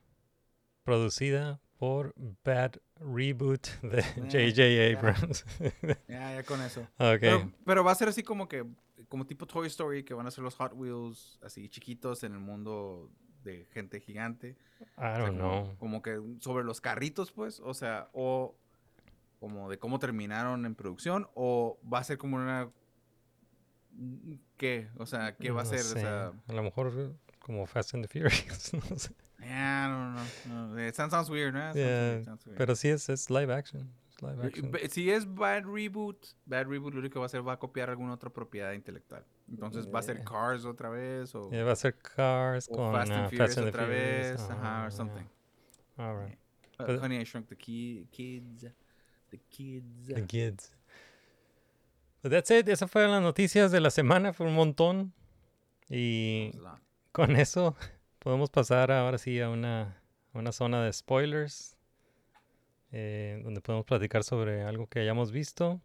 [0.82, 2.12] producida por
[2.44, 4.68] Bad Reboot de J.J.
[4.68, 4.98] ya.
[4.98, 5.44] Abrams.
[6.08, 6.80] Ya, ya con eso.
[6.98, 7.18] ok.
[7.20, 8.64] Pero, pero va a ser así como que,
[9.08, 12.40] como tipo Toy Story, que van a ser los Hot Wheels así chiquitos en el
[12.40, 13.10] mundo
[13.42, 14.56] de gente gigante.
[14.80, 15.76] I O sea, don't como, know.
[15.78, 18.56] como que sobre los carritos, pues, o sea, o
[19.40, 22.70] como de cómo terminaron en producción, o va a ser como una...
[24.56, 24.88] ¿Qué?
[24.96, 25.80] O sea, ¿qué va a No ser?
[25.80, 25.98] sé.
[25.98, 28.72] O sea, A lo mejor eh, como Fast and the Furious.
[28.90, 29.12] no sé.
[29.40, 30.14] yeah, I don't
[30.46, 30.74] know.
[30.74, 31.60] No, it sounds, sounds weird, ¿no?
[31.60, 32.58] Sounds Yeah, sounds weird.
[32.58, 33.90] Pero sí es, es live action.
[34.10, 34.72] es live action.
[34.90, 37.90] Si es Bad Reboot, Bad Reboot lo único que va a hacer va a copiar
[37.90, 39.24] alguna otra propiedad intelectual.
[39.48, 40.24] Entonces va a ser Yeah.
[40.24, 43.48] Cars otra vez o, Yeah, va a ser Cars o con Fast and uh, Furious
[43.48, 45.26] Fast and otra vez, ajá, Ah, or something.
[45.98, 46.08] yeah.
[46.08, 46.38] All right.
[46.78, 48.66] Uh, But- Honey, I Shrunk the Ki- Kids.
[49.30, 50.06] The Kids.
[50.08, 50.72] The kids.
[52.24, 52.68] But that's it.
[52.70, 54.32] Esas fueron las noticias de la semana.
[54.32, 55.12] Fue un montón.
[55.90, 56.52] Y
[57.12, 57.76] con eso
[58.18, 60.02] podemos pasar ahora sí a una,
[60.32, 61.76] a una zona de spoilers.
[62.92, 65.82] eh, donde podemos platicar sobre algo que hayamos visto.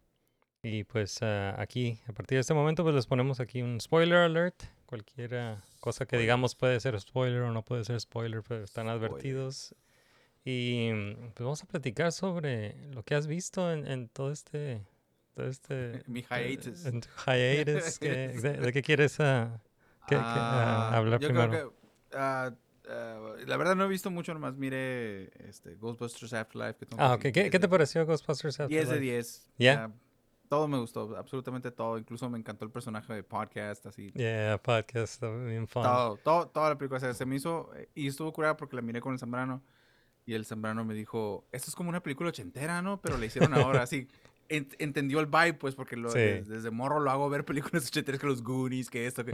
[0.62, 4.18] Y pues ah, aquí, a partir de este momento, pues les ponemos aquí un spoiler
[4.18, 4.62] alert.
[4.86, 9.10] Cualquier cosa que digamos puede ser spoiler o no puede ser spoiler, pero están Spoiler.
[9.10, 9.74] advertidos.
[10.44, 10.90] Y
[11.34, 14.82] pues vamos a platicar sobre lo que has visto en, en todo este...
[15.40, 16.84] Todo este Mi eh, hiatus.
[16.84, 19.60] en tu hiatus, que- de, de qué quieres que, ah,
[20.12, 21.50] Ah, hablar yo primero?
[21.50, 21.74] creo
[22.10, 26.74] que uh, la verdad no he visto mucho, nomás mire este, Ghostbusters Afterlife.
[26.80, 27.34] Que tengo Ah, que ok.
[27.34, 29.00] ¿Qué, 10 qué te pareció Ghostbusters 10 de Afterlife?
[29.00, 29.48] 10.
[29.56, 29.84] Yeah.
[29.84, 29.92] Ah,
[30.48, 31.96] todo me gustó, absolutamente todo.
[31.96, 34.10] Incluso me encantó el personaje de podcast, así.
[34.12, 35.84] Yeah, podcast, bien fun.
[35.84, 38.82] Todo, todo, toda la película o sea, se me hizo y estuvo curada porque la
[38.82, 39.62] miré con el Zambrano
[40.26, 43.00] y el Zambrano me dijo, esto es como una película ochentera, ¿no?
[43.00, 44.08] Pero la hicieron ahora, así.
[44.50, 46.18] Ent- entendió el vibe, pues, porque lo, Sí.
[46.18, 49.32] desde morro lo hago ver películas ochenteras que los Goonies, que esto, que...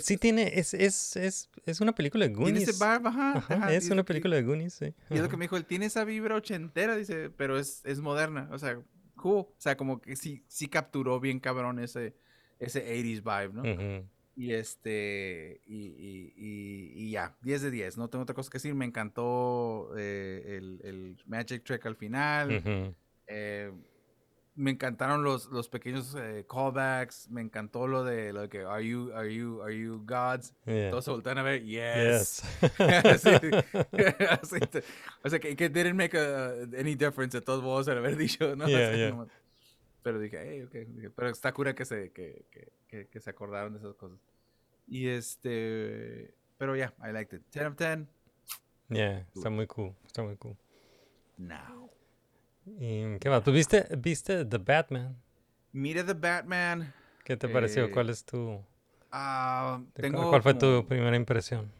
[0.00, 2.68] Sí, tiene, es, es, es, es una película de Tiene Goonies.
[2.68, 3.32] ese vibe, ajá.
[3.38, 4.94] Ajá, ajá, es y- una película de Goonies, sí.
[5.10, 8.00] Y es lo que me dijo, él tiene esa vibra ochentera, dice, pero es, es
[8.00, 8.78] moderna, o sea,
[9.16, 9.40] cool.
[9.40, 12.14] O sea, como que sí, sí capturó bien cabrón ese,
[12.60, 14.08] ese 80s vibe, ¿no?
[14.34, 18.56] Y este, y, y, y, y ya, 10 de 10, no tengo otra cosa que
[18.56, 22.94] decir, me encantó eh, el, el Magic Trick al final,
[23.26, 23.70] eh,
[24.54, 28.86] me encantaron los, los pequeños eh, callbacks, me encantó lo de lo de que, are
[28.86, 30.54] you, are you, are you gods?
[30.66, 30.90] Yeah.
[30.90, 32.42] Todos se voltean a ver, yes.
[32.78, 33.22] Yes.
[33.22, 33.30] Sí.
[34.28, 34.84] Así te-
[35.24, 38.54] o sea, que, que didn't make a- any difference de todos modos el haber dicho,
[38.56, 38.66] ¿no?
[38.68, 39.10] Yeah, sea, yeah.
[39.10, 39.28] nomás-
[40.02, 40.72] Pero dije, hey, ok.
[40.94, 42.44] dije, pero está cura que se, que,
[42.88, 44.18] que, que, se acordaron de esas cosas.
[44.86, 46.34] Y este...
[46.58, 47.42] Pero ya, I liked it.
[47.52, 48.06] 10 of 10,
[48.90, 50.56] Yeah, está muy cool, está muy cool.
[51.38, 51.88] no.
[52.66, 53.42] ¿Y qué más?
[53.42, 55.16] ¿Tú viste, viste The Batman?
[55.72, 56.92] Mire The Batman.
[57.24, 57.84] ¿Qué te pareció?
[57.86, 58.60] Eh, ¿Cuál es tu,
[59.10, 61.70] ah, tengo cuál fue tu primera impresión?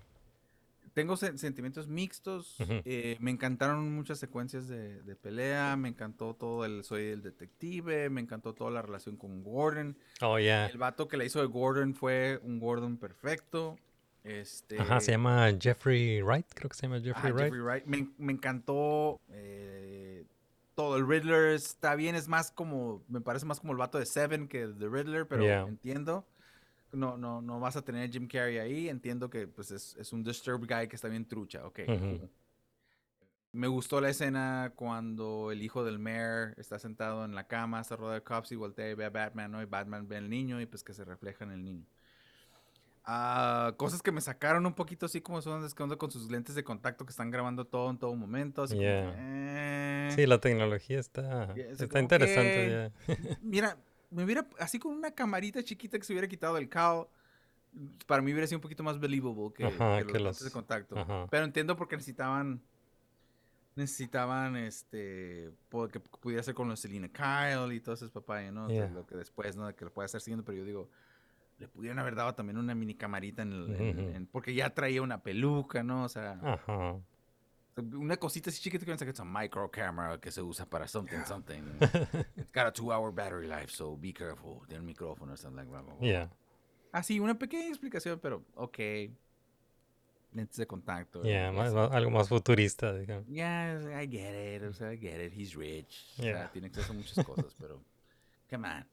[0.94, 2.56] Tengo sen- sentimientos mixtos.
[2.84, 5.74] Eh, me encantaron muchas secuencias de, de pelea.
[5.76, 8.10] Me encantó todo el Soy el detective.
[8.10, 9.96] Me encantó toda la relación con Gordon.
[10.20, 10.66] Oh, yeah.
[10.66, 13.78] El vato que la hizo de Gordon fue un Gordon perfecto.
[14.22, 17.44] Este, Ajá, se llama Jeffrey Wright, creo que se llama ajá, Jeffrey Wright.
[17.46, 17.86] Jeffrey Wright.
[17.86, 20.11] Me, me encantó eh,
[20.74, 20.96] todo.
[20.96, 22.14] El Riddler está bien.
[22.14, 23.02] Es más como.
[23.08, 25.62] Me parece más como el vato de Seven que The Riddler, pero Yeah.
[25.68, 26.26] entiendo.
[26.92, 28.88] No, no, no vas a tener a Jim Carrey ahí.
[28.88, 31.66] Entiendo que pues, es, es un disturbed guy que está bien trucha.
[31.66, 31.80] Ok.
[33.54, 37.96] Me gustó la escena cuando el hijo del mayor está sentado en la cama, está
[37.96, 39.60] rodeado de cops y voltea y ve a Batman, ¿no?
[39.60, 41.84] Y Batman ve al niño y pues que se refleja en el niño.
[43.04, 46.62] Ah, cosas que me sacaron un poquito así como son descuando con sus lentes de
[46.62, 48.62] contacto que están grabando todo en todo momento.
[48.62, 49.14] Así como que, Yeah.
[49.16, 50.10] eh.
[50.14, 52.92] Sí, la tecnología está, Yeah, está interesante.
[53.06, 53.38] que-.
[53.42, 53.76] Mira,
[54.10, 57.08] me hubiera, así con una camarita chiquita que se hubiera quitado el cowl,
[58.06, 60.50] para mí hubiera sido un poquito más believable que, Ajá, que los que lentes de
[60.50, 60.96] contacto.
[60.98, 61.26] ajá.
[61.30, 62.62] Pero entiendo porque necesitaban,
[63.74, 65.50] necesitaban, este,
[65.90, 68.66] que pudiera ser con los Selena Kyle y todo ese papaya, ¿no?
[68.66, 68.90] O sea, Yeah.
[68.94, 69.74] Lo que después, ¿no?
[69.74, 70.90] Que lo pueda estar siguiendo, pero yo digo,
[71.58, 74.16] le pudieran haber dado también una mini camarita en el, en- Ujú.
[74.16, 76.04] en- porque ya traía una peluca, ¿no?
[76.04, 76.96] O sea, Ajá.
[77.76, 81.62] una cosita así chiquita que es una micro camera que se usa para something, something.
[82.36, 84.60] It's got a two hour battery life, so be careful.
[84.66, 85.82] Tiene un micrófono, something like blah.
[86.00, 86.30] Yeah.
[86.92, 88.78] Así, una pequeña explicación, pero ok.
[90.34, 91.22] Lentes de contacto.
[91.22, 93.26] Yeah, más- más- algo más futurista, digamos.
[93.28, 94.62] Yeah, I get it.
[94.62, 95.32] O sea, I get it.
[95.38, 96.06] He's rich.
[96.18, 96.50] O sea, Yeah.
[96.52, 97.82] tiene acceso a muchas cosas, pero.
[98.50, 98.86] Come on.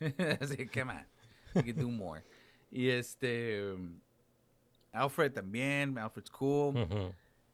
[0.40, 1.06] Así, come on.
[1.54, 2.22] You can do more.
[2.70, 3.74] Y este.
[4.92, 5.96] Alfred también.
[5.98, 6.74] Alfred's cool.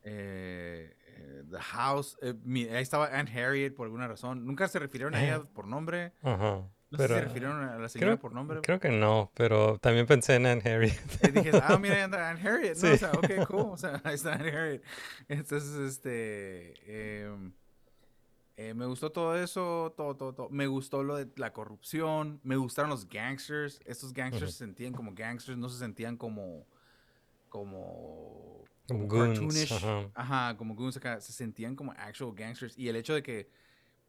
[0.02, 2.16] Eh, eh, The House.
[2.22, 4.46] eh, mi- ahí estaba Anne Harriet por alguna razón.
[4.46, 5.26] Nunca se refirieron a Eh.
[5.28, 6.12] ella por nombre.
[6.22, 6.62] Ajá.
[6.92, 8.60] No Pero, sé si se refirieron a la señora creo, por nombre.
[8.62, 10.98] creo que no, pero también pensé en Anne Harriet.
[11.22, 12.80] Y dije, ah, mira, anda Anne Harriet, ¿no?
[12.80, 12.86] Sí.
[12.88, 13.66] O sea, ok, cool.
[13.72, 14.82] O sea, ahí está Anne Harriet.
[15.28, 17.22] Entonces, este.
[17.22, 17.52] em,
[18.62, 20.48] eh, me gustó todo eso, todo, todo, todo.
[20.50, 22.40] Me gustó lo de la corrupción.
[22.42, 23.80] Me gustaron los gangsters.
[23.86, 26.66] Estos gangsters se sentían como gangsters, no se sentían como.
[27.48, 28.64] Como.
[28.88, 29.72] Como goons, cartoonish.
[29.72, 30.10] ajá.
[30.14, 31.20] Ajá, como goons acá.
[31.20, 32.76] Se sentían como actual gangsters.
[32.76, 33.48] Y el hecho de que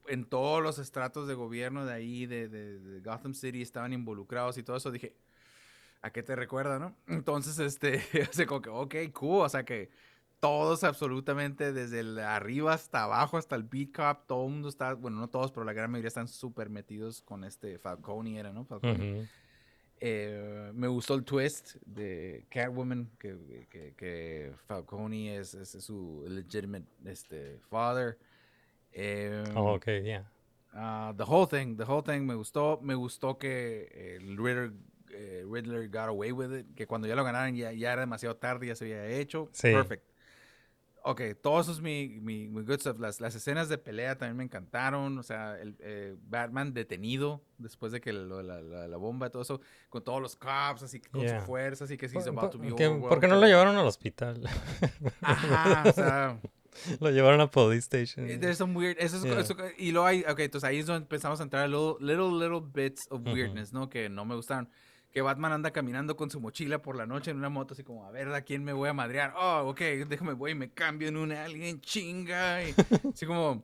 [0.07, 4.57] en todos los estratos de gobierno de ahí, de, de- de Gotham City, estaban involucrados
[4.57, 5.15] y todo eso, dije,
[6.01, 6.95] ¿a qué te recuerda, no?
[7.07, 9.91] Entonces, este, o sea, como que, ok, cool, o sea que
[10.41, 14.95] todos absolutamente, desde el arriba hasta abajo, hasta el beat cop, todo el mundo está,
[14.95, 18.65] bueno, no todos, pero la gran mayoría están súper metidos con este Falcone, era, ¿no?
[18.65, 19.29] Falcone.
[20.03, 26.87] Eh, me gustó el twist de Catwoman, que, que, que Falcone es, es su legitimate
[27.05, 28.17] este, father.
[28.91, 30.27] Eh, Oh, ok, yeah.
[30.73, 32.79] Ah, the whole thing, the whole thing me gustó.
[32.81, 34.39] Me gustó que el
[35.11, 36.73] eh, Riddler got away with it.
[36.73, 39.49] Que cuando ya lo ganaron ya, ya era demasiado tarde, ya se había hecho.
[39.51, 39.71] Sí.
[39.71, 40.10] Perfect.
[41.03, 42.99] Ok, todo eso es mi, mi, mi good stuff.
[42.99, 45.17] Las, las escenas de pelea también me encantaron.
[45.17, 49.41] O sea, el eh, Batman detenido después de que lo- la, la, la bomba todo
[49.41, 51.39] eso, con todos los cops, así que con Yeah.
[51.41, 53.35] su fuerza, así que he's Por- about to be por- que- overwhelmed, ¿Por qué no
[53.39, 54.41] lo llevaron al hospital?
[55.21, 56.39] Ajá, o sea.
[56.99, 58.29] lo llevaron a Police Station.
[58.29, 58.97] Eh, There's some weird.
[58.99, 59.39] Eso es, Yeah.
[59.39, 60.21] eso- y luego hay.
[60.21, 63.73] Ok, entonces ahí es donde empezamos a entrar a little, little, little bits of weirdness,
[63.73, 63.89] ¿no?
[63.89, 64.69] Que no me gustaron.
[65.11, 68.05] Que Batman anda caminando con su mochila por la noche en una moto, así como,
[68.05, 69.33] a ver, ¿a quién me voy a madrear?
[69.35, 72.63] Oh, ok, déjame, voy y me cambio en un alien chinga.
[72.63, 72.73] Y,
[73.13, 73.63] así como,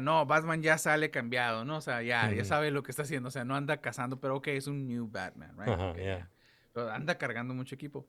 [0.00, 1.76] no, Batman ya sale cambiado, ¿no?
[1.76, 4.36] O sea, ya, ya sabe lo que está haciendo, o sea, no anda cazando, pero
[4.36, 5.68] ok, es un new Batman, right?
[5.70, 6.28] Ajá, yeah.
[6.72, 8.04] Pero anda cargando mucho equipo.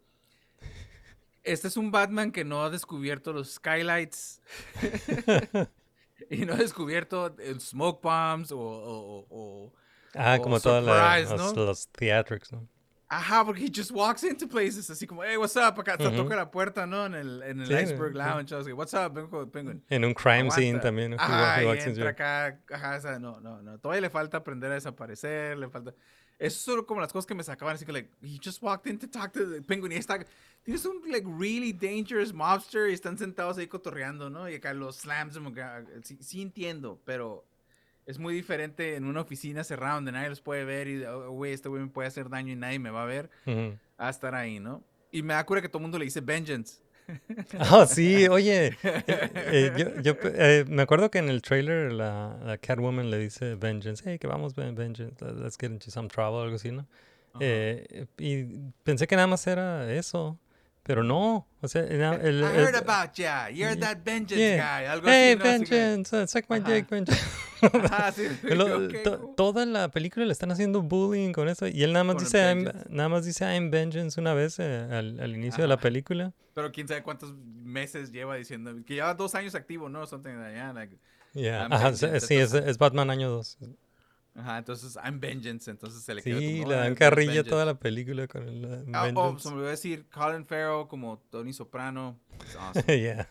[1.44, 4.42] Este es un Batman que no ha descubierto los skylights
[6.30, 9.74] y no ha descubierto el smoke bombs o- o- o- o
[10.20, 11.66] Ah, o como todas la- surprise, los, ¿no?
[11.66, 12.68] los theatrics, ¿no?
[13.12, 15.80] Ajá, porque he just walks into places así como, hey, what's up?
[15.80, 16.16] Acá te Ujú.
[16.16, 17.08] toca la puerta, ¿no?
[17.08, 18.18] En el, en el Sí, Iceberg sí.
[18.20, 18.54] Lounge.
[18.54, 19.12] así, what's up?
[19.14, 19.84] Vengo, penguin.
[19.90, 20.82] En un crime scene Aguanta.
[20.88, 21.12] también.
[21.12, 21.18] ¿no?
[21.20, 23.80] Ajá, y entra acá, ajá, o sea, no, no, no.
[23.80, 25.92] Todavía le falta aprender a desaparecer, le falta...
[26.38, 28.98] Eso son como las cosas que me sacaban así que, like, he just walked in
[29.00, 30.24] to talk to the penguin y está...
[30.64, 34.48] Tienes un, like, really dangerous mobster y están sentados ahí cotorreando, ¿no?
[34.48, 37.44] Y acá los slams, como que, ah, sí, sí entiendo, pero...
[38.10, 41.54] Es muy diferente en una oficina cerrada donde nadie los puede ver y, oh, güey,
[41.54, 43.78] este güey me puede hacer daño y nadie me va a ver Ujú.
[44.00, 44.84] a estar ahí, ¿no?
[45.12, 46.82] Y me da cura que todo el mundo le dice vengeance.
[47.60, 48.68] Ah, sí, oye.
[48.84, 53.18] eh, eh, yo yo, eh, me acuerdo que en el trailer la, la Catwoman le
[53.20, 54.04] dice Vengeance.
[54.06, 55.16] Hey, que vamos, Ven- Vengeance.
[55.24, 56.88] let- Let's get into some trouble, algo así, ¿no?
[57.40, 58.44] Eh, y
[58.84, 60.38] pensé que nada más era eso.
[60.90, 61.48] Pero no.
[61.62, 63.48] O sea, era- el, I el- heard about ya.
[63.52, 64.80] You're yeah, that vengeance yeah.
[64.80, 64.86] guy.
[64.88, 65.44] Algo Hey, así, ¿no?
[65.44, 66.16] Vengeance.
[66.24, 66.72] uh, suck my Ajá.
[66.74, 67.22] dick, Vengeance.
[67.62, 68.24] Ajá, sí.
[68.42, 69.36] Lo- ok, to- cool.
[69.36, 71.68] toda la película le están haciendo bullying con eso.
[71.68, 74.88] Y él nada más Con dice, I'm, nada más dice I'm Vengeance una vez eh,
[74.92, 75.84] al, al inicio de la Ajá.
[75.84, 76.34] película.
[76.56, 78.74] Pero quién sabe cuántos meses lleva diciendo.
[78.84, 80.08] Que lleva dos años activo, ¿no?
[80.08, 80.98] Something like that, like-
[81.36, 81.68] Yeah.
[81.70, 82.08] Ajá, sí,
[82.38, 83.60] es, es Batman año 2.
[84.40, 85.70] Ajá, entonces I'm vengeance.
[85.70, 87.50] Entonces se le queda Sí, le "Oh, dan I'm carrilla vengeance".
[87.50, 89.44] toda la película con el uh, Ah, oh, Vengeance.
[89.44, 92.20] se me olvidó decir Colin Farrell como Tony Soprano.
[92.60, 93.00] Awesome.
[93.00, 93.28] yeah.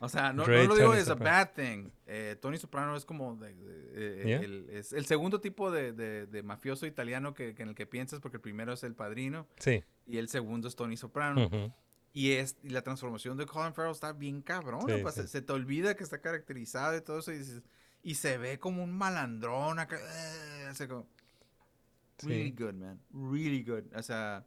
[0.00, 1.88] O sea, no, no lo digo es a bad thing.
[2.06, 4.40] Eh, Tony Soprano es como de- de- eh, Yeah.
[4.40, 7.86] el, es el segundo tipo de, de- de mafioso italiano que, que en el que
[7.86, 9.82] piensas, porque el primero es el padrino Sí.
[10.06, 11.46] y el segundo es Tony Soprano.
[11.46, 11.72] ujú.
[12.12, 14.82] Y, es, y la transformación de Colin Farrell está bien cabrón.
[14.86, 15.22] Sí, pues, sí.
[15.22, 17.32] Se, se te olvida que está caracterizado y todo eso.
[17.32, 17.62] Y, dices-
[18.04, 19.96] y se ve como un malandrón acá.
[19.98, 21.06] eh, así como,
[22.22, 22.56] really Sí.
[22.56, 23.00] good, man.
[23.12, 23.84] Really good.
[23.96, 24.44] O sea,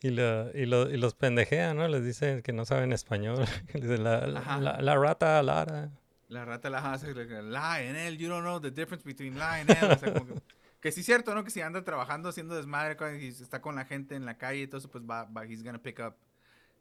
[0.00, 1.86] Y, lo, y, lo, y los pendejean, ¿no?
[1.88, 3.44] Les dicen que no saben español.
[3.74, 5.90] La, la, la- la rata Lara.
[6.28, 7.12] la rata la hace.
[7.14, 9.92] Lionel, you don't know the difference between Lionel.
[9.92, 10.34] O sea, como que,
[10.80, 11.42] que sí es cierto, ¿no?
[11.44, 14.66] Que si anda trabajando haciendo desmadre y está con la gente en la calle y
[14.68, 16.14] todo eso, pues va, va he's gonna pick up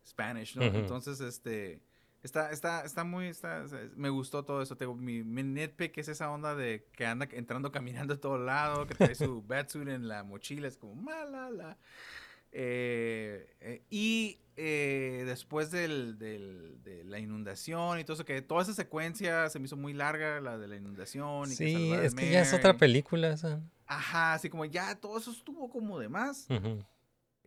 [0.06, 0.66] Spanish, ¿no?
[0.68, 0.78] Ujú.
[0.78, 1.82] Entonces, este...
[2.28, 3.64] Está, está, está muy, está,
[3.96, 4.76] me gustó todo eso.
[4.76, 8.86] Tengo, mi, mi nitpick es esa onda de que anda entrando caminando a todos lados,
[8.86, 11.78] que trae su batsuit en la mochila, es como malala.
[12.52, 18.62] Eh, eh, y eh, después del, del- de la inundación y todo eso, que toda
[18.64, 21.46] esa secuencia se me hizo muy larga, la de la inundación.
[21.52, 23.62] Y que Sí, al es que ya es otra película esa.
[23.86, 26.48] Ajá, así como ya todo eso estuvo como de más.
[26.50, 26.84] Ujú.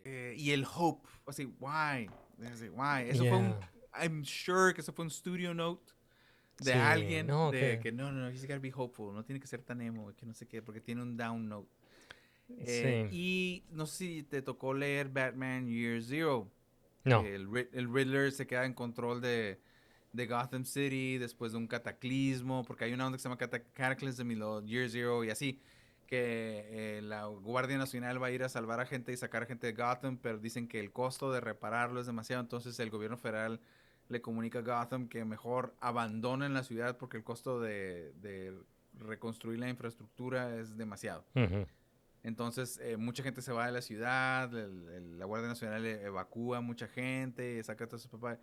[0.05, 2.09] Eh, y el hope, así, why?
[2.51, 3.11] Así, why?
[3.11, 3.71] Eso fue un, Yeah.
[3.95, 5.93] I'm sure que eso fue un studio note
[6.59, 9.25] de Sí, alguien no, de que- que no, no, no, he's gotta be hopeful, no
[9.25, 11.69] tiene que ser tan emo, que no sé qué, porque tiene un down note.
[12.59, 13.17] Eh, Sí.
[13.17, 16.51] Y no sé si te tocó leer Batman Year Zero.
[17.05, 17.25] No.
[17.25, 19.59] El, el Riddler se queda en control de,
[20.13, 23.63] de Gotham City después de un cataclismo, porque hay una onda que se llama cata-
[23.73, 25.63] Cataclysm y lo Year Zero y así,
[26.07, 29.47] que eh, la Guardia Nacional va a ir a salvar a gente y sacar a
[29.47, 33.17] gente de Gotham, pero dicen que el costo de repararlo es demasiado, entonces el gobierno
[33.17, 33.61] federal
[34.11, 38.55] le comunica a Gotham que mejor abandonen la ciudad porque el costo de, de
[38.99, 41.25] reconstruir la infraestructura es demasiado.
[42.23, 46.03] Entonces, eh, mucha gente se va de la ciudad, el- el- la Guardia Nacional e-
[46.03, 48.39] evacúa a mucha gente, saca a todos sus papás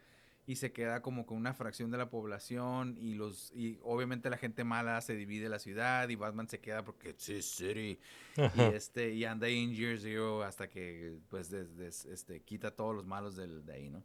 [0.48, 4.38] y se queda como con una fracción de la población y los y obviamente la
[4.38, 8.00] gente mala se divide la ciudad y Batman se queda porque it's his city
[8.56, 12.72] y este y anda ahí en Year Zero hasta que pues des- des- este quita
[12.72, 14.02] todos los malos del, de ahí, ¿no?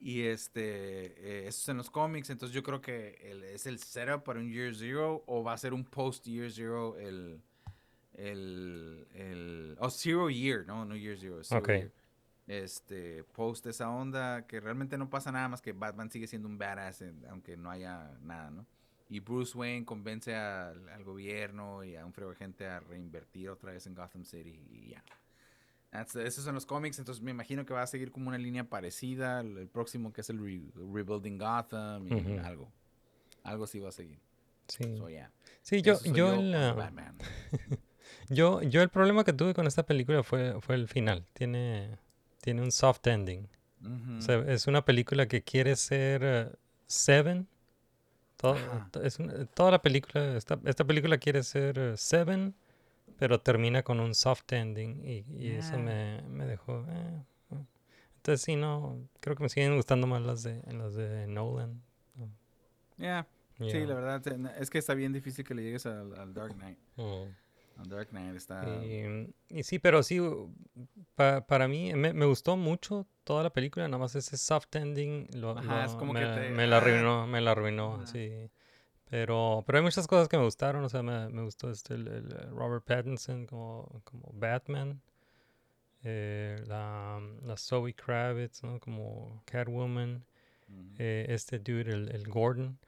[0.00, 0.62] Y este,
[1.16, 4.38] eh, eso es en los cómics, entonces yo creo que el- es el setup para
[4.38, 7.42] un Year Zero o va a ser un post Year Zero el,
[8.14, 11.68] el, el, oh, Zero Year, no, no Year Zero, Zero Ok.
[11.68, 11.92] Year.
[12.46, 16.56] Este, post esa onda que realmente no pasa nada más que Batman sigue siendo un
[16.56, 18.66] badass en- aunque no haya nada, ¿no?
[19.10, 23.50] Y Bruce Wayne convence al, al gobierno y a un frego de gente a reinvertir
[23.50, 25.04] otra vez en Gotham City y ya.
[25.92, 29.40] Esos son los cómics, entonces me imagino que va a seguir como una línea parecida.
[29.40, 32.70] El, próximo que es el re- Rebuilding Gotham y algo.
[33.42, 34.18] Algo sí va a seguir.
[34.66, 34.84] Sí.
[34.98, 35.30] So, yeah.
[35.62, 36.34] Sí, yo, yo,
[38.28, 41.26] yo, yo el problema que tuve con esta película fue, fue el final.
[41.32, 41.96] Tiene,
[42.42, 43.48] tiene un soft ending.
[43.80, 44.18] Ujú.
[44.18, 46.50] O sea, es una película que quiere ser eh,
[46.86, 47.46] Seven.
[48.36, 48.88] To- Ajá.
[48.92, 52.54] to- es una- toda la película, esta, esta película quiere ser eh, Seven
[53.18, 55.84] pero termina con un soft ending y, y eso Yeah.
[55.84, 56.84] me, me dejó...
[56.88, 57.64] eh, eh.
[58.16, 61.82] Entonces sí, no, creo que me siguen gustando más las de, las de Nolan.
[62.98, 63.26] Yeah.
[63.60, 64.22] Sí, la verdad,
[64.60, 66.78] es que está bien difícil que le llegues al, al Dark Knight.
[67.78, 68.64] Al Dark Knight está...
[68.66, 69.02] Y,
[69.48, 70.20] y sí, pero sí,
[71.14, 75.28] pa- para mí me, me gustó mucho toda la película, nada más ese soft ending
[75.34, 76.78] lo, Ajá, es lo- como me, que te- me la ah.
[76.78, 78.50] arruinó, me la arruinó, sí.
[79.10, 82.08] Pero, pero hay muchas cosas que me gustaron, o sea, me, me gustó este, el,
[82.08, 85.00] el, eh, Robert Pattinson como, como Batman,
[86.04, 88.78] eh, la, la Zoe Kravitz, ¿no?
[88.80, 90.24] Como Catwoman,
[90.98, 92.78] eh, este dude, el, el Gordon,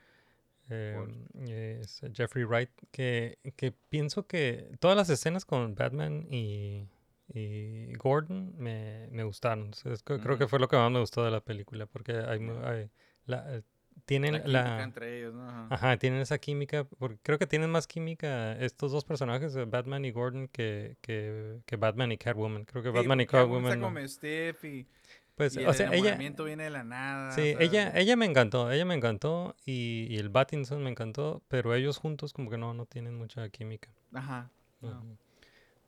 [0.68, 6.86] eh, es Jeffrey Wright, que, que pienso que todas las escenas con Batman y,
[7.32, 9.70] y Gordon me, me gustaron.
[9.70, 11.86] O sea, es que Creo que fue lo que más me gustó de la película,
[11.86, 12.90] porque hay, hay-
[13.26, 13.62] la-
[14.06, 15.48] tienen La la, química entre ellos, ¿no?
[15.48, 15.66] Ajá.
[15.68, 20.04] Ajá, tienen esa química, porque creo que tienen más química estos dos personajes, eh, Batman
[20.04, 22.64] y Gordon, que, que, que Batman y Catwoman.
[22.64, 23.92] Creo que Sí, Batman y Catwoman está no.
[23.94, 24.86] como stiff y,
[25.34, 27.32] Pues, y o el sea, ella, viene de la nada.
[27.32, 31.74] Sí, ella, ella me encantó, ella me encantó y, y el Battinson me encantó, pero
[31.74, 33.90] ellos juntos como que no, no tienen mucha química.
[34.12, 34.50] Ajá.
[34.80, 35.18] no.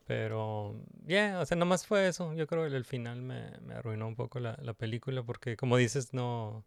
[0.05, 0.75] Pero,
[1.05, 2.33] yeah, o sea, nomás fue eso.
[2.33, 5.77] Yo creo que el final me, me arruinó un poco la, la película porque, como
[5.77, 6.65] dices, no...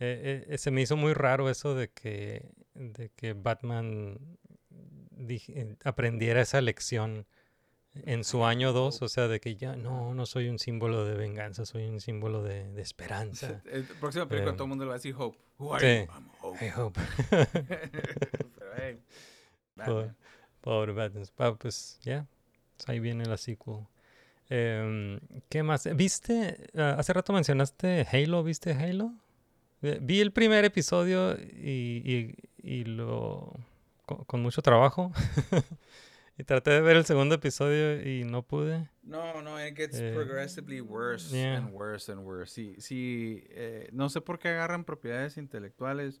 [0.00, 4.18] eh, eh, se me hizo muy raro eso de que, de que Batman
[5.18, 7.26] eh, aprendiera esa lección
[7.92, 11.14] en su año 2, o sea, de que ya no, no soy un símbolo de
[11.16, 13.62] venganza, soy un símbolo de, de esperanza.
[13.70, 15.38] El próximo película Eh, todo el mundo le va a decir Hope.
[15.58, 16.06] Who are sí.
[16.06, 16.12] you?
[16.14, 16.64] I'm Hope.
[16.64, 17.00] I hope.
[17.30, 18.98] Pero, hey,
[19.74, 20.16] Pobre, Batman.
[20.60, 21.24] pobre Batman.
[21.38, 22.26] Ah, pues ya,
[22.86, 23.86] ahí viene la sequel.
[24.48, 25.88] Em, ¿Qué más?
[25.96, 26.68] ¿Viste?
[26.76, 29.12] ah, hace rato mencionaste Halo, ¿viste Halo?
[29.82, 33.54] Eh, Vi el primer episodio y, y- y lo...
[34.06, 35.12] Con, con mucho trabajo.
[36.38, 38.88] y traté de ver el segundo episodio y no pude.
[39.02, 41.56] No, no, it gets Eh, progressively worse yeah.
[41.58, 42.52] and worse and worse.
[42.54, 46.20] Sí, sí, eh, no sé por qué agarran propiedades intelectuales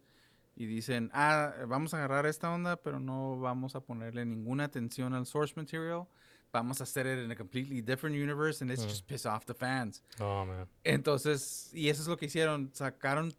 [0.56, 5.14] y dicen, ah, vamos a agarrar esta onda, pero no vamos a ponerle ninguna atención
[5.14, 6.04] al source material.
[6.52, 8.88] Vamos a hacer it in a completely different universe and let's Mm.
[8.88, 10.02] just piss off the fans.
[10.20, 10.66] Oh, man.
[10.84, 13.32] Entonces, y eso es lo que hicieron, sacaron,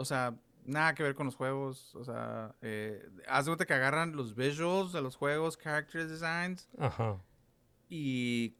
[0.00, 3.74] o sea, nada que ver con los juegos, o sea, eh, haz de cuenta que
[3.74, 7.18] agarran los visuals de los juegos, character designs, Ajá.
[7.90, 8.56] y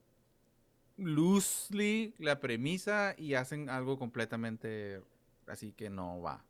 [0.99, 5.03] loosely la premisa y hacen algo completamente
[5.47, 6.45] así que no va.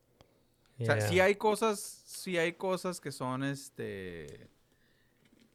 [0.80, 4.48] O sea, sí hay cosas, sí hay cosas que son este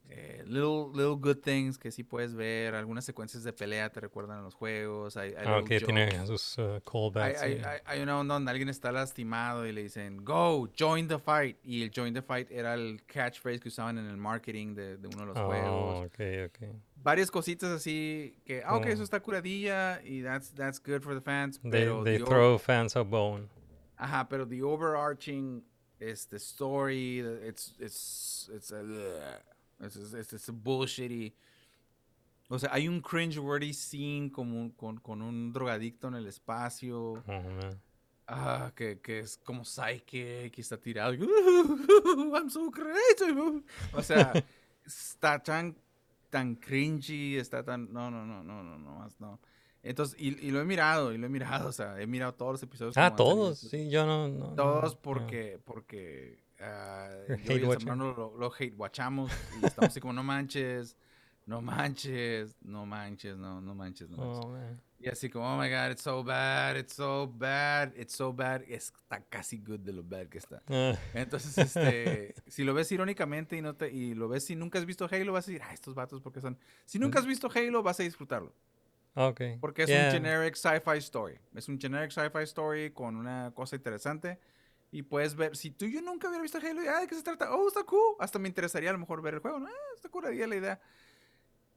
[0.10, 4.40] eh, little, little good things que sí puedes ver, algunas secuencias de pelea te recuerdan
[4.40, 7.42] a los juegos, hay, hay Ah, little ok, tiene sus uh, callbacks.
[7.42, 11.18] hay- hay- hay una onda donde alguien está lastimado y le dicen, go, join the
[11.20, 11.58] fight.
[11.64, 15.08] Y el join the fight era el catchphrase que usaban en el marketing de, de
[15.08, 16.06] uno de los Oh, juegos.
[16.06, 16.76] ok, ok.
[16.98, 18.90] Varias cositas así que, ah, ok, Oh.
[18.90, 21.60] eso está curadilla y that's, that's good for the fans.
[21.62, 23.48] They, pero they the throw fans a bone.
[23.98, 25.64] Ajá, pero the overarching
[26.00, 28.82] este story, it's, it's, it's, a,
[29.80, 31.34] it's, it's, it's a bullshitty.
[32.50, 37.14] O sea, hay un cringe-worthy scene como con, con un drogadicto en el espacio.
[37.28, 37.44] Oh.
[38.28, 41.14] Ah, que, que es como psychic y está tirado.
[41.14, 43.32] y, I'm so crazy.
[43.94, 44.34] O sea,
[44.86, 45.76] está tan,
[46.30, 47.92] tan cringy, está tan...
[47.92, 49.40] No, no, no, no, no, no, más no.
[49.84, 52.54] Entonces, y, y lo he mirado, y lo he mirado, o sea, he mirado todos
[52.54, 52.98] los episodios.
[52.98, 53.60] Ah, todos.
[53.60, 54.28] Sí, yo no.
[54.28, 55.02] no- no, Todos no.
[55.02, 57.80] porque, porque ah, You're yo y el.
[57.80, 60.96] Zambrano lo, lo hate watchamos y estamos así como, no manches,
[61.46, 64.46] no manches, no manches, no, no manches, no manches.
[64.46, 64.82] Oh, man.
[64.98, 68.64] Y así como, oh my god, it's so bad, it's so bad, it's so bad.
[68.68, 70.64] Está casi good de lo bad que está.
[70.68, 74.80] Ah, Entonces, este, si lo ves irónicamente y no te, y lo ves si nunca
[74.80, 76.58] has visto Halo, vas a decir, ah, estos vatos porque son.
[76.86, 78.54] Si nunca has visto Halo, vas a disfrutarlo.
[79.16, 79.42] ok.
[79.60, 80.06] Porque es Yeah.
[80.08, 81.38] un generic sci-fi story.
[81.54, 84.40] Es un generic sci-fi story con una cosa interesante.
[84.96, 87.22] Y puedes ver, si tú y yo nunca hubiera visto Halo, ah, ¿de qué se
[87.22, 87.54] trata?
[87.54, 88.16] Oh, está cool.
[88.18, 89.60] Hasta me interesaría a lo mejor ver el juego.
[89.60, 89.68] ¿no?
[89.68, 90.82] Ah, está curaría la idea.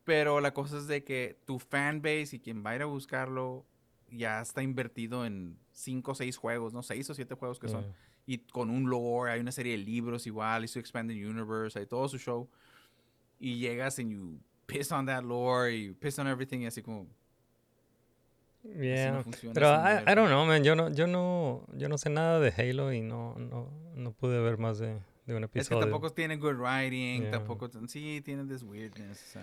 [0.04, 3.66] Pero la cosa es de que tu fanbase y quien va a ir a buscarlo
[4.08, 6.84] ya está invertido en 5 o 6 juegos, ¿no?
[6.84, 7.92] 6 o 7 juegos que son.
[8.24, 11.86] Y con un lore, hay una serie de libros igual, y su Expanded Universe, hay
[11.86, 12.48] todo su show.
[13.40, 16.82] Y llegas and you piss on that lore, y you piss on everything, y así
[16.82, 17.08] como,
[18.76, 19.22] Yeah.
[19.22, 20.62] funciona Pero ese I, I don't know, man.
[20.64, 24.40] Yo no, yo no, yo no sé nada de Halo y no, no, no pude
[24.40, 25.80] ver más de, de un Es que episodio.
[25.80, 27.30] tampoco tiene good writing, Yeah.
[27.30, 27.68] tampoco...
[27.88, 29.36] Sí, tiene this weirdness,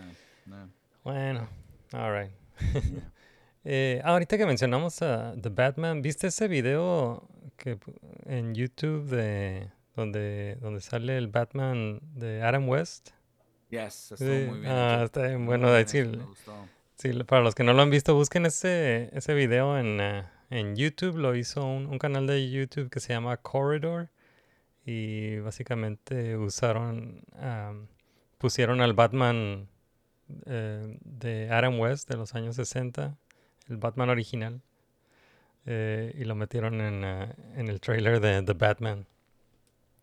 [0.46, 0.70] no.
[1.04, 1.48] Bueno,
[1.92, 2.32] alright.
[3.64, 7.28] eh, ahorita que mencionamos a The Batman, ¿viste ese video
[7.58, 7.78] que
[8.26, 13.10] en YouTube de donde, donde sale el Batman de Adam West?
[13.70, 14.72] Yes, estuvo Sí, muy bien.
[14.72, 16.20] ah, está bien bueno decir.
[16.98, 20.76] Sí, para los que no lo han visto, busquen ese, ese video en, eh, en
[20.76, 21.18] YouTube.
[21.18, 24.10] Lo hizo un, un canal de YouTube que se llama Corridor.
[24.86, 27.24] Y básicamente usaron,
[28.38, 29.68] pusieron al Batman
[30.46, 33.18] eh, de Adam West de los años 60,
[33.68, 34.62] el Batman original,
[35.66, 39.08] eh, y lo metieron en, en el trailer de The Batman.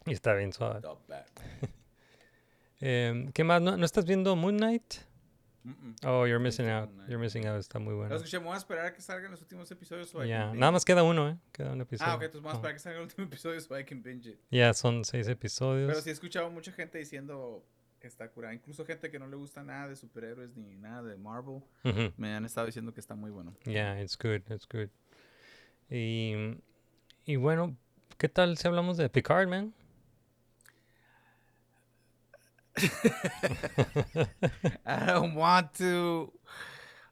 [0.04, 0.80] Y está bien suave.
[2.84, 3.62] Em, ¿Qué más?
[3.62, 4.94] ¿No, no estás viendo Moon Knight?
[6.04, 6.90] Oh, you're missing out.
[7.08, 7.58] You're missing out.
[7.58, 8.16] Está muy Lo bueno.
[8.16, 10.08] escuché, me voy a esperar a que salgan los últimos episodios.
[10.10, 11.36] so nada más queda uno, ¿eh?
[11.52, 12.10] Queda un episodio.
[12.12, 14.02] Ah, ok, entonces vamos a esperar a que salga el último episodio so I can
[14.02, 14.38] binge it.
[14.50, 15.88] Ya, son seis episodios.
[15.88, 17.64] Pero sí he escuchado mucha gente diciendo
[18.00, 18.52] que está curada.
[18.54, 21.62] Incluso gente que no le gusta nada de superhéroes ni nada de Marvel.
[22.16, 23.54] Me han estado diciendo que está muy bueno.
[23.64, 24.88] Yeah, it's good, it's good.
[25.88, 26.34] Y,
[27.24, 27.76] y bueno,
[28.18, 29.72] ¿qué tal si hablamos de Picard, man?
[34.84, 36.32] I don't want to.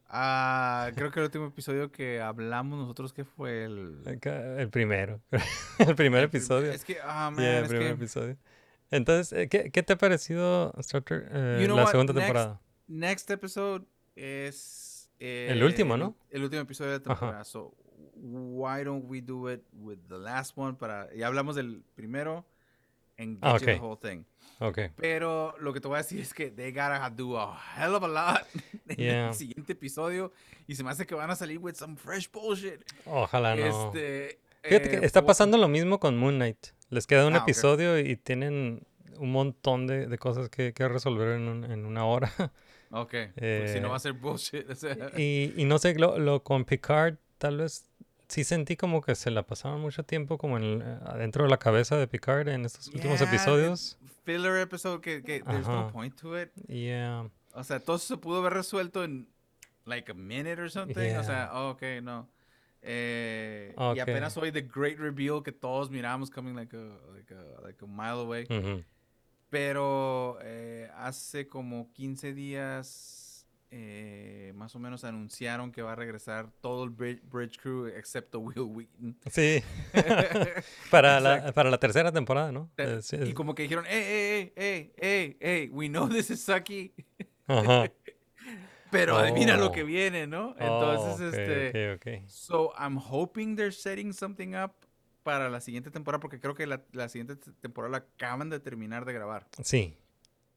[0.08, 5.20] Ah, creo que el último episodio que hablamos nosotros que fue el, El primero.
[5.78, 6.72] el primer episodio.
[6.72, 8.36] Es que, ah, man, Yeah, el es primer que episodio.
[8.90, 11.90] Entonces, eh, ¿qué, qué te ha parecido Star Trek, eh, You know la what?
[11.92, 12.60] segunda Next- temporada?
[12.88, 13.84] next episode
[14.16, 16.16] es El último, el- ¿no?
[16.30, 17.20] El último episodio de la Ajá.
[17.20, 17.44] temporada.
[17.44, 17.72] So,
[18.16, 22.44] why don't we do it with the last one para ya hablamos del primero
[23.20, 24.24] and get Ah, you the whole thing.
[24.60, 24.78] Ok.
[24.96, 28.02] Pero lo que te voy a decir es que they gotta do a hell of
[28.04, 28.46] a lot
[28.88, 29.28] en Yeah.
[29.28, 30.32] el siguiente episodio
[30.66, 32.82] y se me hace que van a salir with some fresh bullshit.
[33.06, 33.86] Ojalá no.
[33.88, 36.58] Este, Fíjate que eh, está pasando lo mismo con Moon Knight.
[36.90, 38.86] Les queda un Ah, episodio y tienen
[39.18, 42.30] un montón de, de cosas que, que resolver en, un- en una hora.
[42.92, 44.66] Ok, porque si Eh, no va a ser bullshit.
[45.16, 47.86] y, y no sé, lo, lo con Picard tal vez
[48.30, 51.58] sí sentí como que se la pasaron mucho tiempo como en el- adentro de la
[51.58, 53.98] cabeza de Picard en estos últimos Yeah, episodios.
[54.24, 56.50] Filler episode que, que there's no point to it.
[56.68, 57.28] Yeah.
[57.52, 59.28] O sea, todo se pudo haber resuelto en
[59.84, 61.16] like a minute or something.
[61.16, 61.50] O sea, Yeah.
[61.52, 62.28] oh, ok, no.
[62.82, 63.96] Eh, Ok.
[63.96, 66.80] Y apenas hoy the great reveal que todos miramos coming like a,
[67.12, 68.44] like a, like a mile away.
[68.48, 68.82] Ujú.
[69.50, 73.19] Pero eh, hace como 15 días,
[73.72, 78.40] eh, más o menos, anunciaron que va a regresar todo el bridge, bridge crew excepto
[78.40, 79.16] Will Wheaton.
[79.30, 79.62] Sí.
[80.90, 82.70] para, la, para la tercera temporada, ¿no?
[82.76, 86.30] Eh, Eh, sí, Y como que dijeron, hey, hey, hey, hey, hey, we know this
[86.30, 86.92] is sucky,
[87.46, 87.90] Ajá.
[88.90, 89.86] pero adivina lo que Oh.
[89.86, 90.48] viene, ¿no?
[90.48, 91.92] Oh, Entonces, ok, este...
[91.92, 92.28] ok, ok.
[92.28, 94.72] So, I'm hoping they're setting something up
[95.22, 99.04] para la siguiente temporada, porque creo que la, la siguiente temporada la acaban de terminar
[99.04, 99.46] de grabar.
[99.62, 99.96] Sí.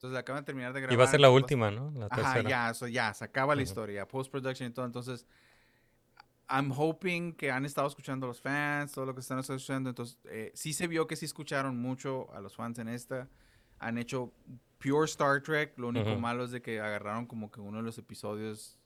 [0.03, 0.93] Entonces, la acaban de terminar de grabar.
[0.93, 1.91] Y va a ser la entonces última, ¿no?
[1.97, 3.69] La Ajá, ya, eso ya, se acaba la Ujú.
[3.69, 4.85] historia, post-production y todo.
[4.85, 5.25] Entonces,
[6.49, 9.91] I'm hoping que han estado escuchando a los fans, todo lo que están escuchando.
[9.91, 13.29] Entonces, eh, sí se vio que sí escucharon mucho a los fans en esta.
[13.79, 14.33] Han hecho
[14.77, 15.79] pure Star Trek.
[15.79, 16.19] Lo único Ujú.
[16.19, 18.77] malo es de que agarraron como que uno de los episodios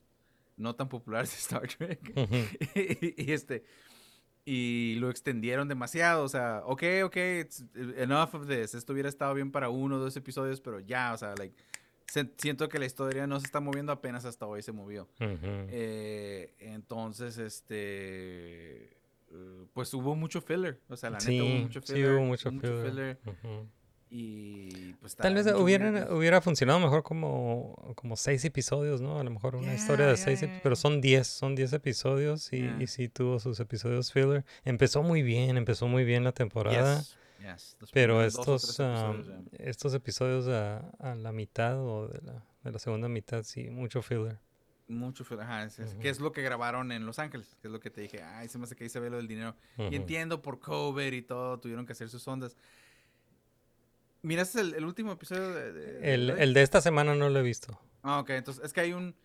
[0.56, 2.14] no tan populares de Star Trek.
[2.15, 2.35] Ujú.
[2.76, 3.65] y, este
[4.49, 7.65] y lo extendieron demasiado, o sea, ok, ok, it's
[7.97, 8.73] enough of this.
[8.75, 11.53] Esto hubiera estado bien para uno o dos episodios, pero ya, o sea, like
[12.07, 15.09] se- siento que la historia no se está moviendo apenas hasta hoy se movió.
[15.19, 18.97] Eh, entonces, este
[19.29, 22.11] eh, pues hubo mucho filler, o sea, la neta hubo Sí, mucho sí filler.
[22.13, 23.19] hubo mucho filler.
[23.25, 23.67] Ujú.
[24.09, 29.19] Y pues Tal vez hubieran, hubiera funcionado mejor como, como seis episodios, ¿no?
[29.19, 30.81] A lo mejor una historia Yeah, de yeah, seis, yeah, pero yeah.
[30.81, 32.77] son diez, son diez episodios y, Yeah.
[32.81, 34.45] y sí tuvo sus episodios filler.
[34.65, 39.57] Empezó muy bien, empezó muy bien la temporada, Yes, yes, los pero estos, episodios, ya.
[39.59, 44.01] estos episodios a, a la mitad o de la, de la segunda mitad, sí, mucho
[44.01, 44.39] filler.
[44.89, 45.99] Mucho filler, ajá, es, es- Ujú.
[45.99, 48.47] que es lo que grabaron en Los Ángeles, que es lo que te dije, ay,
[48.47, 49.53] se me hace que ahí se ve lo del dinero.
[49.77, 49.89] Ujú.
[49.91, 52.55] Y entiendo por COVID y todo, tuvieron que hacer sus ondas.
[54.27, 57.79] ¿Miraste el, el último episodio de, El, de esta semana no lo he visto.
[58.03, 59.15] Ah, ok, entonces es que hay un...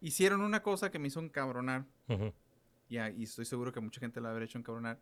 [0.00, 2.32] Hicieron una cosa que me hizo encabronar, Ujú.
[2.88, 4.98] ya, y estoy seguro que mucha gente la habrá hecho encabronar,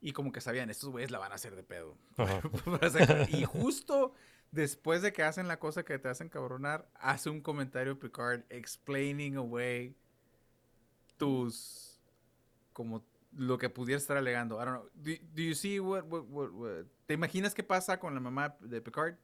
[0.00, 1.96] y como que sabían, estos güeyes la van a hacer de pedo.
[3.30, 4.14] Y justo
[4.52, 9.36] después de que hacen la cosa que te hacen cabronar, hace un comentario Picard explaining
[9.36, 9.96] away
[11.16, 11.98] tus
[12.72, 13.04] como
[13.36, 14.56] lo que pudiera estar alegando.
[14.60, 14.90] I don't know.
[14.94, 18.54] Do, do you see what, what, what- what- ¿Te imaginas qué pasa con la mamá
[18.60, 19.16] de Picard?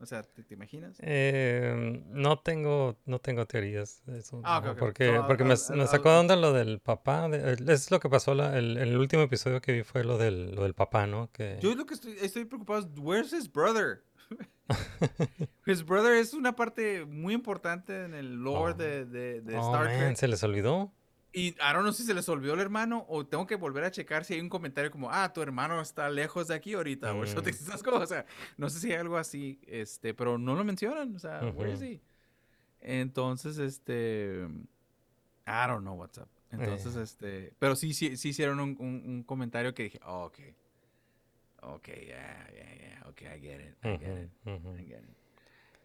[0.00, 0.96] O sea, ¿te, te imaginas?
[1.02, 5.26] Eh, no tengo no tengo teorías de eso, Ah, ok, no, ok.
[5.26, 8.78] porque me, sacó de onda lo del papá de- es lo que pasó la- el,
[8.78, 11.84] el último episodio que vi fue lo del lo del papá no que Yo lo
[11.84, 14.02] que estoy, estoy preocupado es, where's his brother?
[15.66, 18.74] his brother es una parte muy importante en el lore Oh.
[18.74, 20.16] de, de, de oh Star man Trek.
[20.16, 20.94] se les olvidó
[21.36, 23.90] Y I don't know si se les olvidó el hermano o tengo que volver a
[23.90, 27.12] checar si hay un comentario como, ah, tu hermano está lejos de aquí ahorita.
[27.12, 27.48] O Mm.
[27.48, 28.02] esas cosas.
[28.02, 28.24] O sea,
[28.56, 31.14] no sé si hay algo así, este, pero no lo mencionan.
[31.16, 32.00] O sea, where is he?
[32.80, 34.46] Entonces, este,
[35.46, 36.28] I don't know what's up.
[36.52, 37.02] Entonces, Eh.
[37.02, 40.38] este, pero sí, sí, sí hicieron un, un- un comentario que dije, oh, ok.
[41.62, 43.02] Ok, yeah, yeah, yeah.
[43.08, 43.74] Ok, I get it.
[43.84, 44.30] I get it.
[44.44, 44.76] Ujú, ujú.
[44.78, 45.16] I get it.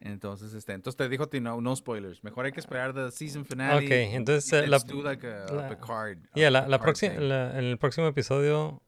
[0.01, 2.23] Entonces, este, entonces te dijo ti no, no spoilers.
[2.23, 3.85] Mejor hay que esperar the season finale.
[3.85, 6.17] Ok, entonces, eh, la- like a, a la- Picard.
[6.31, 8.81] a Yeah, la, la Picard próxima, en el próximo episodio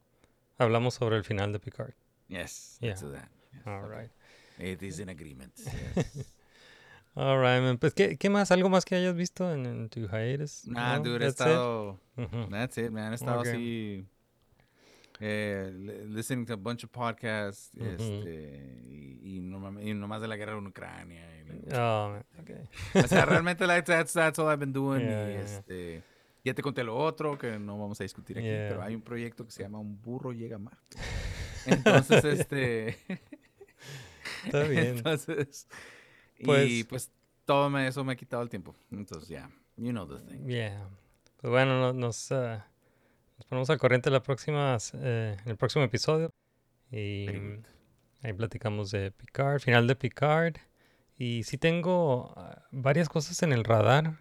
[0.57, 1.93] hablamos sobre el final de Picard.
[2.29, 2.89] Yes, Yeah.
[2.91, 3.29] let's do that.
[3.53, 3.97] Yes, All okay.
[4.03, 4.11] right.
[4.57, 5.53] It is in agreement.
[5.57, 6.27] Yes.
[7.15, 7.77] All right, man.
[7.77, 8.51] Pues, ¿qué, qué más?
[8.51, 10.65] ¿Algo más que hayas visto en, en tu hiatus?
[10.67, 11.03] nah, No?
[11.03, 11.47] dude, he That's it?
[11.47, 11.99] estado.
[12.15, 12.49] Ujú.
[12.49, 13.11] That's it, man.
[13.11, 13.47] He estado Ok.
[13.47, 14.05] así.
[15.23, 17.72] Eh, li- listening to a bunch of podcasts.
[17.76, 17.85] Ujú.
[17.85, 21.27] este, y, y, nomás, y nomás de la guerra en Ucrania.
[21.38, 21.41] y
[21.76, 22.64] Oh, okay.
[22.95, 25.02] O sea, realmente like, that's, that's all I've been doing.
[25.02, 25.57] Yeah, y yeah, yeah.
[25.60, 26.03] este,
[26.43, 28.69] ya te conté lo otro que no vamos a discutir aquí, Yeah.
[28.69, 30.98] pero hay un proyecto que se llama Un burro llega a Marte.
[31.68, 32.98] Entonces, este.
[34.45, 34.85] Está bien.
[34.98, 35.68] Entonces.
[36.39, 37.11] y Pues- pues
[37.45, 38.76] todo me, eso me ha quitado el tiempo.
[38.91, 39.49] Entonces, ya.
[39.77, 40.45] You know the thing.
[40.48, 40.88] Yeah.
[41.41, 42.65] Pues bueno, no- nos, ah,
[43.41, 46.31] nos ponemos al corriente la próxima, eh, en el próximo episodio.
[46.91, 47.27] Y
[48.22, 50.57] ahí platicamos de Picard, final de Picard.
[51.18, 54.19] Y sí tengo ah, varias cosas en el radar.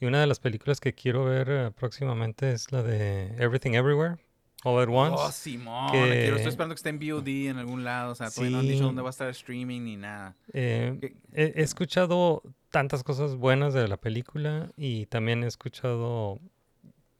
[0.00, 4.16] Y una de las películas que quiero ver eh, próximamente es la de Everything Everywhere,
[4.64, 5.16] All at Once.
[5.16, 5.92] Oh, Simón.
[5.92, 8.12] que- quiero, estoy esperando que esté en VOD en algún lado.
[8.12, 10.34] O sea, todavía no han dicho dónde va a estar streaming ni nada.
[10.52, 16.40] Eh, ¿Qué- he, he escuchado tantas cosas buenas de la película y también he escuchado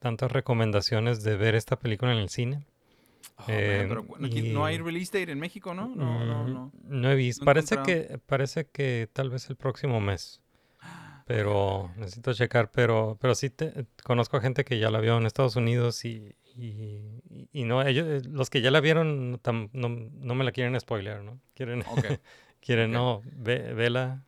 [0.07, 2.65] tantas recomendaciones de ver esta película en el cine.
[3.39, 5.87] Oh, Eh, man, pero bueno, aquí no hay y- release date en México, ¿no?
[5.87, 6.71] No, no, Mm, no.
[6.89, 7.41] No he visto.
[7.41, 8.09] No parece encontrado.
[8.09, 10.41] que parece que tal vez el próximo mes.
[11.25, 12.71] Pero necesito checar.
[12.71, 16.35] Pero pero sí te, conozco a gente que ya la vio en Estados Unidos y,
[16.55, 16.67] y,
[17.29, 20.45] y- y no ellos eh, los que ya la vieron no, tam- no, no me
[20.45, 21.37] la quieren spoiler, ¿no?
[21.53, 22.05] Quieren Ok.
[22.61, 22.93] quieren ok.
[22.93, 24.23] no ve, vela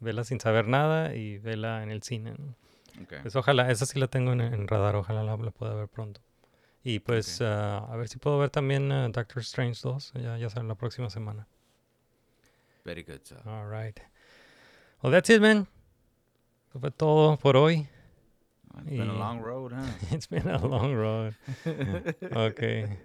[0.00, 2.34] vela sin saber nada y vela en el cine.
[2.38, 2.54] ¿no?
[3.02, 3.14] Ok.
[3.22, 4.96] Pues ojalá esa sí la tengo en, en radar.
[4.96, 6.20] Ojalá la, la pueda ver pronto.
[6.84, 7.46] Y pues Ok.
[7.48, 10.12] ah, a ver si puedo ver también ah, Doctor Strange 2.
[10.14, 11.46] Ya ya sale la próxima semana.
[12.84, 13.36] Very good, so.
[13.44, 13.98] All right.
[15.02, 15.66] Well, that's it, man.
[16.70, 17.88] Eso fue todo por hoy.
[18.78, 19.82] It's been a long road, huh?
[20.12, 21.34] It's been a long road.
[22.22, 22.96] Okay.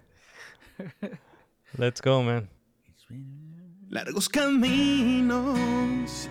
[1.76, 2.48] Let's go, man.
[3.90, 6.28] Largos caminos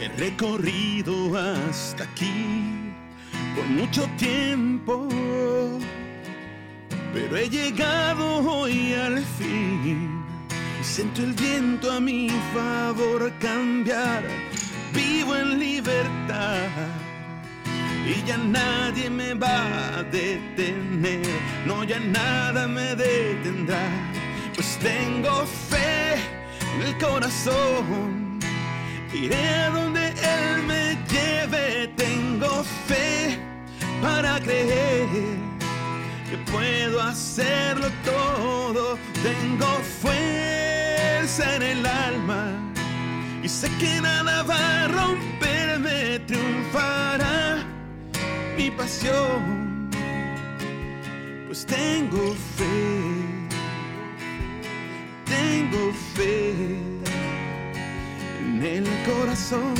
[0.00, 2.92] he recorrido hasta aquí
[3.54, 5.08] por mucho tiempo,
[7.12, 10.24] pero he llegado hoy al fin
[10.80, 14.22] y siento el viento a mi favor cambiar.
[14.94, 16.68] Vivo en libertad
[18.06, 21.26] y ya nadie me va a detener,
[21.66, 23.88] no ya nada me detendrá,
[24.54, 26.14] pues tengo fe
[26.74, 28.29] en el corazón,
[29.12, 33.38] iré a donde Él me lleve, tengo fe
[34.00, 35.08] para creer
[36.28, 39.66] que puedo hacerlo todo, tengo
[40.00, 42.52] fuerza en el alma
[43.42, 47.64] y sé que nada va a romperme, triunfará
[48.56, 49.90] mi pasión,
[51.48, 53.48] pues tengo fe,
[55.24, 56.99] tengo fe
[58.62, 59.74] el corazón.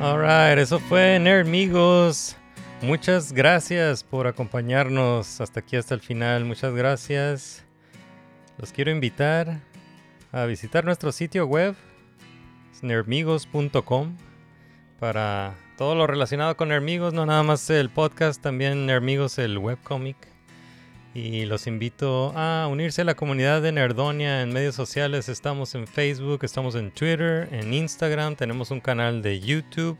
[0.00, 2.36] Alright, eso fue Nerdmigos.
[2.82, 6.44] Muchas gracias por acompañarnos hasta aquí, hasta el final.
[6.44, 7.64] Muchas gracias.
[8.58, 9.60] Los quiero invitar
[10.32, 11.74] a visitar nuestro sitio web,
[12.72, 14.16] es nerdmigos.com,
[14.98, 20.35] para todo lo relacionado con Nerdmigos, no nada más el podcast, también Nerdmigos el webcomic.
[21.16, 25.30] Y los invito a unirse a la comunidad de Nerdonia en medios sociales.
[25.30, 29.96] Estamos en Facebook, estamos en Twitter, en Instagram, tenemos un canal de YouTube,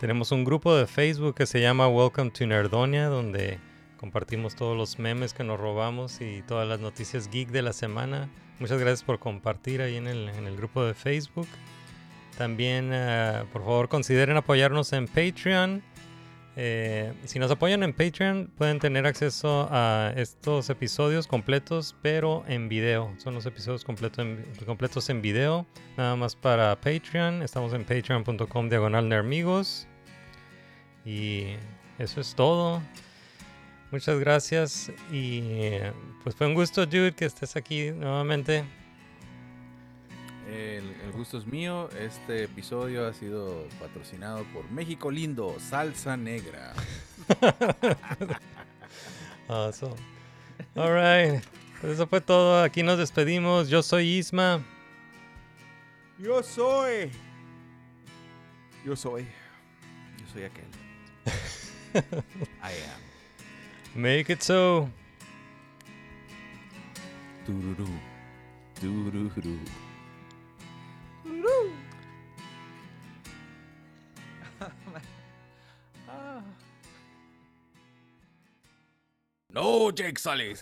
[0.00, 3.58] tenemos un grupo de Facebook que se llama Welcome to Nerdonia, donde
[4.00, 8.30] compartimos todos los memes que nos robamos y todas las noticias geek de la semana.
[8.58, 11.48] Muchas gracias por compartir ahí en el, en el grupo de Facebook.
[12.38, 15.82] También, eh, por favor, consideren apoyarnos en Patreon.
[16.56, 22.68] Eh, si nos apoyan en Patreon pueden tener acceso a estos episodios completos, pero en
[22.68, 23.12] video.
[23.18, 25.66] Son los episodios completos en video,
[25.96, 27.42] nada más para Patreon.
[27.42, 29.88] Estamos en patreon.com diagonal nermigos.
[31.04, 31.56] Y
[31.98, 32.80] eso es todo.
[33.90, 35.42] Muchas gracias y
[36.22, 38.64] pues fue un gusto, Jude, que estés aquí nuevamente.
[40.48, 41.88] El, el gusto es mío.
[41.98, 46.74] Este episodio ha sido patrocinado por México Lindo, Salsa Negra.
[49.48, 49.94] Awesome.
[50.74, 51.42] All right.
[51.80, 52.62] Pues eso fue todo.
[52.62, 53.68] Aquí nos despedimos.
[53.68, 54.64] Yo soy Isma.
[56.18, 57.10] Yo soy.
[58.84, 59.26] Yo soy.
[60.18, 60.64] Yo soy aquel.
[62.62, 64.00] I am.
[64.02, 64.88] Make it so.
[67.44, 67.86] Tururú.
[68.80, 69.30] Tururú.
[79.54, 80.52] No, Jake Sully.